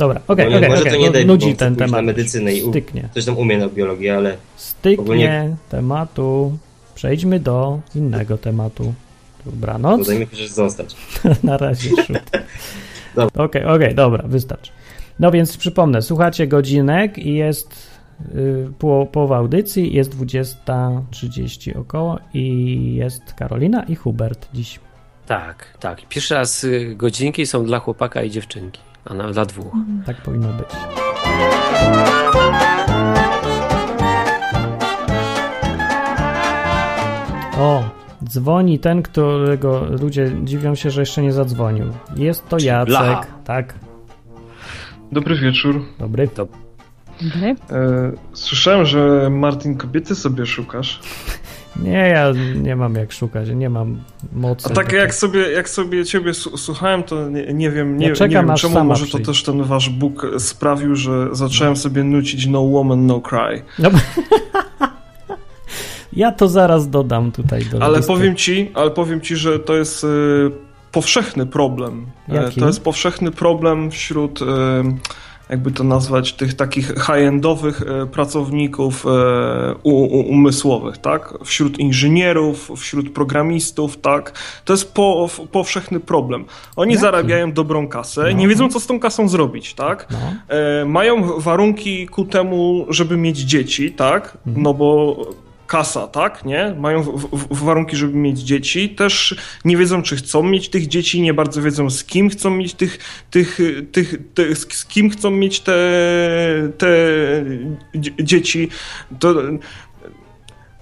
Dobra, 0.00 0.20
okej, 0.28 0.48
nie- 0.50 0.56
okej, 0.56 0.68
może 0.68 0.80
okej. 0.82 0.92
to 0.92 0.98
nie 0.98 1.06
No, 1.06 1.12
daj, 1.12 1.26
Nudzi 1.26 1.54
ten 1.56 1.76
pójść 1.76 1.80
na 1.92 1.98
temat. 1.98 2.04
medycynę 2.16 2.54
i 2.54 2.62
u- 2.62 2.70
Styknie. 2.70 3.08
coś 3.14 3.24
tam 3.24 3.38
umie 3.38 3.58
na 3.58 3.68
biologii, 3.68 4.10
ale 4.10 4.36
Styknie 4.56 5.04
Ogólnie- 5.04 5.56
tematu. 5.68 6.58
Przejdźmy 6.94 7.40
do 7.40 7.80
innego 7.94 8.38
tematu. 8.38 8.94
Dobranoc. 9.46 10.00
to 10.00 10.06
daj 10.06 10.18
mi 10.20 10.26
chociaż 10.26 10.48
zostać. 10.48 10.96
Na 11.42 11.56
razie 11.56 11.90
szut. 11.90 12.30
Dobra. 13.16 13.44
Okej, 13.44 13.64
okej, 13.64 13.94
dobra, 13.94 14.24
wystarczy. 14.28 14.72
No 15.18 15.30
więc 15.30 15.56
przypomnę, 15.56 16.02
słuchacie 16.02 16.46
godzinek 16.46 17.18
i 17.18 17.34
jest 17.34 17.90
y, 18.34 18.68
poł- 18.78 19.06
połowa 19.06 19.36
audycji, 19.36 19.94
jest 19.94 20.16
20.30 20.16 21.76
około 21.78 22.18
i 22.34 22.94
jest 22.94 23.34
Karolina 23.34 23.82
i 23.84 23.94
Hubert 23.94 24.48
dziś. 24.54 24.80
Tak, 25.26 25.76
tak. 25.80 26.08
Pierwszy 26.08 26.34
raz 26.34 26.64
y, 26.64 26.94
godzinki 26.96 27.46
są 27.46 27.64
dla 27.64 27.78
chłopaka 27.78 28.22
i 28.22 28.30
dziewczynki, 28.30 28.80
a 29.10 29.14
nawet 29.14 29.34
dla 29.34 29.44
dwóch. 29.44 29.72
Tak 30.06 30.16
powinno 30.22 30.48
być. 30.48 30.66
O, 37.58 37.84
dzwoni 38.24 38.78
ten, 38.78 39.02
którego 39.02 39.84
ludzie 40.00 40.30
dziwią 40.44 40.74
się, 40.74 40.90
że 40.90 41.02
jeszcze 41.02 41.22
nie 41.22 41.32
zadzwonił. 41.32 41.84
Jest 42.16 42.48
to 42.48 42.56
Jacek. 42.58 42.86
Blacha. 42.88 43.26
Tak, 43.44 43.74
Dobry 45.12 45.36
wieczór. 45.36 45.84
dobry. 45.98 46.28
Dobry. 46.36 47.56
E, 47.70 48.12
słyszałem, 48.32 48.86
że 48.86 49.28
Martin 49.30 49.76
kobiety 49.76 50.14
sobie 50.14 50.46
szukasz. 50.46 51.00
Nie, 51.76 51.92
ja 51.92 52.32
nie 52.62 52.76
mam 52.76 52.94
jak 52.94 53.12
szukać, 53.12 53.48
nie 53.48 53.70
mam 53.70 54.02
mocy. 54.32 54.68
A 54.70 54.74
tak 54.74 54.92
jak 54.92 55.14
sobie, 55.14 55.40
jak 55.50 55.68
sobie 55.68 56.04
ciebie 56.04 56.34
słuchałem, 56.34 57.02
to 57.02 57.28
nie, 57.28 57.52
nie 57.54 57.70
wiem, 57.70 57.96
nie, 57.96 58.08
Ja 58.08 58.14
czekam, 58.14 58.44
nie 58.44 58.48
wiem 58.48 58.56
czemu 58.56 58.84
może 58.84 59.04
przyjdzie. 59.06 59.24
to 59.24 59.32
też 59.32 59.42
ten 59.42 59.62
wasz 59.62 59.88
Bóg 59.90 60.26
sprawił, 60.38 60.96
że 60.96 61.28
zacząłem 61.32 61.76
sobie 61.76 62.04
nucić 62.04 62.46
No 62.46 62.60
Woman, 62.60 63.06
No 63.06 63.20
Cry. 63.20 63.62
No, 63.78 63.90
ja 66.12 66.32
to 66.32 66.48
zaraz 66.48 66.90
dodam 66.90 67.32
tutaj 67.32 67.64
do 67.64 67.82
Ale 67.82 67.96
listy. 67.98 68.12
powiem 68.12 68.36
ci, 68.36 68.70
ale 68.74 68.90
powiem 68.90 69.20
ci, 69.20 69.36
że 69.36 69.58
to 69.58 69.76
jest 69.76 70.04
e, 70.04 70.06
powszechny 70.92 71.46
problem. 71.46 72.06
E, 72.28 72.34
Jaki? 72.34 72.60
To 72.60 72.66
jest 72.66 72.84
powszechny 72.84 73.30
problem 73.30 73.90
wśród, 73.90 74.42
e, 74.42 74.46
jakby 75.50 75.70
to 75.70 75.84
nazwać, 75.84 76.32
tych 76.32 76.54
takich 76.54 76.86
high-endowych 76.86 77.82
e, 77.82 78.06
pracowników 78.06 79.06
e, 79.06 79.74
umysłowych, 80.28 80.98
tak? 80.98 81.34
Wśród 81.44 81.78
inżynierów, 81.78 82.70
wśród 82.76 83.12
programistów, 83.12 83.96
tak? 84.00 84.32
To 84.64 84.72
jest 84.72 84.94
po, 84.94 85.28
powszechny 85.52 86.00
problem. 86.00 86.44
Oni 86.76 86.92
Jaki? 86.92 87.02
zarabiają 87.02 87.52
dobrą 87.52 87.88
kasę, 87.88 88.22
No. 88.22 88.30
nie 88.30 88.48
wiedzą, 88.48 88.68
co 88.68 88.80
z 88.80 88.86
tą 88.86 89.00
kasą 89.00 89.28
zrobić, 89.28 89.74
tak? 89.74 90.06
No. 90.10 90.18
E, 90.56 90.84
mają 90.84 91.40
warunki 91.40 92.06
ku 92.06 92.24
temu, 92.24 92.86
żeby 92.88 93.16
mieć 93.16 93.38
dzieci, 93.38 93.92
tak? 93.92 94.38
Mhm. 94.46 94.62
No 94.62 94.74
bo 94.74 95.16
kasa, 95.70 96.06
tak? 96.06 96.44
Nie? 96.44 96.74
Mają 96.78 97.02
w, 97.02 97.28
w, 97.32 97.64
warunki, 97.64 97.96
żeby 97.96 98.14
mieć 98.16 98.38
dzieci. 98.38 98.88
Też 98.88 99.36
nie 99.64 99.76
wiedzą, 99.76 100.02
czy 100.02 100.16
chcą 100.16 100.42
mieć 100.42 100.68
tych 100.68 100.86
dzieci, 100.86 101.22
nie 101.22 101.34
bardzo 101.34 101.62
wiedzą, 101.62 101.90
z 101.90 102.04
kim 102.04 102.30
chcą 102.30 102.50
mieć 102.50 102.74
tych, 102.74 102.98
tych, 103.30 103.58
tych, 103.92 104.14
te, 104.34 104.54
z 104.54 104.86
kim 104.86 105.10
chcą 105.10 105.30
mieć 105.30 105.60
te, 105.60 105.78
te 106.78 106.88
dzie- 107.94 108.24
dzieci. 108.24 108.68
To, 109.18 109.34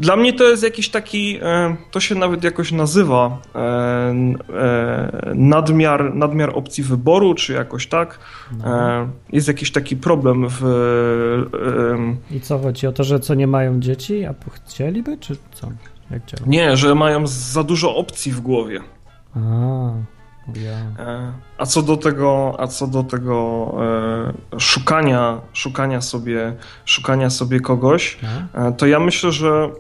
dla 0.01 0.17
mnie 0.17 0.33
to 0.33 0.45
jest 0.45 0.63
jakiś 0.63 0.89
taki, 0.89 1.39
e, 1.43 1.77
to 1.91 2.01
się 2.01 2.15
nawet 2.15 2.45
jakoś 2.45 2.73
nazywa 2.73 3.39
e, 3.55 3.59
e, 3.59 5.33
nadmiar, 5.35 6.15
nadmiar 6.15 6.51
opcji 6.55 6.85
wyboru, 6.85 7.35
czy 7.35 7.53
jakoś 7.53 7.87
tak. 7.87 8.19
No. 8.59 9.09
Jest 9.33 9.49
jakiś 9.49 9.73
taki 9.73 9.97
problem 9.97 10.47
w. 10.49 10.63
I 12.31 12.41
co 12.41 12.59
chodzi 12.59 12.87
o 12.87 12.93
to, 12.93 13.05
że 13.05 13.21
co 13.21 13.35
nie 13.35 13.47
mają 13.47 13.81
dzieci, 13.81 14.25
a 14.25 14.35
chcieliby, 14.53 15.19
czy 15.19 15.37
co? 15.53 15.69
Jak 16.11 16.27
działa? 16.27 16.43
Nie, 16.47 16.77
że 16.77 16.95
mają 16.95 17.27
za 17.27 17.65
dużo 17.65 17.97
opcji 17.97 18.33
w 18.33 18.41
głowie. 18.41 18.81
A. 19.37 19.41
E, 20.99 21.33
A 21.59 21.67
co 21.67 21.83
do 21.83 21.97
tego, 21.97 22.55
a 22.59 22.67
co 22.67 22.87
do 22.87 23.03
tego 23.03 23.71
e, 24.55 24.61
szukania, 24.61 25.41
szukania 25.53 26.01
sobie, 26.01 26.55
szukania 26.85 27.31
sobie 27.31 27.61
kogoś, 27.61 28.19
No. 28.55 28.69
e, 28.69 28.73
to 28.73 28.87
ja 28.87 29.01
myślę, 29.01 29.33
że 29.33 29.71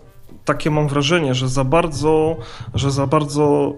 takie 0.48 0.70
mam 0.70 0.88
wrażenie, 0.88 1.34
że 1.34 1.48
za 1.48 1.64
bardzo, 1.64 2.36
że 2.74 2.90
za 2.90 3.06
bardzo 3.06 3.74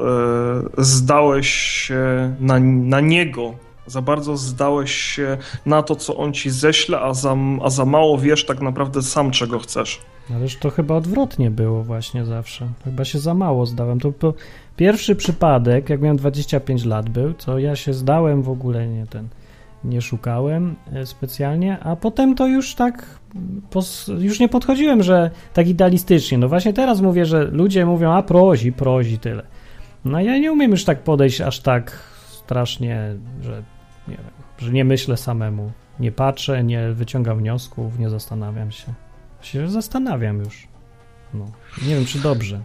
e, 0.78 0.84
zdałeś 0.84 1.48
się 1.50 2.34
na, 2.40 2.58
na 2.60 3.00
niego. 3.00 3.54
Za 3.86 4.02
bardzo 4.02 4.36
zdałeś 4.36 4.92
się 4.92 5.38
na 5.66 5.82
to, 5.82 5.96
co 5.96 6.16
on 6.16 6.32
ci 6.32 6.50
ześle, 6.50 7.00
a 7.00 7.14
za, 7.14 7.36
a 7.62 7.70
za 7.70 7.84
mało 7.84 8.18
wiesz 8.18 8.46
tak 8.46 8.60
naprawdę 8.60 9.02
sam, 9.02 9.30
czego 9.30 9.58
chcesz. 9.58 10.00
Ależ 10.34 10.56
to 10.56 10.70
chyba 10.70 10.94
odwrotnie 10.94 11.50
było 11.50 11.82
właśnie 11.82 12.24
zawsze. 12.24 12.68
Chyba 12.84 13.04
się 13.04 13.18
za 13.18 13.34
mało 13.34 13.66
zdałem. 13.66 14.00
To, 14.00 14.12
to 14.18 14.34
pierwszy 14.76 15.16
przypadek, 15.16 15.90
jak 15.90 16.00
miałem 16.00 16.16
25 16.16 16.84
lat 16.84 17.08
był, 17.08 17.34
co 17.34 17.58
ja 17.58 17.76
się 17.76 17.94
zdałem 17.94 18.42
w 18.42 18.48
ogóle 18.48 18.86
nie 18.86 19.06
ten, 19.06 19.28
nie 19.84 20.02
szukałem 20.02 20.76
e, 20.92 21.06
specjalnie, 21.06 21.78
a 21.80 21.96
potem 21.96 22.34
to 22.34 22.46
już 22.46 22.74
tak 22.74 23.20
już 24.18 24.40
nie 24.40 24.48
podchodziłem, 24.48 25.02
że 25.02 25.30
tak 25.54 25.68
idealistycznie. 25.68 26.38
No 26.38 26.48
właśnie 26.48 26.72
teraz 26.72 27.00
mówię, 27.00 27.26
że 27.26 27.44
ludzie 27.44 27.86
mówią, 27.86 28.12
a 28.12 28.22
prozi, 28.22 28.72
prozi, 28.72 29.18
tyle. 29.18 29.42
No 30.04 30.20
ja 30.20 30.38
nie 30.38 30.52
umiem 30.52 30.70
już 30.70 30.84
tak 30.84 31.02
podejść 31.02 31.40
aż 31.40 31.60
tak 31.60 31.98
strasznie, 32.28 33.14
że 33.42 33.62
nie 34.08 34.16
wiem, 34.16 34.26
że 34.58 34.72
nie 34.72 34.84
myślę 34.84 35.16
samemu. 35.16 35.72
Nie 36.00 36.12
patrzę, 36.12 36.64
nie 36.64 36.92
wyciągam 36.92 37.38
wniosków, 37.38 37.98
nie 37.98 38.10
zastanawiam 38.10 38.70
się. 38.70 38.92
Się 39.42 39.68
zastanawiam 39.68 40.38
już. 40.38 40.68
No. 41.34 41.46
Nie 41.86 41.94
wiem, 41.94 42.04
czy 42.04 42.18
dobrze. 42.18 42.60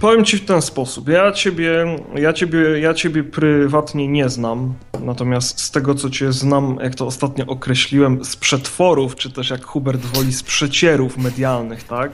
Powiem 0.00 0.24
ci 0.24 0.36
w 0.36 0.44
ten 0.44 0.62
sposób. 0.62 1.08
Ja 1.08 1.32
ciebie, 1.32 1.96
ja 2.14 2.32
ciebie, 2.32 2.80
ja 2.80 2.94
ciebie 2.94 3.24
prywatnie 3.24 4.08
nie 4.08 4.28
znam. 4.28 4.74
Natomiast 5.00 5.60
z 5.60 5.70
tego, 5.70 5.94
co 5.94 6.10
cię 6.10 6.32
znam, 6.32 6.78
jak 6.82 6.94
to 6.94 7.06
ostatnio 7.06 7.46
określiłem, 7.46 8.24
z 8.24 8.36
przetworów, 8.36 9.16
czy 9.16 9.30
też 9.30 9.50
jak 9.50 9.64
Hubert 9.64 10.00
woli, 10.00 10.32
z 10.32 10.42
przecierów 10.42 11.18
medialnych, 11.18 11.84
tak? 11.84 12.12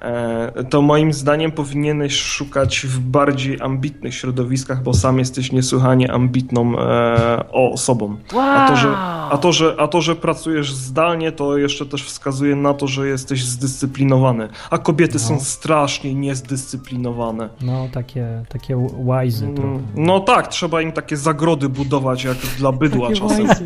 E, 0.00 0.64
To 0.70 0.82
moim 0.82 1.12
zdaniem 1.12 1.52
powinieneś 1.52 2.14
szukać 2.20 2.80
w 2.86 2.98
bardziej 2.98 3.60
ambitnych 3.60 4.14
środowiskach, 4.14 4.82
bo 4.82 4.94
sam 4.94 5.18
jesteś 5.18 5.52
niesłychanie 5.52 6.12
ambitną 6.12 6.78
e, 6.78 7.44
osobą. 7.52 8.16
A 8.36 8.68
to, 8.68 8.76
że, 8.76 8.88
a, 9.30 9.38
to, 9.40 9.52
że, 9.52 9.74
a 9.78 9.88
to, 9.88 10.00
że 10.00 10.16
pracujesz 10.16 10.72
zdalnie, 10.74 11.32
to 11.32 11.56
jeszcze 11.58 11.86
też 11.86 12.04
wskazuje 12.04 12.56
na 12.56 12.74
to, 12.74 12.86
że 12.86 13.08
jesteś 13.08 13.44
zdyscyplinowany. 13.44 14.48
A 14.70 14.78
kobiety 14.78 15.14
No. 15.14 15.20
są 15.20 15.40
strasznie 15.40 16.14
niezdyscyplinowane. 16.14 17.48
No, 17.62 17.88
takie, 17.92 18.42
takie 18.48 18.76
łajzy 18.96 19.48
trochę. 19.54 19.68
Mm, 19.70 19.82
No 19.96 20.20
tak, 20.20 20.48
trzeba 20.48 20.82
im 20.82 20.92
takie 20.92 21.16
zagrody 21.16 21.68
budować 21.68 22.24
jak 22.24 22.36
dla 22.58 22.72
bydła 22.72 23.08
Takie 23.08 23.20
czasem. 23.20 23.46
łajzy. 23.46 23.64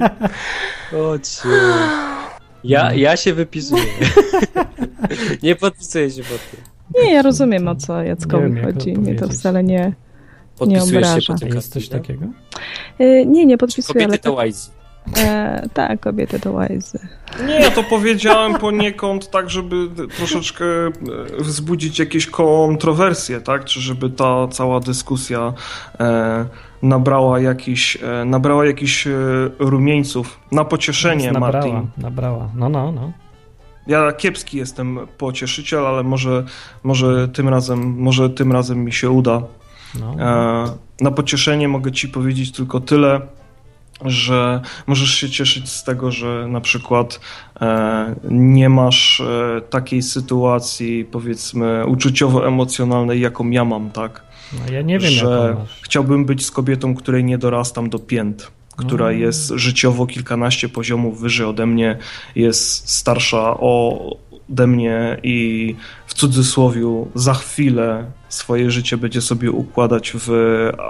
Chodź. 0.91 1.39
Ja, 2.64 2.93
ja 2.95 3.16
się 3.16 3.35
wypisuję. 3.35 3.82
nie 5.43 5.57
podpisuję 5.57 6.11
się 6.11 6.23
pod 6.23 6.51
tym. 6.51 6.61
Nie, 6.95 7.13
ja 7.13 7.23
rozumiem 7.23 7.69
o 7.69 7.77
co 7.77 8.03
Nie 8.03 8.09
Jackowi 8.09 8.43
wiem, 8.45 8.57
jak 8.57 8.65
chodzi. 8.65 8.93
Mnie 8.93 9.15
to 9.15 9.29
wcale 9.29 9.65
nie. 9.65 9.93
Podpisujesz 10.59 10.91
się 10.91 10.99
obraża. 10.99 11.33
pod 11.33 11.41
tym 11.43 11.55
Jest 11.55 11.73
coś 11.73 11.89
takiego? 11.89 12.27
Y, 13.01 13.25
Nie, 13.27 13.47
nie 13.47 13.59
podpisuję, 13.59 13.95
Kobiety 13.95 14.11
ale 14.11 14.19
to 14.19 14.31
tak, 14.31 14.37
łajzy. 14.37 14.71
e, 15.17 15.69
tak, 15.75 16.01
kobiety 16.01 16.41
to 16.41 16.53
łajzy. 16.53 16.99
Nie, 17.47 17.55
ja 17.55 17.71
to 17.71 17.83
powiedziałem 17.83 18.55
poniekąd 18.55 19.31
tak, 19.31 19.51
żeby 19.51 19.89
troszeczkę 20.17 20.65
e, 20.65 20.91
wzbudzić 21.39 21.99
jakieś 21.99 22.27
kontrowersje, 22.27 23.41
tak? 23.41 23.65
Czy 23.65 23.81
żeby 23.81 24.11
ta 24.11 24.49
cała 24.49 24.81
dyskusja 24.81 25.53
e, 26.01 26.47
nabrała 26.83 27.41
jakiś, 27.41 27.99
e, 28.03 28.25
nabrała 28.25 28.67
jakiś 28.67 29.07
e, 29.07 29.11
rumieńców. 29.59 30.41
Na 30.53 30.65
pocieszenie, 30.65 31.33
nabrała, 31.33 31.53
Martin. 31.53 31.91
nabrała. 31.99 32.51
No, 32.57 32.69
no, 32.69 32.93
no. 32.93 33.13
Ja 33.87 34.12
kiepski 34.12 34.57
jestem 34.57 34.99
pocieszyciel, 35.18 35.87
ale 35.87 36.03
może, 36.03 36.45
może, 36.82 37.28
tym 37.28 37.49
razem, 37.49 37.97
może 37.99 38.30
tym 38.30 38.53
razem 38.53 38.85
mi 38.85 38.93
się 38.93 39.11
uda. 39.11 39.43
no. 40.01 40.14
E, 40.18 40.64
Na 41.01 41.11
pocieszenie 41.11 41.68
mogę 41.68 41.93
ci 41.93 42.09
powiedzieć 42.09 42.53
tylko 42.53 42.80
tyle, 42.80 43.20
że 44.05 44.61
możesz 44.87 45.11
się 45.11 45.30
cieszyć 45.30 45.68
z 45.68 45.85
tego, 45.85 46.11
że 46.11 46.47
na 46.49 46.61
przykład 46.61 47.20
e, 47.61 48.14
nie 48.30 48.68
masz 48.68 49.20
e, 49.20 49.61
takiej 49.70 50.03
sytuacji, 50.03 51.05
powiedzmy, 51.05 51.85
uczuciowo-emocjonalnej, 51.87 53.20
jaką 53.20 53.51
ja 53.51 53.64
mam, 53.64 53.91
tak? 53.91 54.22
no 54.53 54.72
ja 54.72 54.82
nie 54.82 54.99
wiem, 54.99 55.11
że 55.11 55.57
chciałbym 55.82 56.24
być 56.24 56.47
z 56.47 56.51
kobietą, 56.51 56.95
której 56.95 57.24
nie 57.24 57.39
dorastam 57.39 57.91
do 57.91 57.99
pięt, 57.99 58.51
która 58.77 59.07
Mm. 59.09 59.20
jest 59.20 59.49
życiowo 59.55 60.07
kilkanaście 60.07 60.68
poziomów 60.68 61.20
wyżej 61.20 61.47
ode 61.47 61.66
mnie, 61.66 61.99
jest 62.37 62.89
starsza 62.91 63.61
ode 63.61 64.66
mnie 64.66 65.16
i 65.22 65.75
w 66.07 66.14
cudzysłowiu 66.14 67.09
za 67.14 67.35
chwilę 67.35 68.05
swoje 68.29 68.70
życie 68.70 68.97
będzie 68.97 69.20
sobie 69.20 69.51
układać 69.51 70.12
w 70.14 70.31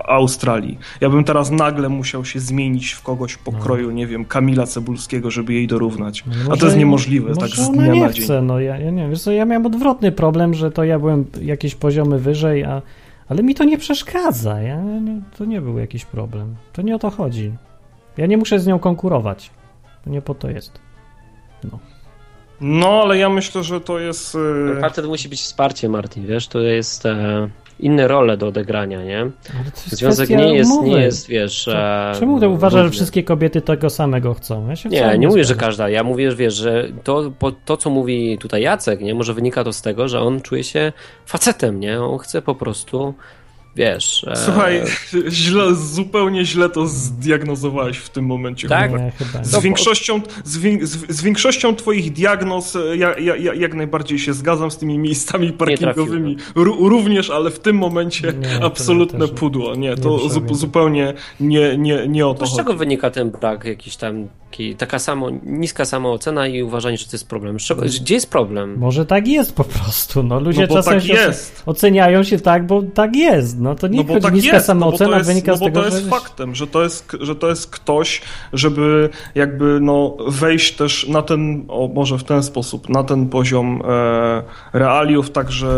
Australii. 0.08 0.78
Ja 1.00 1.10
bym 1.10 1.24
teraz 1.24 1.50
nagle 1.50 1.88
musiał 1.88 2.24
się 2.24 2.40
zmienić 2.40 2.92
w 2.92 3.02
kogoś 3.02 3.36
pokroju, 3.36 3.90
nie 3.90 4.06
wiem, 4.06 4.24
Kamila 4.24 4.66
Cebulskiego, 4.66 5.30
żeby 5.30 5.52
jej 5.52 5.66
dorównać. 5.66 6.24
No 6.26 6.52
A 6.54 6.56
to 6.56 6.66
jest 6.66 6.78
niemożliwe, 6.78 7.34
tak 7.36 7.48
z 7.50 7.70
dnia 7.70 7.86
nie 7.86 8.00
na 8.00 8.12
dzień. 8.12 8.24
chce, 8.24 8.42
no 8.42 8.60
ja, 8.60 8.78
ja 8.78 8.90
nie 8.90 9.02
wiem, 9.08 9.16
co, 9.16 9.32
ja 9.32 9.44
miałem 9.44 9.66
odwrotny 9.66 10.12
problem, 10.12 10.54
że 10.54 10.70
to 10.70 10.84
ja 10.84 10.98
byłem 10.98 11.24
jakieś 11.42 11.74
poziomy 11.74 12.18
wyżej, 12.18 12.64
a, 12.64 12.82
ale 13.28 13.42
mi 13.42 13.54
to 13.54 13.64
nie 13.64 13.78
przeszkadza, 13.78 14.60
ja, 14.62 14.82
nie, 14.82 15.20
to 15.38 15.44
nie 15.44 15.60
był 15.60 15.78
jakiś 15.78 16.04
problem, 16.04 16.54
to 16.72 16.82
nie 16.82 16.94
o 16.94 16.98
to 16.98 17.10
chodzi. 17.10 17.52
Ja 18.16 18.26
nie 18.26 18.36
muszę 18.36 18.58
z 18.60 18.66
nią 18.66 18.78
konkurować, 18.78 19.50
to 20.04 20.10
nie 20.10 20.22
po 20.22 20.34
to 20.34 20.50
jest. 20.50 20.78
No, 22.60 23.00
ale 23.02 23.18
ja 23.18 23.28
myślę, 23.28 23.62
że 23.62 23.80
to 23.80 23.98
jest... 23.98 24.36
e, 24.76 24.80
Facet 24.80 25.06
musi 25.06 25.28
być 25.28 25.40
wsparciem, 25.40 25.92
Martin, 25.92 26.26
wiesz, 26.26 26.48
to 26.48 26.60
jest 26.60 27.06
e, 27.06 27.48
inne 27.80 28.08
role 28.08 28.36
do 28.36 28.46
odegrania, 28.48 29.04
nie? 29.04 29.20
Ale 29.20 29.30
to 29.64 29.80
jest 29.84 29.96
Związek 29.96 30.30
nie 30.30 30.54
jest, 30.54 30.70
umowy. 30.70 30.88
nie 30.88 31.00
jest, 31.00 31.28
wiesz... 31.28 31.68
E, 31.68 32.12
Czemu 32.18 32.40
ty 32.40 32.48
uważasz, 32.48 32.84
że 32.84 32.90
wszystkie 32.90 33.22
kobiety 33.22 33.60
tego 33.60 33.90
samego 33.90 34.34
chcą? 34.34 34.68
Ja 34.68 34.76
się 34.76 34.88
wcale 34.90 35.12
Nie, 35.12 35.18
nie 35.18 35.28
mówię, 35.28 35.44
że 35.44 35.54
każda. 35.54 35.88
Ja 35.88 36.04
mówię, 36.04 36.30
że 36.30 36.36
wiesz, 36.36 36.54
że 36.54 36.88
to, 37.04 37.32
po, 37.38 37.52
to, 37.52 37.76
co 37.76 37.90
mówi 37.90 38.38
tutaj 38.38 38.62
Jacek, 38.62 39.00
nie, 39.00 39.14
może 39.14 39.34
wynika 39.34 39.64
to 39.64 39.72
z 39.72 39.82
tego, 39.82 40.08
że 40.08 40.20
on 40.20 40.40
czuje 40.40 40.64
się 40.64 40.92
facetem, 41.26 41.80
nie? 41.80 42.02
On 42.02 42.18
chce 42.18 42.42
po 42.42 42.54
prostu, 42.54 43.14
wiesz... 43.76 44.24
e, 44.30 44.36
Słuchaj, 44.36 44.82
źle, 45.28 45.74
zupełnie 45.74 46.44
źle 46.44 46.68
to 46.68 46.86
zdiagnozowałeś 46.86 47.96
w 47.98 48.08
tym 48.08 48.24
momencie. 48.26 48.68
Tak? 48.68 48.92
Nie, 48.92 49.12
chyba 49.18 49.38
nie. 49.38 49.44
Z 49.44 49.60
większością, 49.62 50.20
z, 50.44 50.58
wię- 50.58 50.86
z, 50.86 51.16
z 51.16 51.22
większością 51.22 51.76
twoich 51.76 52.12
diagnoz 52.12 52.76
e, 52.76 52.96
ja, 52.96 53.18
ja, 53.18 53.36
ja 53.36 53.54
jak 53.54 53.74
najbardziej 53.74 54.18
się 54.18 54.32
zgadzam 54.34 54.70
z 54.70 54.76
tymi 54.76 54.98
miejscami 54.98 55.52
parkingowymi. 55.52 56.36
Ró- 56.56 56.88
również, 56.88 57.30
ale 57.30 57.50
w 57.50 57.58
tym 57.58 57.76
momencie 57.76 58.32
Nie, 58.32 58.64
absolutne 58.64 59.18
też 59.18 59.30
nie. 59.30 59.36
pudło. 59.36 59.74
Nie, 59.74 59.88
Nie 59.88 59.96
to 59.96 60.18
zu, 60.18 60.28
przejmuj. 60.28 60.54
zupełnie 60.54 61.14
nie, 61.40 61.78
nie, 61.78 62.08
nie 62.08 62.26
o 62.26 62.34
to 62.34 62.40
To 62.40 62.46
z 62.46 62.56
czego 62.56 62.74
wynika 62.74 63.10
ten 63.10 63.30
brak, 63.30 63.64
jakiś 63.64 63.96
tam, 63.96 64.28
taka 64.78 64.98
samo, 64.98 65.30
niska 65.46 65.84
samoocena 65.84 66.46
i 66.46 66.62
uważanie, 66.62 66.98
że 66.98 67.04
to 67.04 67.10
jest 67.12 67.28
problem? 67.28 67.60
Z 67.60 67.62
czego, 67.62 67.82
gdzie 67.82 68.14
jest 68.14 68.30
problem? 68.30 68.78
Może 68.78 69.06
tak 69.06 69.28
jest 69.28 69.54
po 69.54 69.64
prostu, 69.64 70.22
no 70.22 70.40
ludzie 70.40 70.60
No 70.60 70.66
bo 70.66 70.74
czasem 70.74 70.94
tak 70.94 71.02
się 71.02 71.12
jest. 71.12 71.62
oceniają 71.66 72.22
się 72.22 72.38
tak, 72.38 72.66
bo 72.66 72.82
tak 72.82 73.16
jest, 73.16 73.60
no 73.64 73.74
to 73.74 73.88
nie 73.88 73.96
No 73.96 74.04
bo 74.04 74.20
tak 74.20 74.34
niska 74.34 74.56
jest, 74.56 74.68
no 74.68 74.74
bo 74.74 74.80
samoocena 74.80 75.10
to 75.10 75.30
jest, 75.30 75.46
no 75.46 75.56
z 75.56 75.60
bo 75.60 75.66
tego, 75.66 75.80
to 75.80 75.86
jest 75.86 76.04
że... 76.04 76.10
faktem, 76.10 76.54
że 76.54 76.66
to 76.66 76.82
jest, 76.82 77.16
że 77.20 77.36
to 77.36 77.48
jest 77.48 77.70
ktoś, 77.70 78.22
żeby 78.52 79.08
jakby 79.34 79.78
no 79.80 80.16
wejść 80.28 80.76
też 80.76 81.08
na 81.08 81.22
ten, 81.22 81.64
o 81.68 81.88
może 81.94 82.18
w 82.18 82.24
ten 82.24 82.42
sposób, 82.42 82.88
na 82.88 83.04
ten 83.04 83.28
poziom 83.28 83.82
e, 83.84 84.42
realiów 84.72 85.30
także 85.30 85.68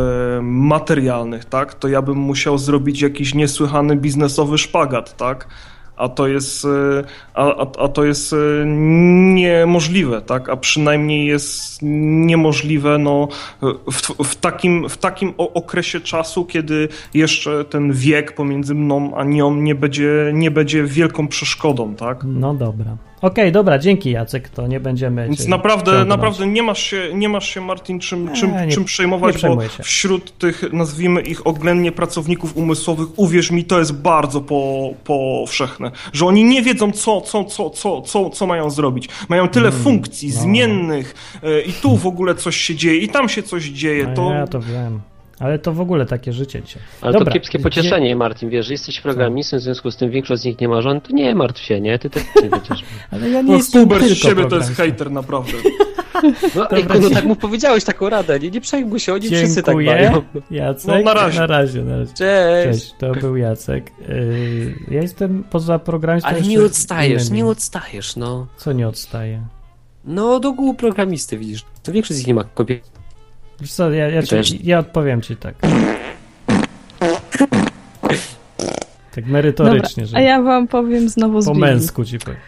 materialnych, 0.42 1.44
tak, 1.44 1.74
to 1.74 1.88
ja 1.88 2.02
bym 2.02 2.18
musiał 2.18 2.58
zrobić 2.58 3.02
jakiś 3.02 3.34
niesłychany 3.34 3.96
biznesowy 3.96 4.58
szpagat, 4.58 5.16
tak, 5.16 5.48
a 5.96 6.08
to 6.08 6.28
jest, 6.28 6.64
e, 6.64 6.68
a, 7.34 7.56
a, 7.56 7.66
a 7.84 7.88
to 7.88 8.04
jest 8.04 8.32
e, 8.32 8.36
niemożliwe, 9.34 10.22
tak, 10.22 10.48
a 10.48 10.56
przynajmniej 10.56 11.26
jest 11.26 11.78
niemożliwe 11.82 12.98
no, 12.98 13.28
w, 13.92 14.24
w, 14.24 14.36
takim, 14.36 14.88
w 14.88 14.96
takim 14.96 15.34
okresie 15.36 16.00
czasu, 16.00 16.44
kiedy 16.44 16.88
jeszcze 17.14 17.64
ten 17.64 17.92
wiek 17.92 18.34
pomiędzy 18.34 18.74
mną 18.74 19.16
a 19.16 19.24
nią 19.24 19.54
nie 19.54 19.74
będzie, 19.74 20.30
nie 20.34 20.50
będzie 20.50 20.84
wielką 20.84 21.28
przeszkodą, 21.28 21.94
tak? 21.94 22.24
No 22.24 22.54
dobra. 22.54 22.96
Okej, 23.22 23.52
dobra, 23.52 23.78
dzięki 23.78 24.10
Jacek, 24.10 24.48
to 24.48 24.66
nie 24.66 24.80
będziemy 24.80 25.26
Więc 25.26 25.46
naprawdę, 25.46 26.04
naprawdę 26.04 26.46
nie 26.46 26.62
masz 26.62 26.82
się, 26.82 27.10
nie 27.14 27.28
masz 27.28 27.48
się 27.48 27.60
Martin 27.60 28.00
czym, 28.00 28.30
czym, 28.34 28.52
nie- 28.66 28.72
czym 28.72 28.84
przejmować, 28.84 29.42
bo 29.42 29.56
wśród 29.82 30.38
tych, 30.38 30.72
nazwijmy 30.72 31.20
ich 31.20 31.46
oględnie 31.46 31.92
pracowników 31.92 32.56
umysłowych, 32.56 33.08
uwierz 33.16 33.50
mi, 33.50 33.64
to 33.64 33.78
jest 33.78 33.92
bardzo 33.92 34.40
po, 34.40 34.90
powszechne, 35.04 35.90
że 36.12 36.26
oni 36.26 36.44
nie 36.44 36.62
wiedzą, 36.62 36.92
co, 36.92 37.20
co, 37.20 37.44
co, 37.44 37.70
co, 37.70 38.00
co, 38.02 38.30
co 38.30 38.46
mają 38.46 38.70
zrobić. 38.70 39.08
Mają 39.28 39.48
tyle 39.48 39.72
funkcji, 39.72 40.28
no. 40.34 40.40
zmiennych 40.40 41.14
e, 41.42 41.60
i 41.60 41.72
tu 41.72 41.96
w 41.96 42.06
ogóle 42.06 42.34
coś 42.34 42.56
się 42.56 42.74
dzieje 42.74 42.98
i 42.98 43.08
tam 43.08 43.28
się 43.28 43.42
coś 43.42 43.64
dzieje. 43.64 44.06
No 44.06 44.14
To, 44.14 44.30
Ja 44.32 44.46
to 44.46 44.60
wiem. 44.60 45.00
Ale 45.40 45.58
to 45.58 45.72
w 45.72 45.80
ogóle 45.80 46.06
takie 46.06 46.32
życie 46.32 46.62
dzisiaj. 46.62 46.82
Ale 47.00 47.12
Dobra, 47.12 47.26
to 47.26 47.32
kiepskie 47.34 47.58
gdzie- 47.58 47.62
pocieszenie, 47.64 48.16
Marcin, 48.16 48.50
wiesz, 48.50 48.66
że 48.66 48.72
jesteś 48.72 49.00
programistą, 49.00 49.56
w 49.56 49.60
związku 49.60 49.90
z 49.90 49.96
tym 49.96 50.10
większość 50.10 50.42
z 50.42 50.44
nich 50.44 50.60
nie 50.60 50.68
ma 50.68 50.82
żon, 50.82 51.00
to 51.00 51.12
nie 51.12 51.34
martw 51.34 51.62
się, 51.62 51.80
nie? 51.80 51.98
Ty 51.98 52.10
też 52.10 52.22
nie 52.42 52.50
przecież. 52.50 52.84
Ale 53.10 53.30
ja 53.30 53.42
nie 53.42 53.48
No, 53.50 53.56
jestem 53.56 53.88
z 54.00 54.14
siebie 54.14 54.44
to 54.46 54.56
jest 54.56 54.70
hejter, 54.76 55.10
naprawdę. 55.10 55.52
No, 56.54 56.70
ej, 56.70 56.84
no 57.02 57.10
tak 57.10 57.24
mu 57.24 57.36
powiedziałeś 57.36 57.84
taką 57.84 58.08
radę, 58.08 58.40
nie, 58.40 58.50
nie 58.50 58.60
przejmuj 58.60 59.00
się, 59.00 59.14
oni 59.14 59.26
wszyscy 59.26 59.62
tak 59.62 59.74
Dziękuję. 59.74 59.94
mają. 60.10 60.22
Jacek. 60.50 60.88
No, 60.88 61.00
na 61.02 61.14
razie. 61.14 61.38
Na 61.40 61.46
razie, 61.46 61.82
na 61.82 61.96
razie. 61.96 62.12
Cześć. 62.14 62.80
Cześć, 62.80 62.94
to 62.98 63.12
był 63.12 63.36
Jacek. 63.36 63.90
Yy, 64.08 64.74
ja 64.90 65.02
jestem 65.02 65.44
poza 65.50 65.78
programistą. 65.78 66.28
Ale 66.30 66.42
nie 66.42 66.60
odstajesz, 66.60 67.30
nie 67.30 67.46
odstajesz, 67.46 68.16
no. 68.16 68.46
Co 68.56 68.72
nie 68.72 68.88
odstaje? 68.88 69.40
No, 70.04 70.40
do 70.40 70.48
ogółu 70.48 70.74
programisty, 70.74 71.38
widzisz. 71.38 71.64
To 71.82 71.92
większość 71.92 72.14
z 72.16 72.18
nich 72.18 72.26
nie 72.26 72.34
ma 72.34 72.44
kobiet. 72.44 72.95
Wiesz 73.60 73.72
co, 73.72 73.90
ja, 73.90 74.08
ja, 74.08 74.22
ci, 74.22 74.60
ja 74.64 74.78
odpowiem 74.78 75.22
ci 75.22 75.36
tak. 75.36 75.54
Tak 79.14 79.26
merytorycznie, 79.26 80.02
Dobra, 80.04 80.10
że 80.10 80.16
a 80.16 80.20
ja 80.30 80.42
wam 80.42 80.68
powiem 80.68 81.08
znowu 81.08 81.40
z 81.40 81.44
po 81.44 81.52
Biblii. 81.54 81.70
męsku 81.70 82.04
ci 82.04 82.18
powiem. 82.18 82.40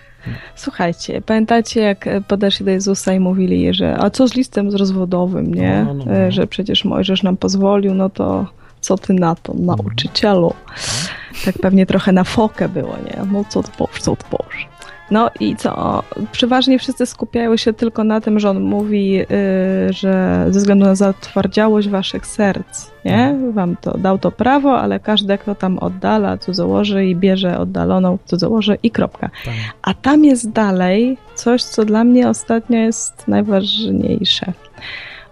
Słuchajcie, 0.56 1.20
pamiętacie 1.22 1.80
jak 1.80 2.06
e, 2.06 2.20
podeszli 2.20 2.64
do 2.66 2.70
Jezusa 2.72 3.12
i 3.12 3.20
mówili, 3.20 3.74
że 3.74 3.96
a 3.98 4.10
co 4.10 4.28
z 4.28 4.34
listem 4.34 4.70
z 4.70 4.74
rozwodowym, 4.74 5.54
nie? 5.54 5.84
No, 5.86 5.94
no, 5.94 6.04
no. 6.04 6.12
E, 6.16 6.32
Że 6.32 6.46
przecież 6.46 6.84
Mojżesz 6.84 7.22
nam 7.22 7.36
pozwolił, 7.36 7.94
no 7.94 8.10
to 8.10 8.46
co 8.80 8.98
ty 8.98 9.12
na 9.14 9.34
to, 9.34 9.54
nauczycielu? 9.54 10.52
Tak 11.44 11.58
pewnie 11.58 11.86
trochę 11.86 12.12
na 12.12 12.24
fokę 12.24 12.68
było, 12.68 12.96
nie? 13.06 13.22
No 13.32 13.44
co 13.48 13.62
ty 13.62 13.70
powiesz, 13.78 14.00
co 14.00 14.16
ty 14.16 14.24
powiesz? 14.30 14.68
No 15.10 15.30
i 15.40 15.56
co? 15.56 16.02
Przeważnie 16.32 16.78
wszyscy 16.78 17.06
skupiają 17.06 17.56
się 17.56 17.72
tylko 17.72 18.04
na 18.04 18.20
tym, 18.20 18.38
że 18.38 18.50
on 18.50 18.60
mówi, 18.60 19.20
y, 19.20 19.26
że 19.92 20.44
ze 20.50 20.58
względu 20.58 20.84
na 20.84 20.94
zatwardziałość 20.94 21.88
waszych 21.88 22.26
serc, 22.26 22.90
nie? 23.04 23.36
Wam 23.52 23.76
to 23.76 23.98
dał 23.98 24.18
to 24.18 24.32
prawo, 24.32 24.80
ale 24.80 25.00
każdy, 25.00 25.38
kto 25.38 25.54
tam 25.54 25.78
oddala 25.78 26.38
cudzołoży 26.38 27.06
i 27.06 27.16
bierze 27.16 27.58
oddaloną 27.58 28.18
cudzołożę 28.24 28.76
i 28.82 28.90
kropka. 28.90 29.30
Tak. 29.44 29.54
A 29.82 29.94
tam 29.94 30.24
jest 30.24 30.50
dalej 30.50 31.16
coś, 31.34 31.62
co 31.62 31.84
dla 31.84 32.04
mnie 32.04 32.28
ostatnio 32.28 32.78
jest 32.78 33.28
najważniejsze. 33.28 34.52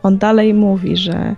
On 0.03 0.19
dalej 0.19 0.55
mówi, 0.55 0.97
że 0.97 1.37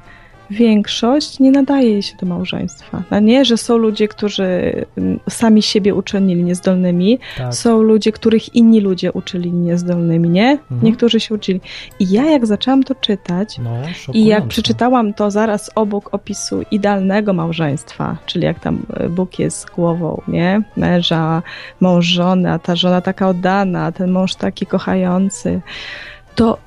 większość 0.51 1.41
nie 1.41 1.51
nadaje 1.51 2.03
się 2.03 2.17
do 2.17 2.27
małżeństwa. 2.27 3.03
No 3.11 3.21
nie, 3.21 3.45
że 3.45 3.57
są 3.57 3.77
ludzie, 3.77 4.09
którzy 4.09 4.73
mm, 4.99 5.21
sami 5.29 5.63
siebie 5.63 5.95
uczynili 5.95 6.45
niezdolnymi, 6.45 7.19
Tak. 7.39 7.55
są 7.55 7.83
ludzie, 7.83 8.13
których 8.13 8.55
inni 8.55 8.81
ludzie 8.81 9.13
uczyli 9.13 9.53
niezdolnymi, 9.53 10.29
nie? 10.29 10.51
Mhm. 10.51 10.81
Niektórzy 10.83 11.21
się 11.21 11.35
uczyli. 11.35 11.61
I 12.01 12.11
ja 12.11 12.25
jak 12.25 12.47
zaczęłam 12.47 12.83
to 12.83 12.95
czytać, 12.95 13.59
No, 13.59 13.71
i 14.13 14.25
jak 14.25 14.47
przeczytałam 14.47 15.15
to 15.15 15.31
zaraz 15.31 15.71
obok 15.75 16.15
opisu 16.15 16.63
idealnego 16.71 17.33
małżeństwa, 17.33 18.17
czyli 18.27 18.45
jak 18.45 18.61
tam 18.61 18.83
e, 18.95 19.09
Bóg 19.09 19.39
jest 19.39 19.71
głową, 19.71 20.23
nie? 20.29 20.63
Męża, 20.77 21.43
mąż 21.81 22.07
żony, 22.07 22.53
a 22.53 22.59
ta 22.59 22.77
żona 22.77 23.01
taka 23.01 23.29
oddana, 23.29 23.93
ten 23.93 24.11
mąż 24.11 24.35
taki 24.35 24.67
kochający, 24.67 25.61
to 26.35 26.59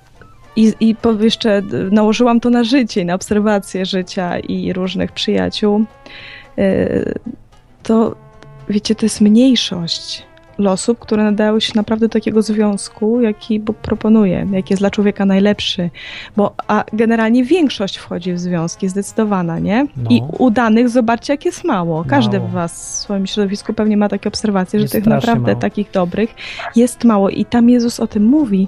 i, 0.56 0.74
i 0.80 0.96
jeszcze 1.20 1.62
nałożyłam 1.92 2.40
to 2.40 2.50
na 2.50 2.64
życie, 2.64 3.06
na 3.06 3.14
obserwację 3.14 3.86
życia 3.86 4.40
i 4.40 4.74
różnych 4.74 5.12
przyjaciół, 5.12 5.86
e, 6.58 7.14
to 7.84 8.16
wiecie, 8.70 8.96
to 8.96 9.06
jest 9.06 9.22
mniejszość 9.22 10.31
osób, 10.58 11.00
które 11.00 11.24
nadają 11.24 11.60
się 11.60 11.72
naprawdę 11.76 12.08
do 12.08 12.12
takiego 12.14 12.42
związku, 12.42 13.22
jaki 13.22 13.60
Bóg 13.60 13.78
proponuje, 13.78 14.48
jaki 14.52 14.74
jest 14.74 14.82
dla 14.82 14.90
człowieka 14.92 15.26
najlepszy. 15.26 15.90
Bo 16.38 16.56
a 16.68 16.84
generalnie 16.94 17.44
większość 17.44 17.98
wchodzi 17.98 18.34
w 18.34 18.40
związki, 18.40 18.90
zdecydowana, 18.90 19.60
nie? 19.60 19.88
No. 19.98 20.10
I 20.10 20.22
udanych 20.38 20.90
zobaczcie, 20.90 21.34
jak 21.34 21.46
jest 21.46 21.64
mało. 21.64 22.04
Każdy 22.08 22.38
Mało. 22.38 22.50
w 22.50 22.52
was 22.52 22.74
w 22.74 22.96
swoim 22.96 23.28
środowisku 23.28 23.74
pewnie 23.74 23.98
ma 23.98 24.10
takie 24.10 24.30
obserwacje, 24.30 24.80
że 24.80 24.84
Jest 24.84 24.94
tych 24.94 25.04
strasznie 25.04 25.16
naprawdę 25.28 25.52
mało. 25.52 25.62
takich 25.62 25.92
dobrych 25.92 26.36
jest 26.76 27.04
mało. 27.04 27.30
I 27.30 27.46
tam 27.46 27.70
Jezus 27.70 28.00
o 28.00 28.08
tym 28.08 28.26
mówi, 28.26 28.68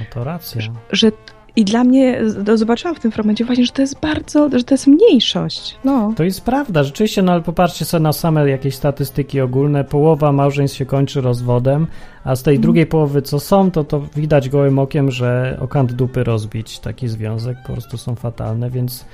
No 0.00 0.06
to 0.14 0.24
racja. 0.24 0.62
że 0.92 1.10
i 1.58 1.64
dla 1.64 1.84
mnie, 1.84 2.20
z- 2.30 2.58
zobaczyłam 2.58 2.94
w 2.94 3.00
tym 3.00 3.10
fragmencie 3.12 3.44
właśnie, 3.44 3.64
że 3.66 3.72
to 3.72 3.82
jest 3.82 4.00
bardzo, 4.00 4.48
że 4.58 4.64
to 4.64 4.74
jest 4.74 4.86
mniejszość. 4.86 5.78
No. 5.84 6.12
To 6.16 6.24
jest 6.24 6.44
prawda, 6.44 6.84
rzeczywiście, 6.84 7.22
no 7.22 7.32
ale 7.32 7.42
popatrzcie 7.42 7.84
sobie 7.84 8.02
na 8.02 8.12
same 8.12 8.50
jakieś 8.50 8.74
statystyki 8.74 9.40
ogólne. 9.40 9.84
Połowa 9.84 10.32
małżeństw 10.32 10.76
się 10.76 10.86
kończy 10.86 11.20
rozwodem, 11.20 11.86
a 12.24 12.36
z 12.36 12.42
tej 12.42 12.54
Mhm. 12.54 12.62
drugiej 12.62 12.86
połowy, 12.86 13.22
co 13.22 13.40
są, 13.40 13.70
to 13.70 13.84
to 13.84 14.00
widać 14.16 14.48
gołym 14.48 14.78
okiem, 14.78 15.10
że 15.10 15.58
o 15.60 15.68
kant 15.68 15.92
dupy 15.92 16.24
rozbić 16.24 16.78
taki 16.78 17.08
związek, 17.08 17.56
po 17.66 17.72
prostu 17.72 17.98
są 17.98 18.14
fatalne, 18.14 18.70
więc 18.70 19.04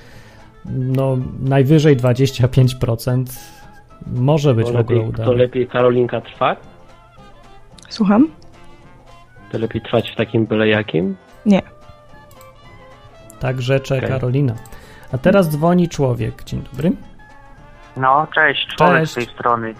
no 0.74 1.18
najwyżej 1.40 1.96
25% 1.96 3.24
może 4.06 4.54
być 4.54 4.66
To 4.66 4.72
w 4.72 4.76
ogóle 4.76 4.98
lepiej, 4.98 5.12
to 5.16 5.22
udane. 5.22 5.36
lepiej 5.36 5.66
Karolinka 5.66 6.20
trwa? 6.20 6.56
Słucham? 7.88 8.28
To 9.52 9.58
lepiej 9.58 9.82
trwać 9.82 10.10
w 10.10 10.16
takim 10.16 10.46
byle 10.46 10.68
jakim? 10.68 11.16
Nie. 11.46 11.62
Tak 13.44 13.62
rzecze 13.62 13.96
Okej. 13.96 14.08
Karolina. 14.08 14.54
A 15.12 15.18
teraz 15.18 15.48
dzwoni 15.48 15.88
człowiek. 15.88 16.44
Dzień 16.44 16.62
dobry. 16.72 16.92
No, 17.96 18.26
cześć, 18.34 18.66
człowiek 18.76 18.96
Cześć. 18.98 19.12
z 19.12 19.14
tej 19.14 19.26
strony. 19.26 19.74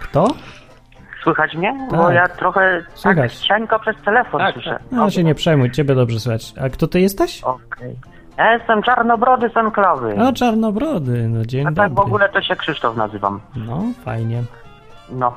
Kto? 0.00 0.28
Słychać 1.22 1.54
mnie? 1.54 1.86
Tak. 1.90 1.98
Bo 2.00 2.10
ja 2.10 2.28
trochę 2.28 2.82
Słychać. 2.94 3.38
tak 3.38 3.48
cienko 3.48 3.78
przez 3.78 3.96
telefon 4.04 4.40
Tak, 4.40 4.54
słyszę. 4.54 4.78
No 4.92 5.10
się 5.10 5.24
nie 5.24 5.34
przejmuj, 5.34 5.70
ciebie 5.70 5.94
dobrze 5.94 6.20
słychać. 6.20 6.54
A 6.60 6.68
kto 6.68 6.86
ty 6.88 7.00
jesteś? 7.00 7.42
Okej. 7.44 7.96
Ja 8.38 8.52
jestem 8.52 8.82
czarnobrody 8.82 9.48
z 9.50 9.56
enklawy. 9.56 10.14
O, 10.28 10.32
czarnobrody. 10.32 11.28
No 11.28 11.44
dzień 11.46 11.66
A 11.66 11.70
dobry. 11.70 11.82
tak 11.82 11.94
w 11.94 11.98
ogóle 12.00 12.28
to 12.28 12.42
się 12.42 12.56
Krzysztof 12.56 12.96
nazywam. 12.96 13.40
No, 13.56 13.82
fajnie. 14.04 14.42
No. 15.10 15.34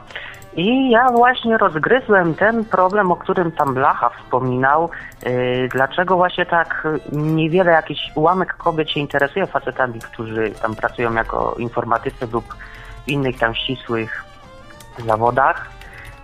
I 0.56 0.90
ja 0.90 1.10
właśnie 1.12 1.58
rozgryzłem 1.58 2.36
ten 2.36 2.66
problem, 2.66 3.12
o 3.12 3.16
którym 3.16 3.52
tam 3.52 3.74
Blacha 3.74 4.10
wspominał. 4.10 4.90
Yy, 5.26 5.70
dlaczego 5.72 6.16
właśnie 6.16 6.46
tak 6.46 6.88
niewiele, 7.12 7.72
jakiś 7.72 8.12
ułamek 8.16 8.54
kobiet 8.54 8.90
się 8.90 9.00
interesuje 9.00 9.48
facetami, 9.48 10.00
którzy 10.00 10.52
tam 10.62 10.76
pracują 10.76 11.14
jako 11.14 11.56
informatycy 11.60 12.28
lub 12.32 12.46
w 13.06 13.08
innych 13.08 13.40
tam 13.40 13.56
ścisłych 13.56 14.24
zawodach. 15.06 15.70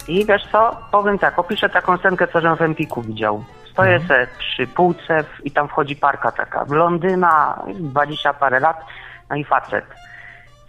I 0.07 0.25
wiesz 0.25 0.47
co, 0.51 0.77
powiem 0.91 1.19
tak, 1.19 1.39
opiszę 1.39 1.69
taką 1.69 1.97
scenkę, 1.97 2.27
co 2.27 2.41
żem 2.41 2.55
w 2.55 2.61
Empiku 2.61 3.01
widział. 3.01 3.43
Stoję 3.71 3.99
se 3.99 4.27
przy 4.37 4.67
półce 4.67 5.23
w, 5.23 5.45
i 5.45 5.51
tam 5.51 5.67
wchodzi 5.67 5.95
parka 5.95 6.31
taka, 6.31 6.65
blondyna, 6.65 7.63
20 7.79 8.33
parę 8.33 8.59
lat, 8.59 8.85
no 9.29 9.35
i 9.35 9.43
facet. 9.43 9.85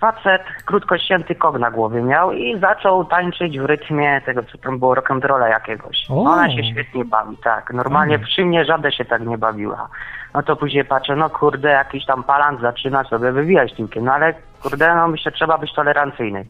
Facet 0.03 0.42
krótko 0.64 0.98
ścięty 0.98 1.34
kok 1.34 1.59
na 1.59 1.70
głowie 1.70 2.03
miał 2.03 2.32
i 2.32 2.59
zaczął 2.61 3.05
tańczyć 3.05 3.59
w 3.59 3.64
rytmie 3.64 4.20
tego, 4.26 4.42
co 4.42 4.59
tam 4.59 4.78
było 4.78 4.94
rock'n'rolla 4.94 5.48
jakiegoś. 5.48 5.96
O. 6.11 6.22
Ona 6.22 6.50
się 6.57 6.64
świetnie 6.64 7.05
bawi, 7.05 7.36
tak. 7.36 7.72
Normalnie 7.72 8.14
Mhm. 8.14 8.28
przy 8.30 8.44
mnie 8.44 8.64
żadna 8.64 8.90
się 8.90 9.05
tak 9.05 9.22
nie 9.26 9.38
bawiła. 9.38 9.88
No 10.34 10.42
to 10.42 10.57
później 10.57 10.84
patrzę, 10.84 11.16
no 11.16 11.30
kurde, 11.30 11.68
jakiś 11.70 12.07
tam 12.07 12.22
palant 12.22 12.61
zaczyna 12.61 13.05
sobie 13.05 13.32
wywijać 13.32 13.74
tyłkiem, 13.74 14.05
no 14.05 14.12
ale 14.12 14.34
kurde, 14.62 14.94
no 14.94 15.09
myślę, 15.09 15.32
trzeba 15.32 15.59
być 15.59 15.74
tolerancyjny. 15.74 16.44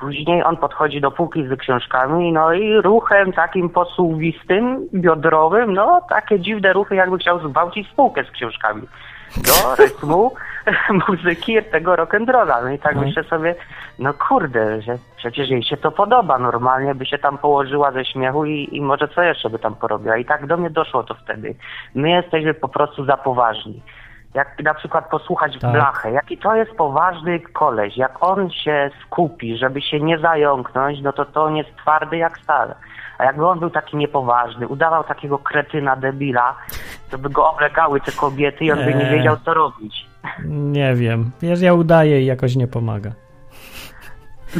Później 0.00 0.44
on 0.44 0.56
podchodzi 0.56 1.00
do 1.00 1.10
półki 1.10 1.46
z 1.48 1.58
książkami, 1.60 2.32
no 2.32 2.52
i 2.52 2.80
ruchem 2.80 3.32
takim 3.32 3.68
posuwistym, 3.70 4.88
biodrowym, 4.94 5.72
no 5.72 6.00
takie 6.08 6.40
dziwne 6.40 6.72
ruchy, 6.72 6.94
jakby 6.94 7.18
chciał 7.18 7.38
zgwałcić 7.48 7.88
spółkę 7.90 8.24
z 8.24 8.30
książkami. 8.30 8.82
Do 9.36 9.74
rytmu 9.84 10.32
muzyki 11.08 11.62
tego 11.70 11.94
rock'n'rolla. 11.94 12.62
No 12.62 12.70
i 12.70 12.78
tak 12.78 12.92
Mhm. 12.92 13.06
myślę 13.06 13.24
sobie, 13.24 13.54
no 13.98 14.14
kurde, 14.14 14.82
że 14.82 14.94
przecież 15.16 15.48
jej 15.48 15.62
się 15.62 15.76
to 15.76 15.90
podoba. 15.90 16.38
Normalnie 16.38 16.94
by 16.94 17.06
się 17.06 17.18
tam 17.18 17.38
położyła 17.38 17.92
ze 17.92 18.04
śmiechu 18.04 18.44
i, 18.44 18.68
i 18.72 18.80
może 18.80 19.08
co 19.08 19.22
jeszcze 19.22 19.50
by 19.50 19.58
tam 19.58 19.74
porobiła. 19.74 20.16
I 20.16 20.24
tak 20.24 20.46
do 20.46 20.56
mnie 20.56 20.70
doszło 20.70 21.02
to 21.02 21.14
wtedy. 21.14 21.54
My 21.94 22.10
jesteśmy 22.10 22.54
po 22.54 22.68
prostu 22.68 23.04
za 23.04 23.16
poważni. 23.16 23.82
Jak 24.34 24.62
na 24.62 24.74
przykład 24.74 25.08
posłuchać 25.10 25.58
Tak. 25.60 25.72
Blachę, 25.72 26.12
jaki 26.12 26.38
to 26.38 26.54
jest 26.54 26.72
poważny 26.76 27.40
koleś, 27.40 27.96
jak 27.96 28.12
on 28.20 28.50
się 28.50 28.90
skupi, 29.06 29.56
żeby 29.56 29.82
się 29.82 30.00
nie 30.00 30.18
zająknąć, 30.18 31.00
no 31.02 31.12
to 31.12 31.24
to 31.24 31.44
on 31.44 31.56
jest 31.56 31.76
twardy 31.76 32.16
jak 32.16 32.38
stal. 32.38 32.74
A 33.18 33.24
jakby 33.24 33.46
on 33.46 33.58
był 33.58 33.70
taki 33.70 33.96
niepoważny, 33.96 34.68
udawał 34.68 35.04
takiego 35.04 35.38
kretyna, 35.38 35.96
debila, 35.96 36.54
to 37.10 37.18
by 37.18 37.30
go 37.30 37.50
oblegały 37.50 38.00
te 38.00 38.12
kobiety 38.12 38.64
i 38.64 38.72
on 38.72 38.78
by 38.78 38.94
nie 38.94 39.04
Eee. 39.10 39.16
wiedział 39.16 39.36
co 39.44 39.54
robić. 39.54 40.07
Nie 40.48 40.94
wiem. 40.94 41.30
Wiesz, 41.42 41.60
ja 41.60 41.74
udaję 41.74 42.22
i 42.22 42.26
jakoś 42.26 42.56
nie 42.56 42.66
pomaga. 42.66 43.12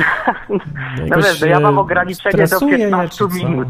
No 1.09 1.17
wiesz, 1.17 1.41
no 1.41 1.47
ja 1.47 1.61
mam 1.61 1.77
e, 1.77 1.81
ograniczenie 1.81 2.39
do 2.39 2.47
stresuje 2.47 2.79
je, 2.79 2.85
15 2.85 3.17
czy 3.19 3.41
co? 3.41 3.49
minut. 3.49 3.69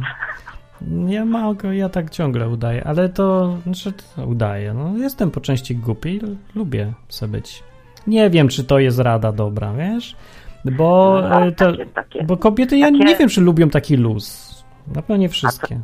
Nie 0.80 1.24
mogę, 1.24 1.76
ja 1.76 1.88
tak 1.88 2.10
ciągle 2.10 2.48
udaję, 2.48 2.84
ale 2.84 3.08
to, 3.08 3.56
znaczy, 3.64 3.92
to 4.16 4.26
udaję. 4.26 4.74
No, 4.74 4.98
jestem 4.98 5.30
po 5.30 5.40
części 5.40 5.76
głupi, 5.76 6.20
lubię 6.54 6.92
sobie 7.08 7.32
być. 7.32 7.62
Nie 8.06 8.30
wiem, 8.30 8.48
czy 8.48 8.64
to 8.64 8.78
jest 8.78 8.98
rada 8.98 9.32
dobra, 9.32 9.72
wiesz? 9.72 10.16
Bo, 10.64 11.20
No, 11.30 11.46
e, 11.46 11.52
to, 11.52 11.72
takie, 11.72 11.86
takie. 11.86 12.24
bo 12.24 12.36
kobiety, 12.36 12.78
ja 12.78 12.86
takie- 12.86 12.98
nie 13.04 13.16
wiem, 13.16 13.28
czy 13.28 13.40
lubią 13.40 13.70
taki 13.70 13.96
luz. 13.96 14.48
Na 14.86 15.02
pewno 15.02 15.16
nie 15.16 15.28
wszystkie. 15.28 15.80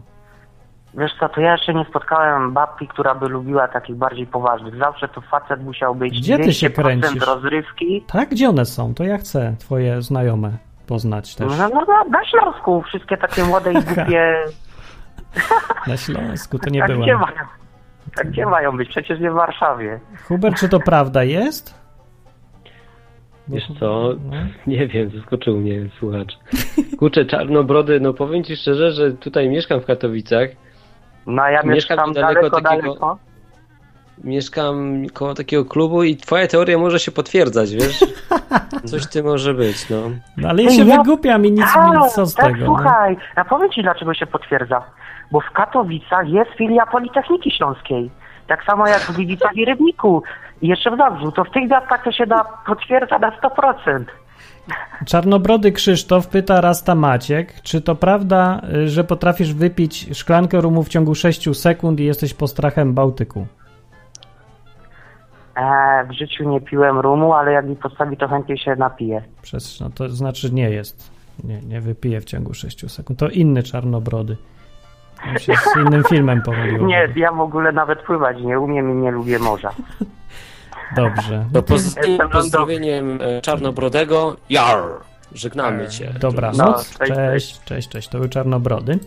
Wiesz 0.99 1.13
co, 1.21 1.29
to 1.29 1.41
ja 1.41 1.53
jeszcze 1.53 1.75
nie 1.75 1.85
spotkałem 1.85 2.53
babki, 2.53 2.89
która 2.89 3.15
by 3.15 3.29
lubiła 3.29 3.69
takich 3.69 3.97
bardziej 3.97 4.27
poważnych. 4.27 4.77
Zawsze 4.79 5.09
to 5.09 5.21
facet 5.21 5.63
musiał 5.63 5.95
być 5.95 6.21
Gdzie 6.21 6.39
ty 6.39 6.53
się 6.53 6.71
200% 6.71 6.73
kręcisz? 6.73 7.27
rozrywki. 7.27 8.05
Tak? 8.13 8.29
Gdzie 8.29 8.49
one 8.49 8.65
są? 8.65 8.95
To 8.95 9.05
ja 9.05 9.19
chcę 9.19 9.55
twoje 9.59 10.03
znajome 10.03 10.51
poznać 10.87 11.35
też. 11.35 11.59
No, 11.59 11.69
no, 11.69 11.85
no, 11.89 12.05
na 12.11 12.25
Śląsku 12.25 12.83
wszystkie 12.83 13.17
takie 13.17 13.45
młode 13.45 13.73
i 13.73 13.75
głupie... 13.83 14.37
Na 15.87 15.97
Śląsku 15.97 16.59
to 16.59 16.71
nie 16.71 16.81
tak, 16.81 16.89
gdzie 16.89 16.97
byłem. 16.97 17.21
mają, 17.21 17.37
tak 18.17 18.31
gdzie 18.31 18.47
mają 18.47 18.77
być? 18.77 18.89
Przecież 18.89 19.21
nie 19.21 19.31
w 19.31 19.35
Warszawie. 19.35 20.01
Hubert, 20.29 20.57
czy 20.61 20.69
to 20.69 20.81
prawda 20.81 21.25
jest? 21.25 21.85
Wiesz 23.49 23.65
co, 23.81 24.09
nie 24.67 24.87
wiem, 24.87 25.11
zaskoczył 25.11 25.57
mnie 25.57 25.89
słuchacz. 25.99 26.39
Kurczę, 26.99 27.25
czarnobrody, 27.25 28.01
no 28.01 28.15
powiem 28.15 28.45
ci 28.45 28.57
szczerze, 28.57 28.93
że 28.93 29.13
tutaj 29.13 29.49
mieszkam 29.49 29.81
w 29.81 29.87
Katowicach. 29.87 30.49
No 31.27 31.43
a 31.43 31.51
ja 31.51 31.63
mieszkam 31.63 32.13
daleko, 32.13 32.61
daleko. 32.61 33.19
Mieszkam 34.25 35.07
koło 35.15 35.35
takiego 35.35 35.65
klubu 35.65 36.03
i 36.03 36.17
twoja 36.17 36.47
teoria 36.47 36.79
może 36.79 36.99
się 37.01 37.13
potwierdzać, 37.13 37.75
wiesz? 37.75 38.05
Coś 38.91 39.07
ty 39.07 39.23
może 39.23 39.55
być, 39.55 39.91
no. 39.91 39.97
No 40.37 40.49
ale 40.49 40.63
ja 40.63 40.71
się 40.71 40.85
Ja- 40.85 40.97
wygłupiam 40.99 41.47
i 41.47 41.53
nic, 41.53 41.73
Tak, 41.75 41.91
nic 42.03 42.13
co 42.13 42.27
z 42.27 42.35
tak, 42.35 42.47
tego. 42.47 42.59
No. 42.59 42.67
słuchaj, 42.67 43.17
ja 43.37 43.45
powiem 43.45 43.71
ci 43.71 43.83
dlaczego 43.83 44.15
się 44.15 44.27
potwierdza. 44.27 44.83
Bo 45.31 45.41
w 45.41 45.51
Katowicach 45.51 46.29
jest 46.29 46.51
filia 46.51 46.87
Politechniki 46.87 47.51
Śląskiej. 47.51 48.11
Tak 48.47 48.65
samo 48.65 48.87
jak 48.89 49.01
w 49.01 49.13
Gliwicach 49.17 49.57
i 49.57 49.65
Rybniku. 49.65 50.23
I 50.63 50.69
jeszcze 50.69 50.91
w 50.91 50.97
Zabrzu. 50.97 51.33
To 51.33 51.45
w 51.45 51.51
tych 51.51 51.71
miastach 51.71 52.05
to 52.05 52.13
się 52.13 52.27
da 52.27 52.45
potwierdza 52.67 53.19
na 53.19 53.31
100%. 53.31 54.05
Czarnobrody 55.07 55.73
Krzysztof 55.73 56.29
pyta 56.29 56.61
Rasta 56.61 56.95
Maciek, 56.95 57.61
czy 57.63 57.81
to 57.81 57.95
prawda, 57.95 58.61
y, 58.75 58.89
że 58.89 59.05
potrafisz 59.05 59.55
wypić 59.55 60.19
szklankę 60.19 60.61
rumu 60.61 60.83
w 60.83 60.89
ciągu 60.89 61.15
6 61.15 61.61
sekund 61.61 62.01
i 62.01 62.05
jesteś 62.05 62.35
postrachem 62.35 62.95
Bałtyku? 62.95 63.47
E, 65.57 66.05
w 66.05 66.13
życiu 66.13 66.51
nie 66.51 66.61
piłem 66.61 66.99
rumu, 66.99 67.33
ale 67.33 67.53
jak 67.53 67.67
mi 67.67 67.77
postawi, 67.77 68.17
to 68.17 68.29
chętnie 68.29 68.59
się 68.59 68.77
napiję. 68.77 69.23
Przez, 69.43 69.81
no 69.81 69.91
to 69.91 70.09
znaczy 70.09 70.53
nie 70.53 70.71
jest. 70.71 71.15
Nie, 71.45 71.61
nie 71.61 71.81
wypije 71.81 72.21
w 72.21 72.25
ciągu 72.25 72.55
6 72.55 72.91
sekund. 72.91 73.19
To 73.19 73.29
inny 73.29 73.63
Czarnobrody. 73.63 74.37
On 75.31 75.39
się 75.39 75.53
z 75.57 75.77
innym 75.77 76.05
filmem 76.05 76.43
pomylił. 76.43 76.87
Nie, 76.87 77.09
ja 77.17 77.33
w 77.33 77.41
ogóle 77.41 77.73
nawet 77.73 78.03
pływać 78.03 78.37
nie 78.43 78.61
umiem 78.61 78.91
i 78.91 78.95
nie 79.03 79.11
lubię 79.11 79.39
morza. 79.39 79.71
Dobrze. 80.97 81.45
To 81.53 81.63
poz- 81.63 82.29
pozdrowieniem 82.33 83.19
e, 83.23 83.41
Czarnobrodego, 83.43 84.37
jar! 84.51 84.83
Żegnamy 85.35 85.89
cię. 85.89 86.15
Dobranoc. 86.21 86.59
No, 86.59 86.75
cześć, 86.75 86.99
cześć, 86.99 87.17
cześć, 87.17 87.65
cześć, 87.65 87.89
cześć. 87.89 88.09
To 88.09 88.19
był 88.19 88.29
Czarnobrody. 88.29 88.99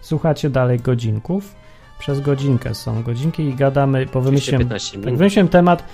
Słuchacie 0.00 0.50
dalej 0.50 0.78
godzinków. 0.78 1.54
Przez 1.98 2.20
godzinkę 2.20 2.74
są 2.74 3.02
godzinki 3.02 3.42
i 3.42 3.54
gadamy, 3.54 4.06
bo 4.14 4.20
wymyśliłem, 4.20 4.60
15 4.60 4.98
tak, 4.98 5.16
wymyśliłem 5.16 5.48
temat. 5.48 5.84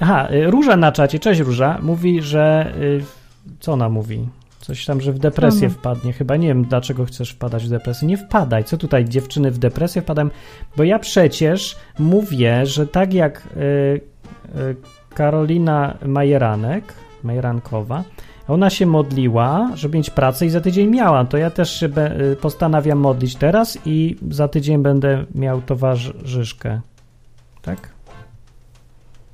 Aha, 0.00 0.28
y, 0.32 0.50
Róża 0.50 0.76
na 0.76 0.92
czacie, 0.92 1.18
cześć 1.18 1.40
Róża, 1.40 1.78
mówi, 1.82 2.22
że 2.22 2.72
co 3.60 3.72
ona 3.72 3.88
mówi? 3.88 4.28
Coś 4.60 4.84
tam, 4.84 5.00
że 5.00 5.12
w 5.12 5.18
depresję 5.18 5.70
wpadnie. 5.70 6.12
Chyba 6.12 6.36
nie 6.36 6.48
wiem, 6.48 6.64
dlaczego 6.64 7.04
chcesz 7.04 7.30
wpadać 7.30 7.64
w 7.64 7.68
depresję. 7.68 8.08
Nie 8.08 8.16
wpadaj. 8.16 8.64
Co 8.64 8.76
tutaj 8.76 9.04
dziewczyny 9.04 9.50
w 9.50 9.58
depresję 9.58 10.02
wpadam? 10.02 10.30
Bo 10.76 10.84
ja 10.84 10.98
przecież 10.98 11.76
mówię, 11.98 12.66
że 12.66 12.86
tak 12.86 13.14
jak 13.14 13.42
y, 13.56 14.11
Karolina 15.14 15.98
Majeranek, 16.06 16.94
Majerankowa, 17.22 18.04
ona 18.48 18.70
się 18.70 18.86
modliła, 18.86 19.70
żeby 19.74 19.98
mieć 19.98 20.10
pracę 20.10 20.46
i 20.46 20.50
za 20.50 20.60
tydzień 20.60 20.88
miała. 20.88 21.24
To 21.24 21.36
ja 21.36 21.50
też 21.50 21.80
się 21.80 21.86
y, 21.86 22.36
postanawiam 22.36 22.98
modlić 22.98 23.36
teraz 23.36 23.78
i 23.84 24.16
za 24.30 24.48
tydzień 24.48 24.82
będę 24.82 25.24
miał 25.34 25.62
towarzyszkę. 25.62 26.80
Tak? 27.62 27.88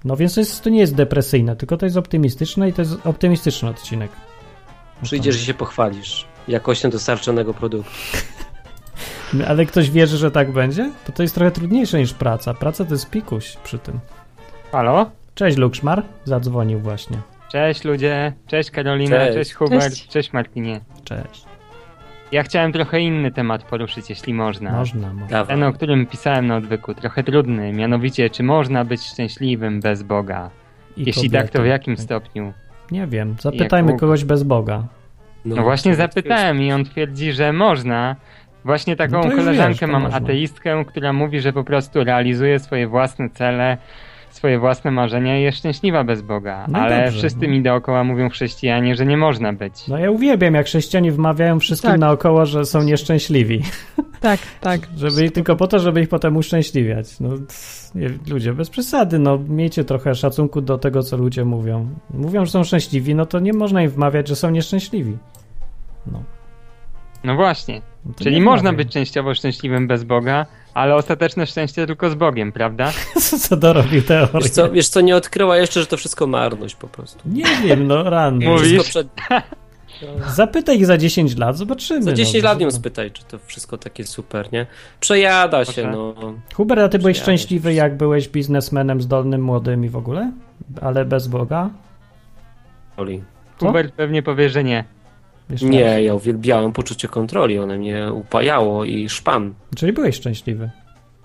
No 0.05 0.16
więc 0.16 0.34
to, 0.34 0.40
jest, 0.40 0.62
to 0.62 0.70
nie 0.70 0.80
jest 0.80 0.94
depresyjne, 0.94 1.57
tylko 1.57 1.76
to 1.76 1.86
jest 1.86 1.96
optymistyczne 1.96 2.68
i 2.68 2.72
to 2.72 2.82
jest 2.82 3.07
optymistyczny 3.07 3.68
odcinek. 3.68 4.11
Przyjdziesz 5.03 5.42
i 5.42 5.44
się 5.44 5.55
pochwalisz 5.55 6.26
jakością 6.49 6.90
dostarczonego 6.90 7.55
produktu. 7.55 7.92
Ale 9.49 9.66
ktoś 9.66 9.90
wierzy, 9.90 10.16
że 10.16 10.30
tak 10.30 10.53
będzie? 10.53 10.92
To 11.07 11.12
to 11.12 11.22
jest 11.22 11.34
trochę 11.34 11.51
trudniejsze 11.51 11.99
niż 11.99 12.14
praca. 12.14 12.55
Praca 12.55 12.84
to 12.84 12.94
jest 12.94 13.11
pikuś 13.11 13.57
przy 13.64 13.78
tym. 13.78 14.01
Halo? 14.72 15.10
Cześć 15.34 15.56
Lukszmar, 15.56 16.02
zadzwonił 16.24 16.78
właśnie. 16.78 17.16
Cześć 17.48 17.84
ludzie, 17.84 18.32
cześć 18.46 18.70
Karolina, 18.70 19.16
Cześć. 19.16 19.34
cześć, 19.34 19.52
Hubert, 19.54 19.82
Cześć. 19.84 20.08
cześć. 20.08 20.32
Martinie. 20.32 20.80
Cześć. 21.04 21.44
Ja 22.32 22.42
chciałem 22.42 22.72
trochę 22.72 23.00
inny 23.00 23.30
temat 23.32 23.62
poruszyć, 23.62 24.10
jeśli 24.10 24.34
można. 24.34 24.72
Można, 24.72 25.12
można. 25.12 25.44
Ten, 25.44 25.62
o 25.62 25.72
którym 25.72 26.06
pisałem 26.06 26.46
na 26.46 26.56
odwyku, 26.56 26.94
trochę 26.94 27.22
trudny, 27.24 27.72
mianowicie, 27.72 28.30
czy 28.30 28.42
można 28.42 28.84
być 28.84 29.02
szczęśliwym 29.02 29.80
bez 29.80 30.02
Boga? 30.02 30.50
I 30.96 31.04
Jeśli 31.06 31.30
tak, 31.30 31.50
to 31.50 31.62
w 31.62 31.66
jakim 31.66 31.96
stopniu? 31.96 32.52
Nie 32.90 33.06
wiem, 33.06 33.36
zapytajmy 33.40 33.90
Jak- 33.90 34.00
kogoś 34.00 34.24
bez 34.24 34.42
Boga. 34.42 34.84
No, 35.44 35.62
właśnie 35.62 35.94
zapytałem 35.94 36.62
i 36.62 36.72
on 36.72 36.84
twierdzi, 36.84 37.32
że 37.32 37.52
można. 37.52 38.16
Właśnie 38.64 38.96
taką 38.96 39.16
No 39.24 39.30
koleżankę 39.36 39.86
wiesz, 39.86 39.90
mam 39.92 40.02
można. 40.02 40.18
ateistkę, 40.18 40.84
która 40.84 41.12
mówi, 41.12 41.40
że 41.40 41.52
po 41.52 41.64
prostu 41.64 42.04
realizuje 42.04 42.58
swoje 42.58 42.86
własne 42.88 43.30
cele, 43.30 43.78
swoje 44.30 44.58
własne 44.58 44.90
marzenia 44.90 45.38
i 45.38 45.42
jest 45.42 45.58
szczęśliwa 45.58 46.04
bez 46.04 46.22
Boga. 46.22 46.66
No 46.68 46.78
Ale 46.78 47.04
dobrze, 47.04 47.18
wszyscy 47.18 47.42
no. 47.42 47.48
mi 47.48 47.62
dookoła 47.62 48.04
mówią 48.04 48.28
chrześcijanie, 48.28 48.94
że 48.96 49.06
nie 49.06 49.16
można 49.16 49.52
być. 49.52 49.88
No 49.88 49.98
ja 49.98 50.10
uwielbiam, 50.10 50.54
jak 50.54 50.66
chrześcijanie 50.66 51.12
wmawiają 51.12 51.60
wszystkim 51.60 51.90
Tak. 51.90 52.00
naokoło, 52.00 52.46
że 52.46 52.64
są 52.64 52.82
nieszczęśliwi. 52.82 53.62
Tak, 54.20 54.40
tak. 54.60 54.80
Żeby 54.96 55.24
ich, 55.24 55.32
tylko 55.32 55.56
po 55.56 55.66
to, 55.66 55.78
żeby 55.78 56.00
ich 56.00 56.08
potem 56.08 56.36
uszczęśliwiać. 56.36 57.20
No, 57.20 57.30
ludzie, 58.30 58.52
bez 58.52 58.70
przesady, 58.70 59.18
no 59.18 59.38
miejcie 59.48 59.84
trochę 59.84 60.14
szacunku 60.14 60.60
do 60.60 60.78
tego, 60.78 61.02
co 61.02 61.16
ludzie 61.16 61.44
mówią. 61.44 61.88
Mówią, 62.14 62.44
że 62.44 62.50
są 62.50 62.64
szczęśliwi, 62.64 63.14
no 63.14 63.26
to 63.26 63.38
nie 63.38 63.52
można 63.52 63.82
im 63.82 63.90
wmawiać, 63.90 64.28
że 64.28 64.36
są 64.36 64.50
nieszczęśliwi. 64.50 65.16
No. 66.06 66.22
No 67.24 67.36
właśnie. 67.36 67.82
No 68.06 68.12
Czyli 68.22 68.40
można 68.40 68.72
być 68.72 68.92
częściowo 68.92 69.34
szczęśliwym 69.34 69.86
bez 69.86 70.04
Boga, 70.04 70.46
ale 70.74 70.94
ostateczne 70.94 71.46
szczęście 71.46 71.86
tylko 71.86 72.10
z 72.10 72.14
Bogiem, 72.14 72.52
prawda? 72.52 72.92
co 73.48 73.56
dorobił 73.56 74.02
teorię? 74.02 74.40
Wiesz 74.40 74.50
co, 74.50 74.70
wiesz 74.70 74.88
co, 74.88 75.00
nie 75.00 75.16
odkryła 75.16 75.56
jeszcze, 75.56 75.80
że 75.80 75.86
to 75.86 75.96
wszystko 75.96 76.26
marność 76.26 76.74
po 76.74 76.88
prostu. 76.88 77.20
Nie 77.26 77.44
wiem, 77.64 77.86
no 77.86 78.10
rano. 78.10 78.50
Mówisz? 78.50 78.84
Przed... 78.84 79.08
Zapytaj 80.28 80.76
ich 80.76 80.86
za 80.86 80.98
10 80.98 81.36
lat, 81.36 81.56
zobaczymy. 81.56 82.02
Za 82.02 82.12
10 82.12 82.42
no. 82.42 82.48
lat 82.48 82.60
ją 82.60 82.70
spytaj, 82.70 83.10
czy 83.10 83.24
to 83.24 83.38
wszystko 83.38 83.78
takie 83.78 84.04
super, 84.04 84.52
nie? 84.52 84.66
Przejada 85.00 85.64
się, 85.64 85.82
Proszę. 85.82 85.90
no. 85.90 86.14
Hubert, 86.54 86.80
a 86.80 86.88
ty 86.88 86.98
byłeś 86.98 87.16
Przyjadę. 87.16 87.38
szczęśliwy, 87.38 87.74
jak 87.74 87.96
byłeś 87.96 88.28
biznesmenem 88.28 89.02
zdolnym, 89.02 89.42
młodym 89.42 89.84
i 89.84 89.88
w 89.88 89.96
ogóle? 89.96 90.32
Ale 90.82 91.04
bez 91.04 91.28
Boga? 91.28 91.70
Oli. 92.96 93.22
Hubert 93.60 93.94
pewnie 93.94 94.22
powie, 94.22 94.48
że 94.48 94.64
nie. 94.64 94.84
Nie, 95.62 96.03
ja 96.03 96.14
uwielbiałem 96.14 96.72
poczucie 96.72 97.09
kontroli, 97.09 97.59
one 97.59 97.78
mnie 97.78 98.12
upajało 98.12 98.84
i 98.84 99.09
szpan. 99.09 99.55
Czyli 99.76 99.92
byłeś 99.92 100.16
szczęśliwy. 100.16 100.70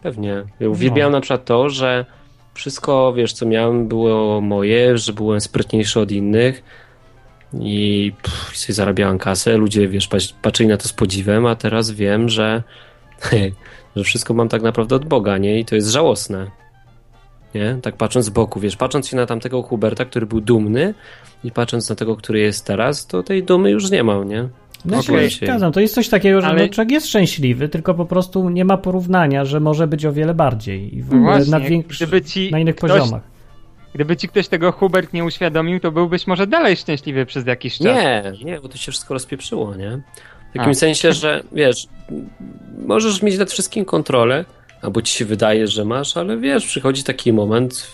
Pewnie. 0.04 0.44
Ja 0.60 0.70
uwielbiałem 0.70 1.12
No. 1.12 1.18
na 1.18 1.22
przykład 1.22 1.46
to, 1.46 1.70
że 1.70 2.06
wszystko, 2.54 3.14
wiesz, 3.14 3.34
co 3.34 3.46
miałem, 3.46 3.88
było 3.88 4.42
moje, 4.42 4.98
że 4.98 5.14
byłem 5.14 5.42
sprytniejszy 5.42 6.00
od 6.00 6.12
innych 6.12 6.64
i 7.60 8.12
pff, 8.24 8.58
sobie 8.58 8.74
zarabiałem 8.74 9.18
kasę. 9.18 9.58
Ludzie, 9.58 9.88
wiesz, 9.88 10.10
patrz- 10.10 10.34
patrzyli 10.42 10.70
na 10.70 10.78
to 10.78 10.88
z 10.88 10.94
podziwem, 10.94 11.46
a 11.46 11.56
teraz 11.56 11.92
wiem, 11.92 12.30
że, 12.30 12.64
że 13.96 14.04
wszystko 14.04 14.34
mam 14.34 14.50
tak 14.50 14.62
naprawdę 14.62 14.96
od 14.96 15.06
Boga, 15.06 15.38
nie? 15.38 15.60
I 15.60 15.66
to 15.66 15.76
jest 15.76 15.88
żałosne. 15.90 16.48
Nie? 17.56 17.78
Tak 17.82 17.96
patrząc 17.98 18.26
z 18.26 18.30
boku, 18.30 18.60
wiesz, 18.60 18.76
patrząc 18.78 19.08
się 19.08 19.16
na 19.18 19.26
tamtego 19.26 19.62
Huberta, 19.62 20.06
który 20.06 20.26
był 20.26 20.42
dumny 20.42 20.94
i 21.44 21.52
patrząc 21.52 21.90
na 21.90 21.96
tego, 21.96 22.16
który 22.16 22.40
jest 22.40 22.66
teraz, 22.66 23.08
to 23.08 23.24
tej 23.24 23.44
dumy 23.44 23.72
już 23.72 23.92
nie 23.92 24.04
mam, 24.04 24.28
nie? 24.30 24.48
No 24.86 25.00
Okej. 25.00 25.30
się 25.32 25.46
zgadzam. 25.46 25.72
To 25.72 25.80
jest 25.80 25.94
coś 25.96 26.10
takiego, 26.10 26.42
że 26.42 26.48
Ale- 26.48 26.62
no, 26.62 26.70
człowiek 26.70 26.92
jest 26.92 27.08
szczęśliwy, 27.08 27.70
tylko 27.70 27.94
po 27.94 28.06
prostu 28.06 28.50
nie 28.50 28.66
ma 28.66 28.78
porównania, 28.78 29.46
że 29.46 29.60
może 29.60 29.88
być 29.88 30.06
o 30.06 30.14
wiele 30.14 30.34
bardziej. 30.34 30.98
I 30.98 31.02
w 31.04 31.10
No 31.12 31.18
ogóle 31.18 31.34
właśnie, 31.36 31.52
na, 31.52 31.60
większy, 31.60 32.08
gdyby 32.08 32.22
ci 32.22 32.52
na 32.52 32.60
innych 32.60 32.76
ktoś- 32.76 32.92
poziomach. 32.92 33.22
Gdyby 33.94 34.18
ci 34.18 34.28
ktoś 34.28 34.48
tego 34.48 34.72
Hubert 34.72 35.14
nie 35.14 35.24
uświadomił, 35.24 35.80
to 35.80 35.92
byłbyś 35.92 36.28
może 36.28 36.48
dalej 36.48 36.76
szczęśliwy 36.76 37.26
przez 37.26 37.46
jakiś 37.46 37.78
czas. 37.78 37.86
Nie, 37.86 38.24
nie, 38.46 38.60
bo 38.60 38.70
to 38.70 38.78
się 38.78 38.92
wszystko 38.92 39.14
rozpieprzyło, 39.14 39.76
nie? 39.76 40.02
W 40.50 40.54
takim 40.58 40.72
A. 40.72 40.74
sensie, 40.74 41.14
że 41.14 41.44
wiesz, 41.52 41.88
możesz 42.86 43.22
mieć 43.22 43.38
nad 43.38 43.52
wszystkim 43.52 43.86
kontrolę, 43.86 44.46
albo 44.84 45.02
ci 45.02 45.14
się 45.18 45.26
wydaje, 45.26 45.68
że 45.68 45.86
masz, 45.86 46.18
ale 46.18 46.38
wiesz, 46.38 46.66
przychodzi 46.66 47.04
taki 47.04 47.34
moment. 47.34 47.88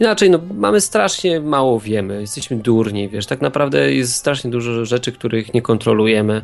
Inaczej, 0.00 0.30
no, 0.30 0.38
mamy 0.54 0.80
strasznie 0.80 1.40
mało 1.40 1.80
wiemy, 1.80 2.20
jesteśmy 2.20 2.56
durni, 2.56 3.08
wiesz, 3.08 3.26
tak 3.26 3.40
naprawdę 3.40 3.92
jest 3.92 4.14
strasznie 4.14 4.50
dużo 4.50 4.84
rzeczy, 4.84 5.12
których 5.12 5.54
nie 5.54 5.62
kontrolujemy. 5.62 6.42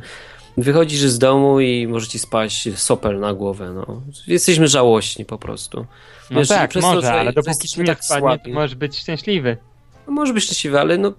Wychodzisz 0.57 1.01
z 1.01 1.19
domu 1.19 1.61
i 1.61 1.87
może 1.87 2.07
ci 2.07 2.19
spaść 2.19 2.79
sopel 2.79 3.21
na 3.21 3.35
głowę, 3.35 3.73
no. 3.75 4.03
Jesteśmy 4.27 4.69
żałośni 4.69 5.25
po 5.25 5.39
prostu. 5.39 5.87
No 6.31 6.39
Wiesz, 6.41 6.49
tak, 6.49 6.73
to, 6.73 6.81
może, 6.81 7.01
że- 7.01 7.13
ale 7.13 7.33
dopóki 7.33 7.69
ci 7.69 7.81
nie 7.81 7.87
tak 7.87 8.05
spadnie, 8.05 8.29
to 8.29 8.37
słabi. 8.37 8.53
możesz 8.53 8.75
być 8.75 8.99
szczęśliwy. 8.99 9.57
No, 10.07 10.13
może 10.13 10.35
być 10.35 10.45
szczęśliwy, 10.45 10.81
ale 10.81 10.99
no, 10.99 11.13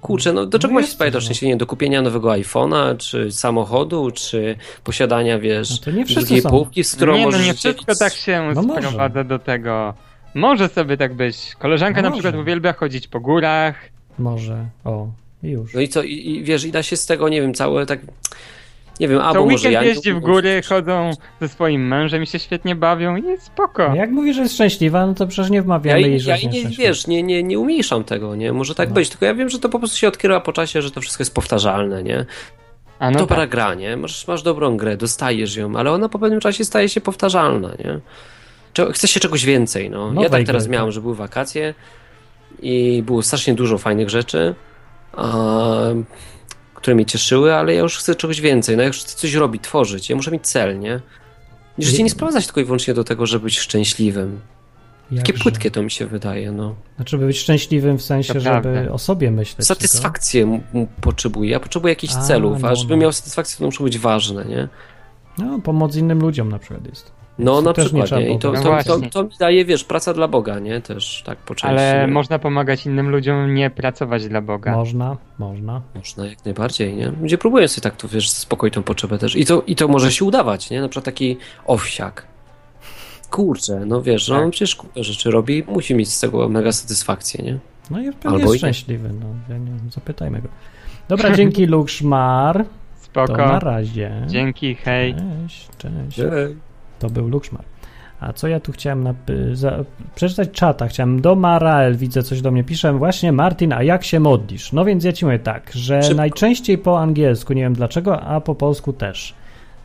kurczę, 0.00 0.32
no 0.32 0.46
do 0.46 0.58
czego 0.58 0.74
No 0.74 0.80
ma 0.80 0.86
się 0.86 0.96
coś, 0.96 1.12
no. 1.14 1.20
szczęście? 1.20 1.46
Nie, 1.46 1.56
do 1.56 1.66
kupienia 1.66 2.02
nowego 2.02 2.28
iPhone'a, 2.28 2.96
czy 2.96 3.32
samochodu, 3.32 4.10
czy 4.10 4.56
posiadania, 4.84 5.38
wiesz, 5.38 5.70
No 5.70 5.76
to 5.84 5.90
nie 5.90 6.04
drugiej 6.04 6.40
są. 6.40 6.50
półki, 6.50 6.84
z 6.84 6.96
którą 6.96 7.12
nie, 7.14 7.18
no 7.20 7.24
możesz 7.26 7.46
nie 7.46 7.54
wszystko 7.54 7.94
tak 7.94 8.12
się 8.12 8.52
No 8.54 8.62
sprowadza 8.62 9.24
do 9.24 9.38
tego. 9.38 9.94
Może 10.34 10.68
sobie 10.68 10.96
tak 10.96 11.14
być. 11.14 11.54
Koleżanka 11.58 12.02
No 12.02 12.08
na 12.08 12.12
przykład 12.14 12.34
uwielbia 12.36 12.72
chodzić 12.72 13.08
po 13.08 13.20
górach. 13.20 13.74
Może. 14.18 14.64
O, 14.84 15.06
i 15.42 15.48
już. 15.48 15.74
No 15.74 15.80
i 15.80 15.88
co, 15.88 16.02
i, 16.02 16.12
i 16.30 16.44
wiesz, 16.44 16.64
i 16.64 16.72
da 16.72 16.82
się 16.82 16.96
z 16.96 17.06
tego, 17.06 17.28
nie 17.28 17.40
wiem, 17.42 17.54
całe 17.54 17.86
tak, 17.86 18.00
nie 19.00 19.08
wiem, 19.08 19.20
albo 19.20 19.40
może 19.44 19.54
weekend 19.54 19.72
ja... 19.72 19.82
jeździ 19.82 20.12
w 20.12 20.20
góry, 20.20 20.62
chodzą 20.68 21.10
ze 21.40 21.48
swoim 21.48 21.88
mężem 21.88 22.22
i 22.22 22.26
się 22.26 22.38
świetnie 22.38 22.74
bawią 22.74 23.16
i 23.16 23.24
jest 23.26 23.42
spoko. 23.42 23.88
No 23.88 23.94
Jak 23.94 24.10
mówi, 24.10 24.34
że 24.34 24.42
jest 24.42 24.54
szczęśliwa, 24.54 25.06
no 25.06 25.14
to 25.14 25.26
przecież 25.26 25.50
nie 25.50 25.56
Ja, 25.56 25.62
wmawiamy 25.62 26.00
jej, 26.00 26.14
i- 26.14 26.20
że 26.20 26.30
ja 26.30 26.36
jest 26.36 26.54
i 26.54 26.64
nie, 26.64 26.76
wiesz, 26.76 27.06
nie, 27.06 27.22
nie, 27.22 27.42
nie 27.42 27.58
umniejszam 27.58 28.04
tego, 28.04 28.36
nie? 28.36 28.52
Może 28.52 28.74
tak 28.74 28.88
No. 28.88 28.94
być, 28.94 29.08
tylko 29.10 29.24
ja 29.26 29.34
wiem, 29.34 29.48
że 29.48 29.58
to 29.58 29.68
po 29.68 29.78
prostu 29.78 29.96
się 29.96 30.08
odkrywa 30.08 30.40
po 30.40 30.52
czasie, 30.52 30.82
że 30.82 30.90
to 30.90 31.00
wszystko 31.00 31.20
jest 31.22 31.34
powtarzalne, 31.34 32.02
nie? 32.02 32.26
A 32.98 33.10
no 33.10 33.18
Dobra 33.18 33.36
tak. 33.36 33.50
gra, 33.50 33.74
nie? 33.74 33.96
Masz, 33.96 34.26
masz 34.28 34.42
dobrą 34.42 34.76
grę, 34.76 34.96
dostajesz 34.96 35.56
ją, 35.56 35.76
ale 35.76 35.90
ona 35.92 36.08
po 36.08 36.18
pewnym 36.18 36.40
czasie 36.40 36.64
staje 36.64 36.88
się 36.88 37.00
powtarzalna, 37.00 37.70
nie? 37.84 38.00
Chce 38.92 39.08
się 39.08 39.20
czegoś 39.20 39.44
więcej, 39.44 39.90
no. 39.90 40.06
ja 40.06 40.12
Nowej 40.12 40.30
tak 40.30 40.46
teraz 40.46 40.64
gry, 40.64 40.72
miałem, 40.72 40.88
tak. 40.88 40.94
że 40.94 41.00
były 41.00 41.14
wakacje 41.14 41.74
i 42.62 43.02
było 43.06 43.22
strasznie 43.22 43.54
dużo 43.54 43.78
fajnych 43.78 44.10
rzeczy, 44.10 44.54
a, 45.12 45.32
które 46.80 46.94
mnie 46.94 47.06
cieszyły, 47.06 47.54
ale 47.54 47.74
ja 47.74 47.80
już 47.80 47.98
chcę 47.98 48.14
czegoś 48.14 48.40
więcej, 48.40 48.76
no 48.76 48.82
ja 48.82 48.88
już 48.88 49.00
chcę 49.00 49.16
coś 49.16 49.34
robić, 49.34 49.62
tworzyć, 49.62 50.10
ja 50.10 50.16
muszę 50.16 50.30
mieć 50.30 50.46
cel, 50.46 50.78
nie? 50.78 51.00
I 51.78 51.84
życie 51.84 52.02
nie 52.02 52.10
sprowadza 52.10 52.40
się 52.40 52.46
tylko 52.46 52.60
i 52.60 52.64
wyłącznie 52.64 52.94
do 52.94 53.04
tego, 53.04 53.26
żeby 53.26 53.44
być 53.44 53.58
szczęśliwym. 53.58 54.40
Takie 55.16 55.32
Jakże. 55.32 55.42
płytkie 55.42 55.70
to 55.70 55.82
mi 55.82 55.90
się 55.90 56.06
wydaje, 56.06 56.52
no. 56.52 56.74
Znaczy, 56.96 57.18
by 57.18 57.26
być 57.26 57.38
szczęśliwym 57.38 57.98
w 57.98 58.02
sensie, 58.02 58.34
To 58.34 58.40
żeby 58.40 58.62
prawda. 58.62 58.92
o 58.92 58.98
sobie 58.98 59.30
myśleć. 59.30 59.66
Satysfakcję 59.66 60.60
potrzebuję. 61.00 61.50
Ja 61.50 61.60
potrzebuję 61.60 61.92
jakichś 61.92 62.14
A, 62.14 62.20
celów, 62.20 62.62
no, 62.62 62.68
a 62.68 62.74
żeby 62.74 62.96
no. 62.96 63.02
miał 63.02 63.12
satysfakcję, 63.12 63.58
to 63.58 63.64
muszą 63.64 63.84
być 63.84 63.98
ważne, 63.98 64.44
nie? 64.44 64.68
No, 65.38 65.58
pomoc 65.58 65.96
innym 65.96 66.20
ludziom 66.20 66.48
na 66.48 66.58
przykład 66.58 66.86
jest. 66.86 67.12
No 67.44 67.62
na 67.62 67.72
przykład, 67.72 68.10
nie? 68.12 68.34
I 68.34 68.38
to. 68.38 68.52
No 68.52 68.82
to, 68.84 69.00
to, 69.10 69.22
mi 69.24 69.30
daje, 69.38 69.64
wiesz, 69.64 69.84
praca 69.84 70.14
dla 70.14 70.28
Boga, 70.28 70.58
nie? 70.58 70.80
Też 70.80 71.22
tak 71.26 71.38
po 71.38 71.54
części. 71.54 71.66
Ale 71.66 72.06
można 72.06 72.38
pomagać 72.38 72.86
innym 72.86 73.10
ludziom, 73.10 73.54
nie 73.54 73.70
pracować 73.70 74.28
dla 74.28 74.40
Boga. 74.40 74.72
Można, 74.76 75.16
można. 75.38 75.82
Można 75.94 76.26
jak 76.26 76.44
najbardziej, 76.44 76.94
nie? 76.94 77.12
Ludzie 77.20 77.38
próbują 77.38 77.68
sobie 77.68 77.82
tak, 77.82 77.96
tu 77.96 78.08
wiesz, 78.08 78.30
spokojnie 78.30 78.74
tą 78.74 78.82
potrzebę 78.82 79.18
też. 79.18 79.36
I 79.36 79.44
to, 79.44 79.62
I 79.66 79.76
to 79.76 79.88
może 79.88 80.12
się 80.12 80.24
udawać, 80.24 80.70
nie? 80.70 80.80
Na 80.80 80.88
przykład 80.88 81.04
taki 81.04 81.36
owsiak. 81.66 82.26
Kurczę, 83.30 83.82
no 83.86 84.02
wiesz, 84.02 84.28
no 84.28 84.34
Tak. 84.34 84.44
on 84.44 84.50
przecież 84.50 84.76
kupę 84.76 85.04
rzeczy 85.04 85.30
robi 85.30 85.58
i 85.58 85.64
musi 85.72 85.94
mieć 85.94 86.08
z 86.12 86.20
tego 86.20 86.48
mega 86.48 86.72
satysfakcję, 86.72 87.44
nie? 87.44 87.58
No 87.90 88.00
i 88.00 88.12
pewnie 88.12 88.30
Albo 88.30 88.52
jest 88.52 88.56
szczęśliwy. 88.56 89.10
No, 89.20 89.26
ja 89.48 89.58
nie, 89.58 89.70
zapytajmy 89.90 90.42
go. 90.42 90.48
Dobra, 91.08 91.30
dzięki 91.36 91.66
Lukszmar. 91.76 92.64
To 93.12 93.20
na 93.20 93.26
Spoko. 93.26 93.58
razie. 93.58 94.24
Dzięki, 94.26 94.74
hej. 94.74 95.14
Cześć, 95.14 95.68
cześć. 95.78 96.20
To 97.00 97.10
był 97.10 97.28
Lukszmar. 97.28 97.64
A 98.20 98.32
co 98.32 98.48
ja 98.48 98.60
tu 98.60 98.72
chciałem 98.72 99.04
napy- 99.04 99.54
za- 99.54 99.84
przeczytać 100.14 100.50
czata? 100.50 100.88
Chciałem 100.88 101.20
do 101.20 101.34
Marael, 101.34 101.96
widzę 101.96 102.22
coś 102.22 102.40
do 102.40 102.50
mnie 102.50 102.64
pisze. 102.64 102.92
Właśnie 102.92 103.32
Martin, 103.32 103.72
a 103.72 103.82
jak 103.82 104.04
się 104.04 104.20
modlisz? 104.20 104.72
No 104.72 104.84
więc 104.84 105.04
ja 105.04 105.12
ci 105.12 105.24
mówię 105.24 105.38
tak, 105.38 105.70
że 105.74 106.02
Szybko. 106.02 106.16
najczęściej 106.16 106.78
po 106.78 107.00
angielsku, 107.00 107.52
nie 107.52 107.62
wiem 107.62 107.74
dlaczego, 107.74 108.20
a 108.20 108.40
po 108.40 108.54
polsku 108.54 108.92
też. 108.92 109.34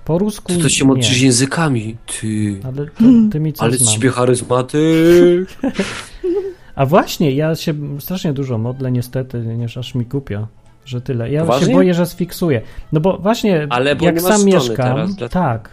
Po 0.05 0.18
rusku 0.18 0.53
Ty 0.53 0.59
to 0.59 0.70
się 0.70 0.84
nie. 0.86 0.88
modlisz 0.88 1.22
językami, 1.22 1.97
ty. 2.22 2.59
Ale 2.63 2.86
to, 2.86 3.03
ty 3.32 3.39
mi 3.39 3.53
co 3.53 3.63
Ale 3.63 3.74
z 3.78 3.91
ciebie 3.93 4.09
charyzmatyk. 4.09 5.49
A 6.76 6.86
właśnie, 6.86 7.32
ja 7.32 7.55
się 7.55 7.74
strasznie 7.99 8.34
dużo 8.34 8.57
modlę, 8.57 8.91
niestety, 8.91 9.39
nie 9.39 9.66
aż 9.80 9.95
mi 9.95 10.05
głupio, 10.05 10.47
że 10.86 11.01
tyle. 11.01 11.32
Ja 11.32 11.41
Poważnie? 11.41 11.68
się 11.68 11.74
boję, 11.74 11.93
że 11.93 12.05
sfiksuję. 12.05 12.61
No 12.91 12.99
bo 12.99 13.18
właśnie, 13.18 13.68
Ale 13.70 13.95
bo 13.95 14.05
jak 14.05 14.22
sam 14.22 14.45
mieszkam, 14.45 14.76
teraz, 14.76 15.32
tak, 15.32 15.70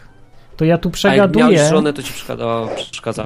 to 0.57 0.65
ja 0.65 0.79
tu 0.79 0.89
A 0.89 0.91
jak 0.91 0.95
przegaduję. 0.95 1.45
miałeś 1.45 1.71
żonę, 1.71 1.93
to 1.93 2.03
ci 2.03 2.13
przeszkadzało. 2.13 2.69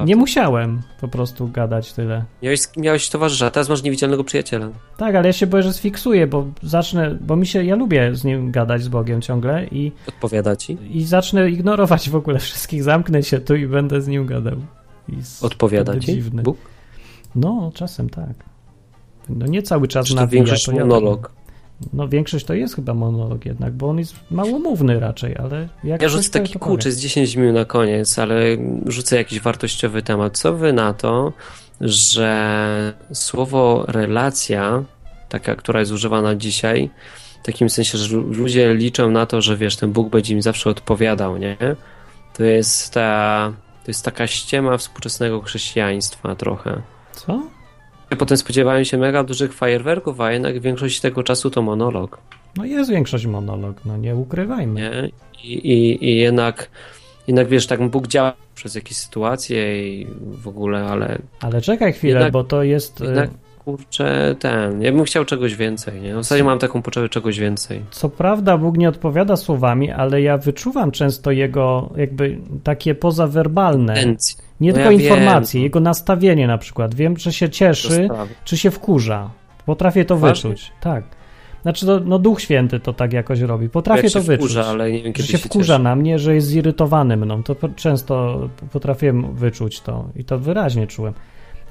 Nie 0.05 0.17
musiałem 0.17 0.83
po 1.01 1.09
prostu 1.09 1.49
gadać 1.49 1.93
tyle. 1.93 2.25
Miałeś, 2.43 2.61
miałeś 2.77 3.09
towarzysza, 3.11 3.51
teraz 3.51 3.69
masz 3.69 3.83
niewidzialnego 3.83 4.25
przyjaciela. 4.25 4.69
Tak, 4.97 5.15
ale 5.15 5.27
ja 5.29 5.33
się 5.33 5.47
boję, 5.47 5.63
że 5.63 5.73
sfiksuję, 5.73 6.27
bo 6.27 6.47
zacznę, 6.63 7.19
bo 7.21 7.37
mi 7.37 7.47
się, 7.47 7.65
ja 7.65 7.77
lubię 7.77 8.15
z 8.15 8.25
nim 8.25 8.51
gadać, 8.53 8.83
z 8.83 8.89
Bogiem 8.89 9.21
ciągle 9.23 9.67
i, 9.67 9.93
Odpowiada 10.09 10.57
ci? 10.57 10.79
i 10.91 11.05
zacznę 11.05 11.51
ignorować 11.51 12.11
w 12.11 12.17
ogóle 12.17 12.39
wszystkich, 12.39 12.83
zamknę 12.83 13.23
się 13.23 13.39
tu 13.41 13.55
i 13.55 13.67
będę 13.67 14.01
z 14.01 14.09
nim 14.09 14.27
gadał. 14.27 14.57
I 15.09 15.13
Odpowiada 15.41 16.01
ci? 16.01 16.07
Dziwny. 16.07 16.43
Bóg? 16.43 16.57
No, 17.35 17.71
czasem 17.75 18.11
tak. 18.11 18.35
No 19.29 19.47
nie 19.47 19.63
cały 19.63 19.89
czas 19.89 20.07
Czy 20.07 20.15
to 20.15 20.21
nawija, 20.21 20.45
większość 20.45 20.69
ja- 20.69 20.75
monolog? 20.75 21.33
No 21.93 22.09
większość 22.09 22.45
to 22.45 22.55
jest 22.55 22.75
chyba 22.75 22.95
monolog 22.95 23.45
jednak, 23.47 23.73
bo 23.73 23.89
on 23.89 23.99
jest 23.99 24.15
małomówny 24.31 25.01
raczej, 25.01 25.37
ale 25.37 25.69
jak 25.85 26.03
Ja 26.03 26.09
rzucę 26.09 26.31
taki 26.31 26.59
kurczę, 26.59 26.93
z 26.93 27.01
10 27.01 27.37
minut 27.37 27.55
na 27.55 27.65
koniec, 27.65 28.19
ale 28.19 28.41
rzucę 28.87 29.17
jakiś 29.17 29.41
wartościowy 29.41 30.03
temat. 30.03 30.39
Co 30.39 30.53
wy 30.53 30.73
na 30.73 30.95
to, 30.95 31.33
że 31.81 32.95
słowo 33.13 33.85
relacja, 33.89 34.83
taka, 35.29 35.55
która 35.57 35.81
jest 35.81 35.93
używana 35.93 36.35
dzisiaj, 36.35 36.91
w 37.43 37.47
takim 37.47 37.71
sensie, 37.71 37.99
że 37.99 38.17
lu- 38.17 38.33
ludzie 38.33 38.75
liczą 38.75 39.11
na 39.11 39.27
to, 39.27 39.43
że 39.43 39.57
wiesz, 39.57 39.77
ten 39.77 39.93
Bóg 39.93 40.09
będzie 40.11 40.35
im 40.35 40.43
zawsze 40.43 40.71
odpowiadał, 40.71 41.37
nie? 41.37 41.57
To 42.37 42.45
jest 42.45 42.93
ta, 42.93 43.53
to 43.85 43.91
jest 43.91 44.05
taka 44.05 44.27
ściema 44.27 44.77
współczesnego 44.79 45.41
chrześcijaństwa 45.41 46.35
trochę. 46.35 46.83
Co? 47.13 47.43
Potem 48.19 48.37
spodziewają 48.37 48.85
się 48.85 48.99
mega 48.99 49.25
dużych 49.25 49.53
fajerwerków, 49.53 50.21
a 50.21 50.33
jednak 50.33 50.61
większość 50.61 51.01
tego 51.01 51.23
czasu 51.23 51.51
to 51.51 51.63
monolog. 51.63 52.19
No 52.57 52.65
jest 52.65 52.91
większość 52.91 53.27
monolog, 53.27 53.77
no 53.85 53.97
nie 53.97 54.17
ukrywajmy. 54.17 54.81
Nie? 54.81 55.11
I, 55.45 55.53
i, 55.55 56.05
I 56.11 56.17
jednak, 56.17 56.71
jednak 57.27 57.49
wiesz, 57.49 57.67
tak 57.67 57.89
Bóg 57.89 58.07
działa 58.07 58.33
przez 58.55 58.75
jakieś 58.75 58.97
sytuacje 58.97 59.89
i 59.93 60.07
w 60.23 60.49
ogóle, 60.49 60.85
ale 60.85 61.19
Ale 61.41 61.61
czekaj 61.61 61.93
chwilę, 61.93 62.13
Jednak- 62.15 62.33
bo 62.33 62.45
to 62.45 62.63
jest... 62.63 63.01
e, 63.01 63.05
jednak 63.05 63.31
kurczę, 63.65 64.37
ten, 64.39 64.83
ja 64.83 64.93
bym 64.93 65.05
chciał 65.05 65.25
czegoś 65.25 65.55
więcej, 65.55 66.01
nie? 66.01 66.13
W 66.15 66.17
zasadzie 66.17 66.45
mam 66.45 66.59
taką 66.59 66.83
potrzebę 66.83 67.09
czegoś 67.09 67.39
więcej. 67.39 67.83
Co 67.91 68.09
prawda 68.09 68.59
Bóg 68.59 68.77
nie 68.77 68.89
odpowiada 68.89 69.37
słowami, 69.37 69.91
ale 69.91 70.23
ja 70.23 70.39
wyczuwam 70.39 70.91
często 70.91 71.31
jego 71.31 71.91
jakby 71.97 72.39
takie 72.65 72.95
pozawerbalne, 72.95 73.95
Intencje. 73.97 74.46
Nie 74.61 74.69
No 74.71 74.75
tylko 74.75 74.91
ja 74.91 74.99
wiem, 74.99 75.01
informacje, 75.09 75.61
no. 75.61 75.65
jego 75.65 75.81
nastawienie 75.81 76.47
na 76.47 76.59
przykład. 76.59 76.95
Wiem, 76.95 77.17
czy 77.17 77.33
się 77.33 77.49
cieszy, 77.49 78.09
czy 78.45 78.57
się 78.57 78.71
wkurza. 78.71 79.31
Potrafię 79.67 80.05
to 80.05 80.15
Poważnie? 80.15 80.51
wyczuć. 80.51 80.73
Tak. 80.81 81.05
Znaczy, 81.63 81.87
to, 81.87 82.01
no 82.01 82.19
Duch 82.19 82.41
Święty 82.41 82.81
to 82.81 82.93
tak 82.93 83.13
jakoś 83.13 83.41
robi. 83.41 83.69
Potrafię 83.69 84.11
to 84.11 84.21
wyczuć. 84.21 84.47
wkurza, 84.47 84.67
ale 84.67 84.93
nie 84.93 84.99
wiem, 85.03 85.07
że 85.07 85.13
kiedy 85.13 85.29
się 85.29 85.39
się 85.39 85.49
wkurza 85.49 85.75
cieszy. 85.75 85.83
na 85.85 85.97
mnie, 85.97 86.19
że 86.19 86.35
jest 86.35 86.47
zirytowany 86.47 87.17
mną. 87.17 87.43
To 87.43 87.57
często 87.77 88.41
potrafiłem 88.73 89.35
wyczuć 89.35 89.81
to 89.81 90.09
i 90.17 90.25
to 90.25 90.39
wyraźnie 90.39 90.87
czułem. 90.87 91.15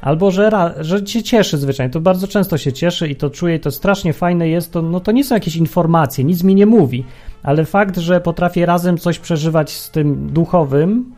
Albo 0.02 0.32
że, 0.32 0.74
że 0.80 1.08
się 1.08 1.24
cieszy 1.24 1.58
zwyczajnie. 1.58 1.94
To 1.94 2.00
bardzo 2.02 2.28
często 2.28 2.58
się 2.58 2.74
cieszy 2.74 3.08
i 3.08 3.16
to 3.16 3.30
czuję, 3.30 3.56
i 3.56 3.60
to 3.60 3.72
strasznie 3.72 4.14
fajne 4.14 4.50
jest. 4.50 4.72
To, 4.72 4.82
no 4.82 5.00
to 5.00 5.12
nie 5.12 5.24
są 5.24 5.36
jakieś 5.36 5.56
informacje, 5.56 6.24
nic 6.24 6.44
mi 6.44 6.56
nie 6.56 6.66
mówi, 6.66 7.06
ale 7.44 7.66
fakt, 7.66 7.98
że 7.98 8.22
potrafię 8.22 8.66
razem 8.66 8.98
coś 8.98 9.20
przeżywać 9.20 9.72
z 9.72 9.92
tym 9.92 10.30
duchowym, 10.34 11.14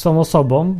tą 0.00 0.20
osobą, 0.20 0.76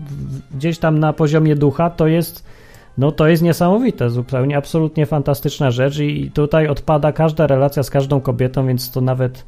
gdzieś 0.54 0.78
tam 0.78 0.98
na 0.98 1.12
poziomie 1.12 1.56
ducha, 1.56 1.90
to 1.90 2.06
jest. 2.06 2.52
No 2.98 3.12
to 3.12 3.28
jest 3.28 3.42
niesamowite, 3.42 4.10
zupełnie 4.10 4.56
absolutnie 4.56 5.06
fantastyczna 5.06 5.70
rzecz 5.70 5.98
i 5.98 6.30
tutaj 6.30 6.68
odpada 6.68 7.12
każda 7.12 7.46
relacja 7.46 7.82
z 7.82 7.90
każdą 7.90 8.20
kobietą, 8.20 8.66
więc 8.66 8.90
to 8.90 9.00
nawet 9.00 9.44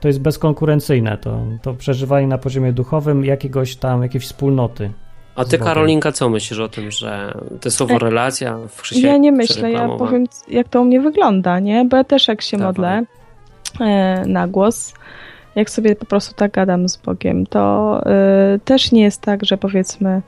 to 0.00 0.08
jest 0.08 0.20
bezkonkurencyjne, 0.20 1.18
to, 1.18 1.38
to 1.62 1.74
przeżywanie 1.74 2.26
na 2.26 2.38
poziomie 2.38 2.72
duchowym 2.72 3.24
jakiegoś 3.24 3.76
tam, 3.76 4.02
jakiejś 4.02 4.24
wspólnoty. 4.24 4.90
A 5.36 5.44
ty. 5.44 5.58
Karolinka, 5.58 6.12
co 6.12 6.28
myślisz 6.28 6.58
o 6.58 6.68
tym, 6.68 6.90
że 6.90 7.34
to 7.60 7.70
słowo 7.70 7.94
E, 7.94 7.98
relacja 7.98 8.58
w 8.68 8.80
chrześcijaństwie 8.80 9.12
Ja 9.12 9.16
nie 9.16 9.32
myślę, 9.32 9.72
ja 9.72 9.88
powiem, 9.88 10.24
jak 10.48 10.68
to 10.68 10.80
u 10.80 10.84
mnie 10.84 11.00
wygląda, 11.00 11.58
nie? 11.60 11.84
Bo 11.84 11.96
ja 11.96 12.04
też 12.04 12.28
jak 12.28 12.42
się 12.42 12.56
Dawaj. 12.56 12.72
modlę 12.72 13.02
e, 13.80 14.26
na 14.26 14.48
głos, 14.48 14.94
jak 15.56 15.70
sobie 15.70 15.96
po 15.96 16.06
prostu 16.06 16.34
tak 16.34 16.52
gadam 16.52 16.88
z 16.88 16.96
Bogiem, 16.96 17.46
to 17.46 18.00
e, 18.06 18.58
też 18.64 18.92
nie 18.92 19.02
jest 19.02 19.20
tak, 19.20 19.44
że 19.44 19.56
powiedzmy 19.56 20.22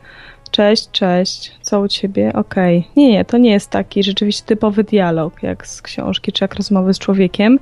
cześć, 0.50 0.90
cześć, 0.90 1.52
co 1.62 1.80
u 1.80 1.88
ciebie? 1.88 2.32
Okej. 2.32 2.88
Nie, 2.96 3.12
nie, 3.12 3.24
to 3.24 3.38
nie 3.38 3.50
jest 3.50 3.70
taki 3.70 4.02
rzeczywiście 4.02 4.46
typowy 4.46 4.84
dialog, 4.84 5.42
jak 5.42 5.66
z 5.66 5.82
książki, 5.82 6.32
czy 6.32 6.44
jak 6.44 6.54
rozmowy 6.54 6.94
z 6.94 6.98
człowiekiem. 6.98 7.58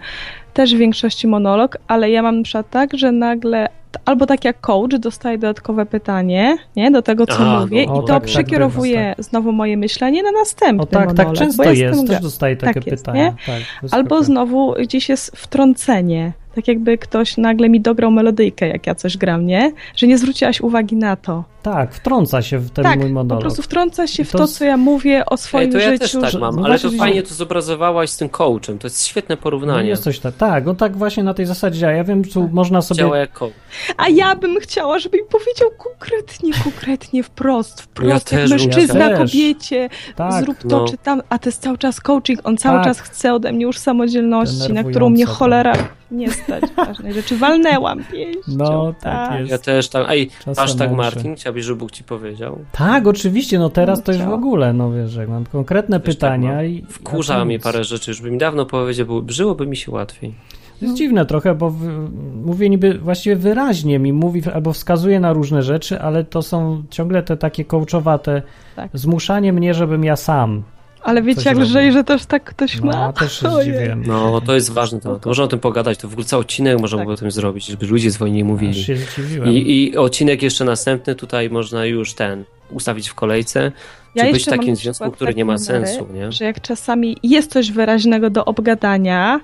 Też 0.54 0.74
w 0.74 0.78
większości 0.78 1.26
monolog, 1.26 1.78
ale 1.88 2.10
ja 2.10 2.22
mam 2.22 2.42
na 2.54 2.62
tak, 2.62 2.96
że 2.96 3.12
nagle 3.12 3.68
albo 4.04 4.26
tak 4.26 4.44
jak 4.44 4.60
coach 4.60 4.98
dostaję 4.98 5.38
dodatkowe 5.38 5.86
pytanie, 5.86 6.56
nie, 6.76 6.90
do 6.90 7.02
tego, 7.02 7.26
co 7.26 7.38
A, 7.38 7.60
mówię 7.60 7.86
no, 7.86 7.92
i 7.92 7.96
to 7.96 8.02
tak, 8.02 8.16
tak, 8.16 8.24
przekierowuje 8.24 9.14
znowu 9.18 9.52
moje 9.52 9.76
myślenie 9.76 10.22
na 10.22 10.32
następny 10.32 10.82
O 10.82 10.86
tak, 10.86 11.06
tak 11.06 11.16
monolog, 11.16 11.38
często 11.38 11.64
bo 11.64 11.70
jest, 11.70 12.06
też 12.06 12.20
dostaję 12.20 12.56
takie 12.56 12.80
tak 12.80 12.84
pytania. 12.84 13.34
Tak, 13.46 13.62
Albo 13.90 14.22
znowu 14.22 14.74
gdzieś 14.82 15.08
jest 15.08 15.36
wtrącenie. 15.36 16.32
Tak 16.56 16.68
jakby 16.68 16.98
ktoś 16.98 17.36
nagle 17.36 17.68
mi 17.68 17.80
dograł 17.80 18.10
melodyjkę, 18.10 18.68
jak 18.68 18.86
ja 18.86 18.94
coś 18.94 19.16
gram, 19.16 19.46
nie? 19.46 19.72
Że 19.96 20.06
nie 20.06 20.18
zwróciłaś 20.18 20.60
uwagi 20.60 20.96
na 20.96 21.16
to. 21.16 21.44
Tak, 21.72 21.94
wtrąca 21.94 22.42
się 22.42 22.58
w 22.58 22.70
ten 22.70 22.82
tak, 22.84 22.98
mój 22.98 23.08
po 23.08 23.14
monolog. 23.14 23.40
prostu 23.40 23.62
wtrąca 23.62 24.06
się 24.06 24.24
w 24.24 24.30
To 24.32 24.46
co 24.48 24.64
ja 24.64 24.76
mówię 24.76 25.24
o 25.26 25.32
Ej, 25.32 25.38
swoim 25.38 25.72
to 25.72 25.78
ja 25.78 25.90
życiu. 25.90 25.98
też 25.98 26.12
tak 26.20 26.30
że- 26.30 26.38
mam, 26.38 26.56
no 26.56 26.64
ale 26.66 26.78
to 26.78 26.90
fajnie 26.90 27.20
że- 27.20 27.26
to 27.28 27.34
zobrazowałaś 27.34 28.10
z 28.10 28.16
tym 28.16 28.28
coachem. 28.28 28.78
To 28.78 28.86
jest 28.86 29.06
świetne 29.06 29.34
No 29.34 29.42
porównanie. 29.42 29.88
jest 29.88 30.02
coś 30.02 30.18
tak, 30.18 30.34
tak, 30.36 30.68
on 30.68 30.76
tak 30.76 30.96
właśnie 30.96 31.22
na 31.22 31.34
tej 31.34 31.46
zasadzie 31.46 31.78
działa. 31.80 31.92
Ja 31.92 32.04
wiem, 32.04 32.24
tu 32.24 32.48
można 32.52 32.82
sobie... 32.82 32.98
Działa 32.98 33.18
jak 33.18 33.32
coach. 33.32 33.52
A 33.96 34.08
ja 34.08 34.36
bym 34.36 34.60
chciała, 34.60 34.98
żeby 34.98 35.16
mi 35.18 35.24
powiedział 35.24 35.70
konkretnie, 35.78 36.52
konkretnie, 36.64 37.22
wprost, 37.22 37.82
wprost, 37.82 38.08
Ja 38.08 38.38
jak 38.38 38.48
też 38.48 38.50
mężczyzna 38.50 39.06
chciał. 39.06 39.18
kobiecie, 39.18 39.88
Tak, 40.16 40.32
zrób 40.44 40.58
to 40.58 40.78
no. 40.78 40.84
czy 40.88 40.96
tam, 40.98 41.22
a 41.28 41.38
to 41.38 41.48
jest 41.48 41.62
cały 41.62 41.78
czas 41.78 42.00
coaching, 42.00 42.40
on 42.44 42.56
cały 42.56 42.76
Tak. 42.78 42.84
czas 42.86 43.00
chce 43.00 43.34
ode 43.34 43.52
mnie 43.52 43.64
już 43.64 43.78
samodzielności, 43.78 44.72
na 44.72 44.84
którą 44.84 45.10
mnie 45.10 45.26
cholera 45.26 45.72
nie 46.10 46.30
stać, 46.30 46.64
ważnej 46.76 47.12
rzeczy, 47.12 47.36
walnęłam 47.36 48.04
pięścią. 48.12 48.40
No, 48.56 48.94
tak 49.02 49.38
jest. 49.40 49.50
Ja 49.50 49.58
też 49.58 49.88
tam. 49.88 50.06
Ej, 50.08 50.30
Czasem 50.38 50.54
masz 50.56 50.74
tak, 50.74 50.90
muszę. 50.90 51.02
Martin? 51.02 51.36
Chciałbyś, 51.56 51.66
żeby 51.66 51.78
Bóg 51.78 51.90
ci 51.90 52.04
powiedział? 52.04 52.58
Tak, 52.72 53.06
oczywiście, 53.06 53.58
no 53.58 53.70
teraz 53.70 54.02
to 54.02 54.12
już 54.12 54.22
w 54.22 54.28
ogóle, 54.28 54.72
no 54.72 54.92
wiesz, 54.92 55.16
jak 55.16 55.28
mam 55.28 55.44
konkretne 55.44 56.00
Wiesz, 56.00 56.06
pytania 56.06 56.50
tak, 56.50 56.56
no, 56.58 56.62
i... 56.62 56.84
Wkurza 56.88 57.44
mnie 57.44 57.58
parę 57.58 57.84
rzeczy, 57.84 58.10
już 58.10 58.22
by 58.22 58.30
mi 58.30 58.38
dawno 58.38 58.66
powiedział, 58.66 59.06
bo 59.06 59.22
żyłoby 59.28 59.66
mi 59.66 59.76
się 59.76 59.92
łatwiej. 59.92 60.34
To 60.80 60.84
jest 60.84 60.96
dziwne 60.96 61.26
trochę, 61.26 61.54
bo 61.54 61.70
w, 61.70 62.10
mówię 62.44 62.70
niby 62.70 62.98
właściwie 62.98 63.36
wyraźnie 63.36 63.98
mi 63.98 64.12
mówi 64.12 64.42
albo 64.54 64.72
wskazuje 64.72 65.20
na 65.20 65.32
różne 65.32 65.62
rzeczy, 65.62 66.00
ale 66.00 66.24
to 66.24 66.42
są 66.42 66.82
ciągle 66.90 67.22
te 67.22 67.36
takie 67.36 67.64
kołczowate 67.64 68.42
Tak. 68.76 68.90
zmuszanie 68.94 69.52
mnie, 69.52 69.74
żebym 69.74 70.04
ja 70.04 70.16
sam. 70.16 70.62
Ale 71.06 71.22
wiecie, 71.22 71.42
jak 71.48 71.58
lżej, 71.58 71.92
że 71.92 72.04
też 72.04 72.26
tak 72.26 72.44
ktoś 72.44 72.80
No, 72.80 72.86
ma? 72.86 73.12
też 73.12 73.42
zdziwiłem. 73.60 74.02
No, 74.06 74.40
to 74.40 74.54
jest 74.54 74.72
ważny 74.72 75.00
temat. 75.00 75.26
Można 75.26 75.44
o 75.44 75.48
tym 75.48 75.58
pogadać, 75.58 75.98
to 75.98 76.08
w 76.08 76.12
ogóle 76.12 76.24
cały 76.26 76.40
odcinek 76.40 76.80
można 76.80 76.98
Tak. 76.98 77.06
by 77.06 77.12
o 77.12 77.16
tym 77.16 77.30
zrobić, 77.30 77.66
żeby 77.66 77.86
ludzie 77.86 78.10
dzwonili 78.10 78.44
mówili. 78.44 78.84
zdziwiłem. 78.96 79.52
I, 79.52 79.72
I 79.92 79.96
odcinek 79.96 80.42
jeszcze 80.42 80.64
następny 80.64 81.14
tutaj 81.14 81.50
można 81.50 81.84
już 81.84 82.14
ten 82.14 82.44
ustawić 82.70 83.08
w 83.08 83.14
kolejce, 83.14 83.72
Ja 84.14 84.24
czy 84.26 84.32
być 84.32 84.42
w 84.42 84.46
takim 84.46 84.76
związku, 84.76 85.10
który 85.12 85.34
nie 85.34 85.44
ma 85.44 85.52
numery, 85.52 85.86
sensu, 85.86 86.08
nie? 86.14 86.32
Że 86.32 86.44
jak 86.44 86.60
czasami 86.60 87.16
jest 87.22 87.52
coś 87.52 87.70
wyraźnego 87.72 88.30
do 88.30 88.44
obgadania, 88.44 89.40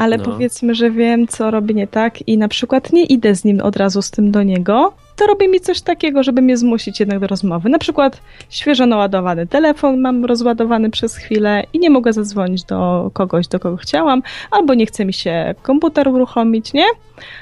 ale 0.00 0.16
No. 0.18 0.24
powiedzmy, 0.24 0.74
że 0.74 0.90
wiem, 0.90 1.28
co 1.28 1.50
robię 1.50 1.74
nie 1.74 1.86
tak 1.86 2.28
i 2.28 2.38
na 2.38 2.48
przykład 2.48 2.92
nie 2.92 3.04
idę 3.04 3.34
z 3.34 3.44
nim 3.44 3.60
od 3.60 3.76
razu 3.76 4.02
z 4.02 4.10
tym 4.10 4.30
do 4.30 4.42
niego, 4.42 4.92
to 5.16 5.26
robi 5.26 5.48
mi 5.48 5.60
coś 5.60 5.80
takiego, 5.80 6.22
żeby 6.22 6.42
mnie 6.42 6.56
zmusić 6.56 7.00
jednak 7.00 7.18
do 7.18 7.26
rozmowy. 7.26 7.68
Na 7.68 7.78
przykład 7.78 8.20
świeżo 8.50 8.86
naładowany 8.86 9.46
telefon 9.46 10.00
mam 10.00 10.24
rozładowany 10.24 10.90
przez 10.90 11.16
chwilę 11.16 11.64
i 11.72 11.78
nie 11.78 11.90
mogę 11.90 12.12
zadzwonić 12.12 12.64
do 12.64 13.10
kogoś, 13.14 13.48
do 13.48 13.60
kogo 13.60 13.76
chciałam, 13.76 14.22
albo 14.50 14.74
nie 14.74 14.86
chce 14.86 15.04
mi 15.04 15.12
się 15.12 15.54
komputer 15.62 16.08
uruchomić, 16.08 16.72
nie? 16.72 16.84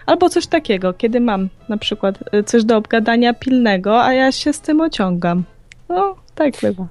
Albo 0.06 0.28
coś 0.28 0.46
takiego, 0.46 0.92
kiedy 0.92 1.20
mam 1.20 1.48
na 1.68 1.76
przykład 1.76 2.18
y, 2.34 2.42
coś 2.44 2.64
do 2.64 2.76
obgadania 2.76 3.34
pilnego, 3.34 4.02
a 4.04 4.12
ja 4.12 4.32
się 4.32 4.52
z 4.52 4.60
tym 4.60 4.80
ociągam. 4.80 5.42
No, 5.88 6.14
tak 6.34 6.54
bywa. 6.62 6.86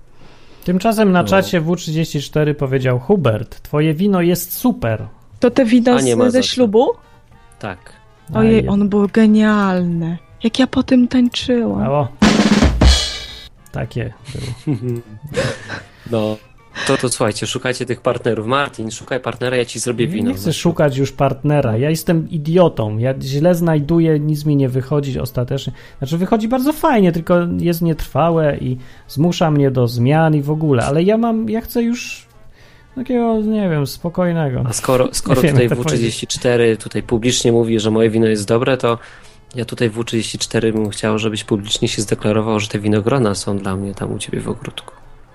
Tymczasem 0.65 1.11
na 1.11 1.21
No. 1.21 1.27
czacie 1.27 1.61
W34 1.61 2.53
powiedział 2.53 2.99
Hubert, 2.99 3.61
twoje 3.61 3.93
wino 3.93 4.21
jest 4.21 4.53
super. 4.53 5.05
To 5.39 5.51
te 5.51 5.65
wino 5.65 5.95
A 5.95 6.01
nie 6.01 6.15
ma 6.15 6.29
z, 6.29 6.33
za 6.33 6.39
ze 6.39 6.43
ślubu? 6.43 6.87
Tak. 7.59 7.93
Ojej, 8.33 8.69
on 8.69 8.89
był 8.89 9.07
genialny. 9.13 10.17
Jak 10.43 10.59
ja 10.59 10.67
po 10.67 10.83
tym 10.83 11.07
tańczyłam. 11.07 11.79
Brawo. 11.79 12.07
Takie 13.71 14.13
było. 14.67 14.77
No, 16.11 16.37
to, 16.87 16.97
to 16.97 17.09
słuchajcie, 17.09 17.47
szukajcie 17.47 17.85
tych 17.85 18.01
partnerów. 18.01 18.47
Martin, 18.47 18.91
szukaj 18.91 19.19
partnera, 19.19 19.57
ja 19.57 19.65
ci 19.65 19.79
zrobię 19.79 20.07
wino. 20.07 20.29
nie 20.29 20.35
chcę 20.35 20.53
szukać 20.53 20.97
już 20.97 21.11
partnera. 21.11 21.77
Ja 21.77 21.89
jestem 21.89 22.29
idiotą. 22.29 22.97
Ja 22.97 23.13
źle 23.21 23.55
znajduję, 23.55 24.19
nic 24.19 24.45
mi 24.45 24.55
nie 24.55 24.69
wychodzi 24.69 25.19
ostatecznie. 25.19 25.73
Znaczy, 25.97 26.17
wychodzi 26.17 26.47
bardzo 26.47 26.73
fajnie, 26.73 27.11
tylko 27.11 27.35
jest 27.57 27.81
nietrwałe 27.81 28.57
i 28.57 28.77
zmusza 29.07 29.51
mnie 29.51 29.71
do 29.71 29.87
zmian 29.87 30.35
i 30.35 30.41
w 30.41 30.51
ogóle. 30.51 30.85
Ale 30.85 31.03
ja 31.03 31.17
mam, 31.17 31.49
ja 31.49 31.61
chcę 31.61 31.83
już 31.83 32.26
takiego, 32.97 33.41
nie 33.41 33.69
wiem, 33.69 33.87
spokojnego. 33.87 34.63
A 34.65 34.73
skoro, 34.73 35.07
skoro 35.11 35.41
wiem, 35.41 35.51
tutaj 35.51 35.69
jak 35.69 35.77
to 35.77 35.83
W34 35.83 36.77
tutaj 36.77 37.03
publicznie 37.03 37.51
mówi, 37.51 37.79
że 37.79 37.91
moje 37.91 38.09
wino 38.09 38.27
jest 38.27 38.47
dobre, 38.47 38.77
to 38.77 38.97
ja 39.55 39.65
tutaj 39.65 39.91
W34 39.91 40.73
bym 40.73 40.89
chciał, 40.89 41.19
żebyś 41.19 41.43
publicznie 41.43 41.87
się 41.87 42.01
zdeklarował, 42.01 42.59
że 42.59 42.67
te 42.67 42.79
winogrona 42.79 43.35
są 43.35 43.57
dla 43.57 43.75
mnie 43.75 43.93
tam 43.93 44.11
u 44.11 44.19
ciebie 44.19 44.41
w 44.41 44.49
ogródku. 44.49 44.91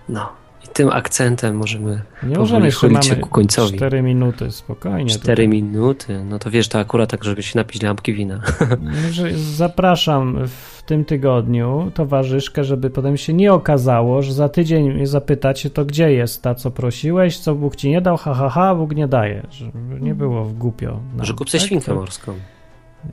No. 0.09 0.42
I 0.65 0.69
tym 0.73 0.89
akcentem 0.89 1.57
możemy 1.57 2.03
Nie 2.23 2.39
możemy, 2.39 2.67
jeszcze 2.67 2.89
mamy 2.89 3.17
ku 3.17 3.29
końcowi. 3.29 3.77
4 3.77 4.03
minuty, 4.03 4.51
spokojnie. 4.51 5.11
Cztery 5.11 5.49
minuty, 5.49 6.25
no 6.25 6.39
to 6.39 6.51
wiesz, 6.51 6.69
to 6.69 6.79
akurat 6.79 7.11
tak, 7.11 7.25
żeby 7.25 7.43
się 7.43 7.59
napić 7.59 7.83
lampki 7.83 8.13
wina. 8.15 8.41
Że 9.11 9.39
Zapraszam 9.39 10.39
w 10.47 10.83
tym 10.87 11.05
tygodniu 11.05 11.91
towarzyszkę, 11.95 12.65
żeby 12.65 12.91
potem 12.91 13.17
się 13.17 13.33
nie 13.33 13.53
okazało, 13.53 14.23
że 14.23 14.33
za 14.33 14.49
tydzień 14.49 15.07
zapytacie, 15.07 15.71
to 15.71 15.85
gdzie 15.85 16.13
jest 16.13 16.43
ta, 16.43 16.55
co 16.55 16.71
prosiłeś, 16.71 17.39
co 17.39 17.55
Bóg 17.55 17.77
ci 17.77 17.91
nie 17.91 18.01
dał, 18.01 18.17
ha, 18.17 18.35
ha, 18.35 18.49
ha, 18.49 18.75
Bóg 18.75 18.95
nie 18.95 19.09
daje. 19.09 19.47
Żeby 19.51 20.01
nie 20.01 20.15
było 20.15 20.45
w 20.45 20.53
głupio. 20.55 21.01
nam, 21.17 21.27
Że 21.27 21.35
kup 21.35 21.51
tak? 21.51 21.61
świnkę 21.61 21.95
morską. 21.95 22.33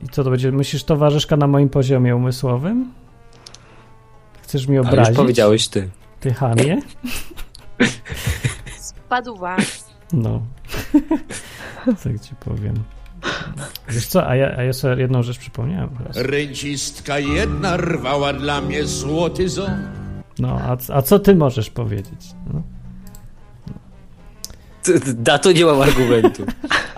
I 0.04 0.08
co 0.08 0.24
to 0.24 0.30
będzie? 0.30 0.52
Myślisz 0.52 0.84
towarzyszka 0.84 1.36
na 1.36 1.46
moim 1.46 1.68
poziomie 1.68 2.16
umysłowym? 2.16 2.90
Chcesz 4.42 4.68
mi 4.68 4.76
Ale 4.78 4.84
już 4.86 4.92
obrazić? 4.92 5.16
powiedziałeś 5.16 5.68
ty. 5.68 5.88
Ty 6.20 6.34
chamie? 6.34 6.80
Spadł 8.80 9.36
was. 9.36 9.84
No. 10.12 10.42
Co 11.98 12.18
ci 12.18 12.34
powiem. 12.40 12.74
Wiesz 13.88 14.06
co, 14.06 14.26
a 14.28 14.36
ja, 14.36 14.56
a 14.58 14.62
ja 14.62 14.72
sobie 14.72 15.02
jedną 15.02 15.22
rzecz 15.22 15.38
przypomniałem 15.38 15.90
teraz. 15.98 16.16
Rencistka 16.16 17.18
jedna 17.18 17.76
rwała 17.76 18.32
dla 18.32 18.60
mnie 18.60 18.84
złoty 18.84 19.48
ząb. 19.48 19.70
No, 20.38 20.60
a, 20.60 20.76
a 20.94 21.02
co 21.02 21.18
ty 21.18 21.34
możesz 21.36 21.70
powiedzieć? 21.70 22.26
No. 22.52 22.62
Da 25.06 25.38
to 25.38 25.52
nie 25.52 25.64
mam 25.64 25.80
argumentu. 25.82 26.44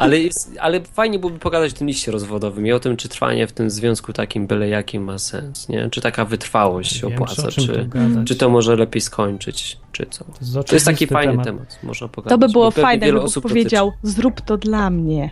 Ale, 0.03 0.19
jest, 0.19 0.51
ale 0.61 0.81
fajnie 0.81 1.19
byłoby 1.19 1.39
pogadać 1.39 1.73
o 1.73 1.77
tym 1.77 1.87
liście 1.87 2.13
rozwodowym 2.13 2.67
i 2.67 2.73
o 2.73 2.81
tym, 2.81 2.97
czy 2.97 3.09
trwanie 3.09 3.47
w 3.47 3.53
tym 3.53 3.71
związku 3.71 4.13
takim 4.13 4.47
byle 4.47 4.69
jakim 4.69 5.05
ma 5.05 5.19
sens, 5.19 5.69
nie? 5.69 5.91
Czy 5.91 6.01
taka 6.01 6.25
wytrwałość 6.25 6.97
się 7.01 7.07
opłaca, 7.07 7.49
czy, 7.49 7.89
czy 8.27 8.37
to 8.37 8.51
może 8.51 8.77
lepiej 8.77 9.01
skończyć, 9.01 9.79
czy 9.93 10.07
co. 10.11 10.25
To 10.25 10.31
jest, 10.41 10.69
To 10.69 10.75
jest 10.77 10.87
taki 10.87 11.07
fajny 11.07 11.33
temat. 11.33 11.47
temat, 11.47 11.79
można 11.83 12.09
pogadać. 12.09 12.31
To 12.31 12.39
by 12.39 12.53
było 12.53 12.65
bo 12.65 12.71
fajne, 12.71 13.01
wiele 13.07 13.13
gdyby 13.13 13.27
osób 13.27 13.43
powiedział, 13.43 13.93
zrób 14.03 14.41
to 14.41 14.57
dla 14.57 14.91
mnie. 14.91 15.31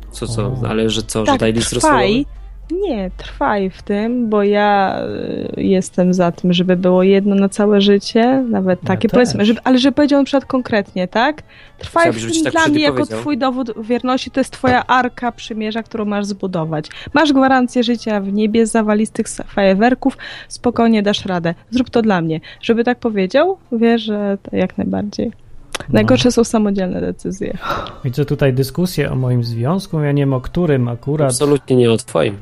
Dotyczy. 0.00 0.10
Co, 0.12 0.26
co, 0.26 0.42
O. 0.46 0.68
ale 0.68 0.90
że 0.90 1.02
co, 1.02 1.20
że 1.20 1.26
tak, 1.32 1.40
daj 1.40 1.52
list 1.52 1.72
rozwodowy? 1.72 2.24
Nie, 2.70 3.10
trwaj 3.16 3.70
w 3.70 3.82
tym, 3.82 4.28
bo 4.28 4.42
ja 4.42 5.00
y, 5.56 5.62
jestem 5.62 6.14
za 6.14 6.32
tym, 6.32 6.52
żeby 6.52 6.76
było 6.76 7.02
jedno 7.02 7.34
na 7.34 7.48
całe 7.48 7.80
życie, 7.80 8.44
nawet 8.48 8.82
Ja 8.82 8.88
takie 8.88 9.08
też. 9.08 9.14
powiedzmy, 9.14 9.44
żeby, 9.44 9.60
ale 9.64 9.78
żeby 9.78 9.94
powiedział 9.94 10.20
na 10.20 10.24
przykład 10.24 10.44
konkretnie, 10.44 11.08
tak? 11.08 11.42
Trwaj 11.78 12.02
Chciałbyś, 12.02 12.24
w 12.24 12.32
tym 12.32 12.44
tak 12.44 12.52
dla 12.52 12.68
mnie 12.68 12.82
jako 12.82 13.06
twój 13.06 13.38
dowód 13.38 13.72
wierności, 13.82 14.30
to 14.30 14.40
jest 14.40 14.50
twoja 14.50 14.86
arka 14.86 15.32
przymierza, 15.32 15.82
którą 15.82 16.04
masz 16.04 16.26
zbudować. 16.26 16.88
Masz 17.14 17.32
gwarancję 17.32 17.82
życia 17.82 18.20
w 18.20 18.32
niebie 18.32 18.66
z 18.66 18.70
zawalistych 18.70 19.26
fajerwerków, 19.28 20.18
spokojnie 20.48 21.02
dasz 21.02 21.26
radę. 21.26 21.54
Zrób 21.70 21.90
to 21.90 22.02
dla 22.02 22.20
mnie. 22.20 22.40
Żeby 22.60 22.84
tak 22.84 22.98
powiedział, 22.98 23.58
wiesz, 23.72 24.02
że 24.02 24.38
to 24.42 24.56
jak 24.56 24.78
najbardziej. 24.78 25.45
Najgorsze 25.88 26.32
są 26.32 26.44
samodzielne 26.44 27.00
decyzje. 27.00 27.58
Widzę 28.04 28.24
tutaj 28.24 28.52
dyskusję 28.54 29.10
o 29.12 29.16
moim 29.16 29.44
związku, 29.44 30.00
ja 30.00 30.12
nie 30.12 30.22
wiem 30.22 30.32
o 30.32 30.40
którym 30.40 30.88
akurat. 30.88 31.30
Absolutnie 31.30 31.76
nie 31.76 31.92
o 31.92 31.96
twoim. 31.96 32.36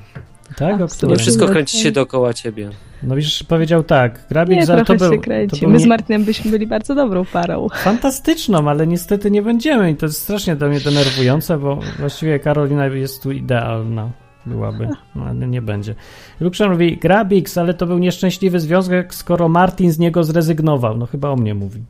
Tak, 0.56 0.80
o 0.80 0.84
Absolutnie. 0.84 0.96
którym. 0.96 1.10
Nie 1.12 1.18
wszystko 1.18 1.46
kręci 1.48 1.78
się 1.78 1.92
dookoła 1.92 2.34
ciebie. 2.34 2.70
No 3.02 3.16
widzisz, 3.16 3.42
powiedział 3.42 3.82
tak. 3.82 4.26
Grabik 4.30 4.56
Nie, 4.56 4.66
za 4.66 4.84
to 4.84 4.94
był, 4.94 5.10
się 5.12 5.16
to 5.16 5.22
kręci. 5.22 5.60
był 5.60 5.70
My 5.70 5.80
z 5.80 5.86
Martinem 5.86 6.24
byśmy 6.24 6.50
byli 6.50 6.66
bardzo 6.66 6.94
dobrą 6.94 7.24
parą. 7.24 7.68
fantastyczną, 7.74 8.68
ale 8.70 8.86
niestety 8.86 9.30
nie 9.30 9.42
będziemy 9.42 9.90
i 9.90 9.96
to 9.96 10.06
jest 10.06 10.22
strasznie 10.22 10.56
dla 10.56 10.68
mnie 10.68 10.80
denerwujące, 10.80 11.58
bo 11.58 11.78
właściwie 11.98 12.38
Karolina 12.38 12.86
jest 12.86 13.22
tu 13.22 13.32
idealna. 13.32 14.10
Byłaby, 14.46 14.88
no, 15.14 15.24
ale 15.24 15.46
nie 15.46 15.62
będzie. 15.62 15.94
Lukszan 16.40 16.70
mówi, 16.70 16.96
Grabix, 16.96 17.58
ale 17.58 17.74
to 17.74 17.86
był 17.86 17.98
nieszczęśliwy 17.98 18.60
związek, 18.60 19.14
skoro 19.14 19.48
Martin 19.48 19.92
z 19.92 19.98
niego 19.98 20.24
zrezygnował. 20.24 20.96
No 20.96 21.06
chyba 21.06 21.28
o 21.30 21.36
mnie 21.36 21.54
mówi. 21.54 21.82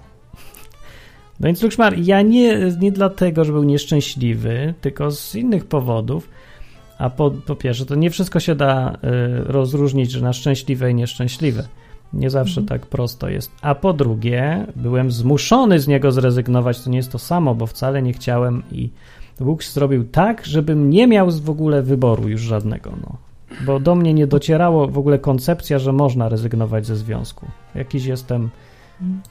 No 1.44 1.48
więc 1.48 1.62
Lukszmar, 1.62 1.98
ja 1.98 2.22
nie, 2.22 2.58
nie 2.80 2.92
dlatego, 2.92 3.44
że 3.44 3.52
był 3.52 3.64
nieszczęśliwy, 3.64 4.74
tylko 4.80 5.10
z 5.10 5.34
innych 5.34 5.64
powodów. 5.64 6.28
A 6.98 7.10
po, 7.10 7.30
po 7.30 7.56
pierwsze, 7.56 7.86
to 7.86 7.94
nie 7.94 8.10
wszystko 8.10 8.40
się 8.40 8.54
da 8.54 8.92
y, 8.92 8.96
rozróżnić, 9.44 10.10
że 10.10 10.20
na 10.20 10.32
szczęśliwe 10.32 10.90
i 10.90 10.94
nieszczęśliwe. 10.94 11.68
Nie 12.12 12.30
zawsze 12.30 12.62
tak 12.62 12.86
prosto 12.86 13.28
jest. 13.28 13.50
A 13.62 13.74
po 13.74 13.92
drugie, 13.92 14.66
byłem 14.76 15.10
zmuszony 15.10 15.80
z 15.80 15.88
niego 15.88 16.12
zrezygnować. 16.12 16.80
To 16.80 16.90
nie 16.90 16.96
jest 16.96 17.12
to 17.12 17.18
samo, 17.18 17.54
bo 17.54 17.66
wcale 17.66 18.02
nie 18.02 18.12
chciałem 18.12 18.62
i 18.72 18.90
Bóg 19.40 19.64
zrobił 19.64 20.04
tak, 20.04 20.46
żebym 20.46 20.90
nie 20.90 21.06
miał 21.06 21.30
w 21.30 21.50
ogóle 21.50 21.82
wyboru 21.82 22.28
już 22.28 22.40
żadnego. 22.40 22.92
No. 23.00 23.16
Bo 23.66 23.80
do 23.80 23.94
mnie 23.94 24.14
nie 24.14 24.26
docierało 24.26 24.88
w 24.88 24.98
ogóle 24.98 25.18
koncepcja, 25.18 25.78
że 25.78 25.92
można 25.92 26.28
rezygnować 26.28 26.86
ze 26.86 26.96
związku. 26.96 27.46
Jakiś 27.74 28.04
jestem 28.04 28.50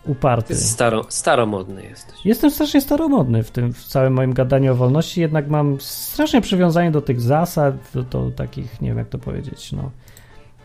uparty. 0.05 0.47
Ty 0.47 0.55
staro, 0.55 1.05
staromodny 1.09 1.83
jesteś. 1.83 2.25
Jestem 2.25 2.51
strasznie 2.51 2.81
staromodny 2.81 3.43
w 3.43 3.51
tym, 3.51 3.73
w 3.73 3.83
całym 3.83 4.13
moim 4.13 4.33
gadaniu 4.33 4.71
o 4.71 4.75
wolności, 4.75 5.21
jednak 5.21 5.49
mam 5.49 5.77
strasznie 5.81 6.41
przywiązanie 6.41 6.91
do 6.91 7.01
tych 7.01 7.21
zasad, 7.21 7.75
do, 7.93 8.03
do 8.03 8.31
takich, 8.31 8.81
nie 8.81 8.89
wiem 8.89 8.97
jak 8.97 9.09
to 9.09 9.17
powiedzieć, 9.17 9.71
no. 9.71 9.91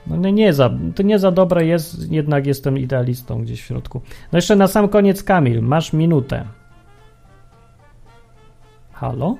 No 0.06 0.30
nie, 0.30 0.52
za, 0.52 0.70
to 0.94 1.02
nie 1.02 1.18
za 1.18 1.30
dobre 1.30 1.66
jest, 1.66 2.12
jednak 2.12 2.46
jestem 2.46 2.78
idealistą 2.78 3.42
gdzieś 3.42 3.62
w 3.62 3.66
środku. 3.66 4.00
No 4.32 4.38
jeszcze 4.38 4.56
na 4.56 4.66
sam 4.66 4.88
koniec 4.88 5.22
Kamil, 5.22 5.62
masz 5.62 5.92
minutę. 5.92 6.44
Halo? 8.92 9.36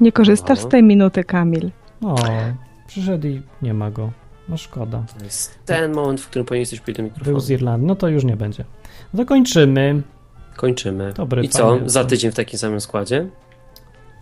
Nie 0.00 0.12
korzystasz 0.12 0.58
No. 0.62 0.64
z 0.64 0.70
tej 0.70 0.82
minuty, 0.82 1.24
Kamil. 1.24 1.70
O, 2.04 2.16
przyszedł 2.86 3.26
i 3.26 3.42
nie 3.62 3.74
ma 3.74 3.90
go. 3.90 4.10
No 4.48 4.56
szkoda. 4.56 5.02
To 5.18 5.24
jest 5.24 5.58
ten 5.66 5.92
moment, 5.92 6.20
w 6.20 6.26
którym 6.28 6.46
powinien 6.46 6.66
coś 6.66 6.80
powiedzieć 6.80 6.96
do 6.98 7.02
Był 7.02 7.10
mikrofonu. 7.18 7.40
z 7.40 7.50
Irlandii, 7.50 7.86
no 7.88 7.94
to 7.96 8.08
już 8.08 8.24
nie 8.24 8.36
będzie. 8.36 8.64
No 9.14 9.18
to 9.24 9.26
kończymy, 9.28 10.02
Kończymy. 10.56 11.12
Dobry 11.12 11.42
I 11.44 11.48
co? 11.48 11.76
panie. 11.76 11.90
Za 11.90 12.04
tydzień 12.04 12.30
w 12.30 12.34
takim 12.34 12.58
samym 12.58 12.80
składzie? 12.80 13.26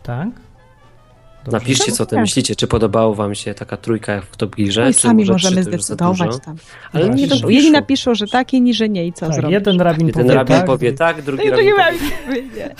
tak? 0.02 0.28
Dobrze. 1.44 1.58
Napiszcie, 1.58 1.92
co 1.92 2.06
ty 2.06 2.10
Tak. 2.16 2.20
myślicie. 2.20 2.56
Czy 2.56 2.66
podobało 2.66 3.14
wam 3.14 3.34
się 3.34 3.54
taka 3.54 3.76
trójka 3.76 4.12
jak 4.12 4.24
w 4.24 4.36
Top 4.36 4.56
Gearze? 4.56 4.84
No 4.86 4.92
sami 4.92 5.22
może 5.22 5.32
możemy 5.32 5.62
zdecydować 5.64 6.38
tam. 6.44 6.56
Ale 6.92 7.04
Właśnie. 7.06 7.26
nie 7.26 7.34
Jedni 7.34 7.54
Jedni 7.54 7.70
napiszą. 7.70 8.14
że 8.14 8.26
tak, 8.26 8.54
inni, 8.54 8.74
że 8.74 8.88
nie 8.88 9.06
i 9.06 9.12
co 9.12 9.26
Tak, 9.26 9.34
zrobić? 9.34 9.52
jeden 9.52 9.80
rabin 9.80 10.06
Jeden 10.06 10.22
powie 10.22 10.34
rabin 10.34 10.56
tak, 10.56 10.66
powie 10.66 10.92
tak, 10.92 11.22
drugi 11.22 11.44
No 11.44 11.50
rabin 11.50 11.66
drugi 11.66 11.82
powie 11.82 12.00
rabin 12.00 12.10
powie 12.26 12.42
nie. 12.42 12.74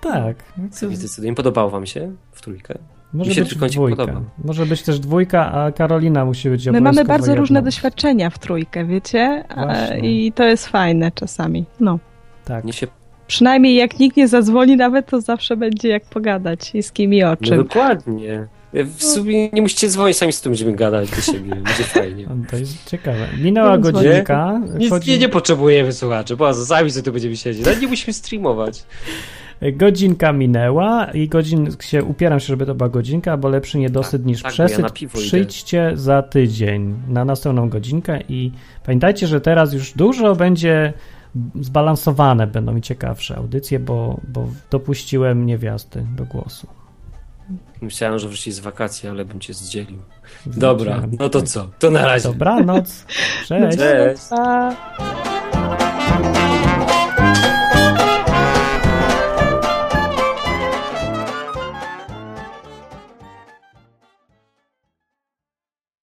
tak. 0.12 0.36
Co 0.72 0.90
zdecydujemy? 0.90 1.36
Podobało 1.36 1.70
wam 1.70 1.86
się 1.86 2.12
w 2.32 2.42
trójkę? 2.42 2.78
Może 3.14 3.28
Mi 3.30 3.34
się 3.34 3.42
być 3.42 3.54
dwójka. 3.74 3.96
podoba. 4.06 4.20
Może 4.44 4.66
być 4.66 4.82
też 4.82 4.98
dwójka, 5.00 5.52
a 5.52 5.72
Karolina 5.72 6.24
musi 6.24 6.50
być 6.50 6.66
My 6.66 6.80
mamy 6.80 7.04
bardzo 7.04 7.34
różne 7.34 7.62
doświadczenia 7.62 8.30
w 8.30 8.38
trójkę, 8.38 8.84
wiecie? 8.84 9.44
Właśnie. 9.56 10.26
I 10.26 10.32
to 10.32 10.44
jest 10.44 10.66
fajne 10.68 11.12
czasami. 11.12 11.64
No. 11.80 11.98
Tak. 12.44 12.64
Nie 12.64 12.72
się... 12.72 12.86
Przynajmniej 13.26 13.74
jak 13.74 13.98
nikt 13.98 14.16
nie 14.16 14.28
zadzwoni 14.28 14.76
nawet, 14.76 15.06
to 15.06 15.20
zawsze 15.20 15.56
będzie 15.56 15.88
jak 15.88 16.04
pogadać 16.04 16.74
i 16.74 16.82
z 16.82 16.92
kim 16.92 17.14
i 17.14 17.22
o 17.22 17.30
No 17.30 17.36
czym. 17.36 17.56
dokładnie. 17.56 18.46
W 18.72 19.02
sumie 19.04 19.48
nie 19.50 19.62
musicie 19.62 19.88
dzwonić, 19.88 20.16
sami 20.16 20.32
z 20.32 20.40
tym 20.40 20.52
będziemy 20.52 20.72
gadać 20.72 21.10
do 21.10 21.20
siebie. 21.20 21.50
Będzie 21.50 21.84
fajnie. 21.84 22.26
No, 22.28 22.34
To 22.50 22.56
jest 22.56 22.90
ciekawe. 22.90 23.28
Minęła 23.42 23.76
Nie 23.76 23.82
godzinka. 23.82 24.60
Nic 24.78 24.90
Chodzi- 24.90 25.10
nie, 25.10 25.18
nie 25.18 25.28
potrzebujemy 25.28 25.92
słuchaczy, 25.92 26.36
bo 26.36 26.54
sami 26.54 26.90
sobie 26.90 27.02
tu 27.02 27.12
będziemy 27.12 27.36
siedzieć. 27.36 27.64
Nawet 27.64 27.80
nie 27.82 27.88
musimy 27.88 28.12
streamować. 28.12 28.82
Godzinka 29.72 30.32
minęła 30.32 31.04
i 31.04 31.28
godzin 31.28 31.68
się 31.80 32.04
upieram 32.04 32.40
się, 32.40 32.46
żeby 32.46 32.66
to 32.66 32.74
była 32.74 32.88
godzinka, 32.88 33.36
bo 33.36 33.48
lepszy 33.48 33.78
niedosyt 33.78 34.22
Tak, 34.22 34.26
niż 34.26 34.42
tak, 34.42 34.58
ja 34.58 34.64
przesyt. 34.66 34.82
na 34.82 34.90
piwo 34.90 35.18
idę. 35.18 35.26
Przyjdźcie 35.26 35.90
za 35.94 36.22
tydzień 36.22 36.94
na 37.08 37.24
następną 37.24 37.68
godzinkę 37.68 38.20
i 38.28 38.52
pamiętajcie, 38.86 39.26
że 39.26 39.40
teraz 39.40 39.72
już 39.72 39.92
dużo 39.92 40.34
będzie 40.36 40.92
zbalansowane, 41.60 42.46
będą 42.46 42.76
i 42.76 42.80
ciekawsze 42.80 43.36
audycje, 43.36 43.78
bo, 43.78 44.20
bo 44.28 44.48
dopuściłem 44.70 45.46
niewiasty 45.46 46.06
do 46.16 46.24
głosu. 46.24 46.66
Myślałem, 47.82 48.18
że 48.18 48.28
wrócić 48.28 48.54
z 48.54 48.58
wakacji, 48.58 49.08
ale 49.08 49.24
bym 49.24 49.40
cię 49.40 49.54
zdzielił. 49.54 49.98
Dobra, 50.46 51.02
no 51.18 51.28
to 51.28 51.42
co? 51.42 51.68
To 51.78 51.90
na 51.90 52.06
razie. 52.06 52.28
Dobranoc. 52.28 53.06
Cześć. 53.48 53.78
Cześć. 53.78 54.22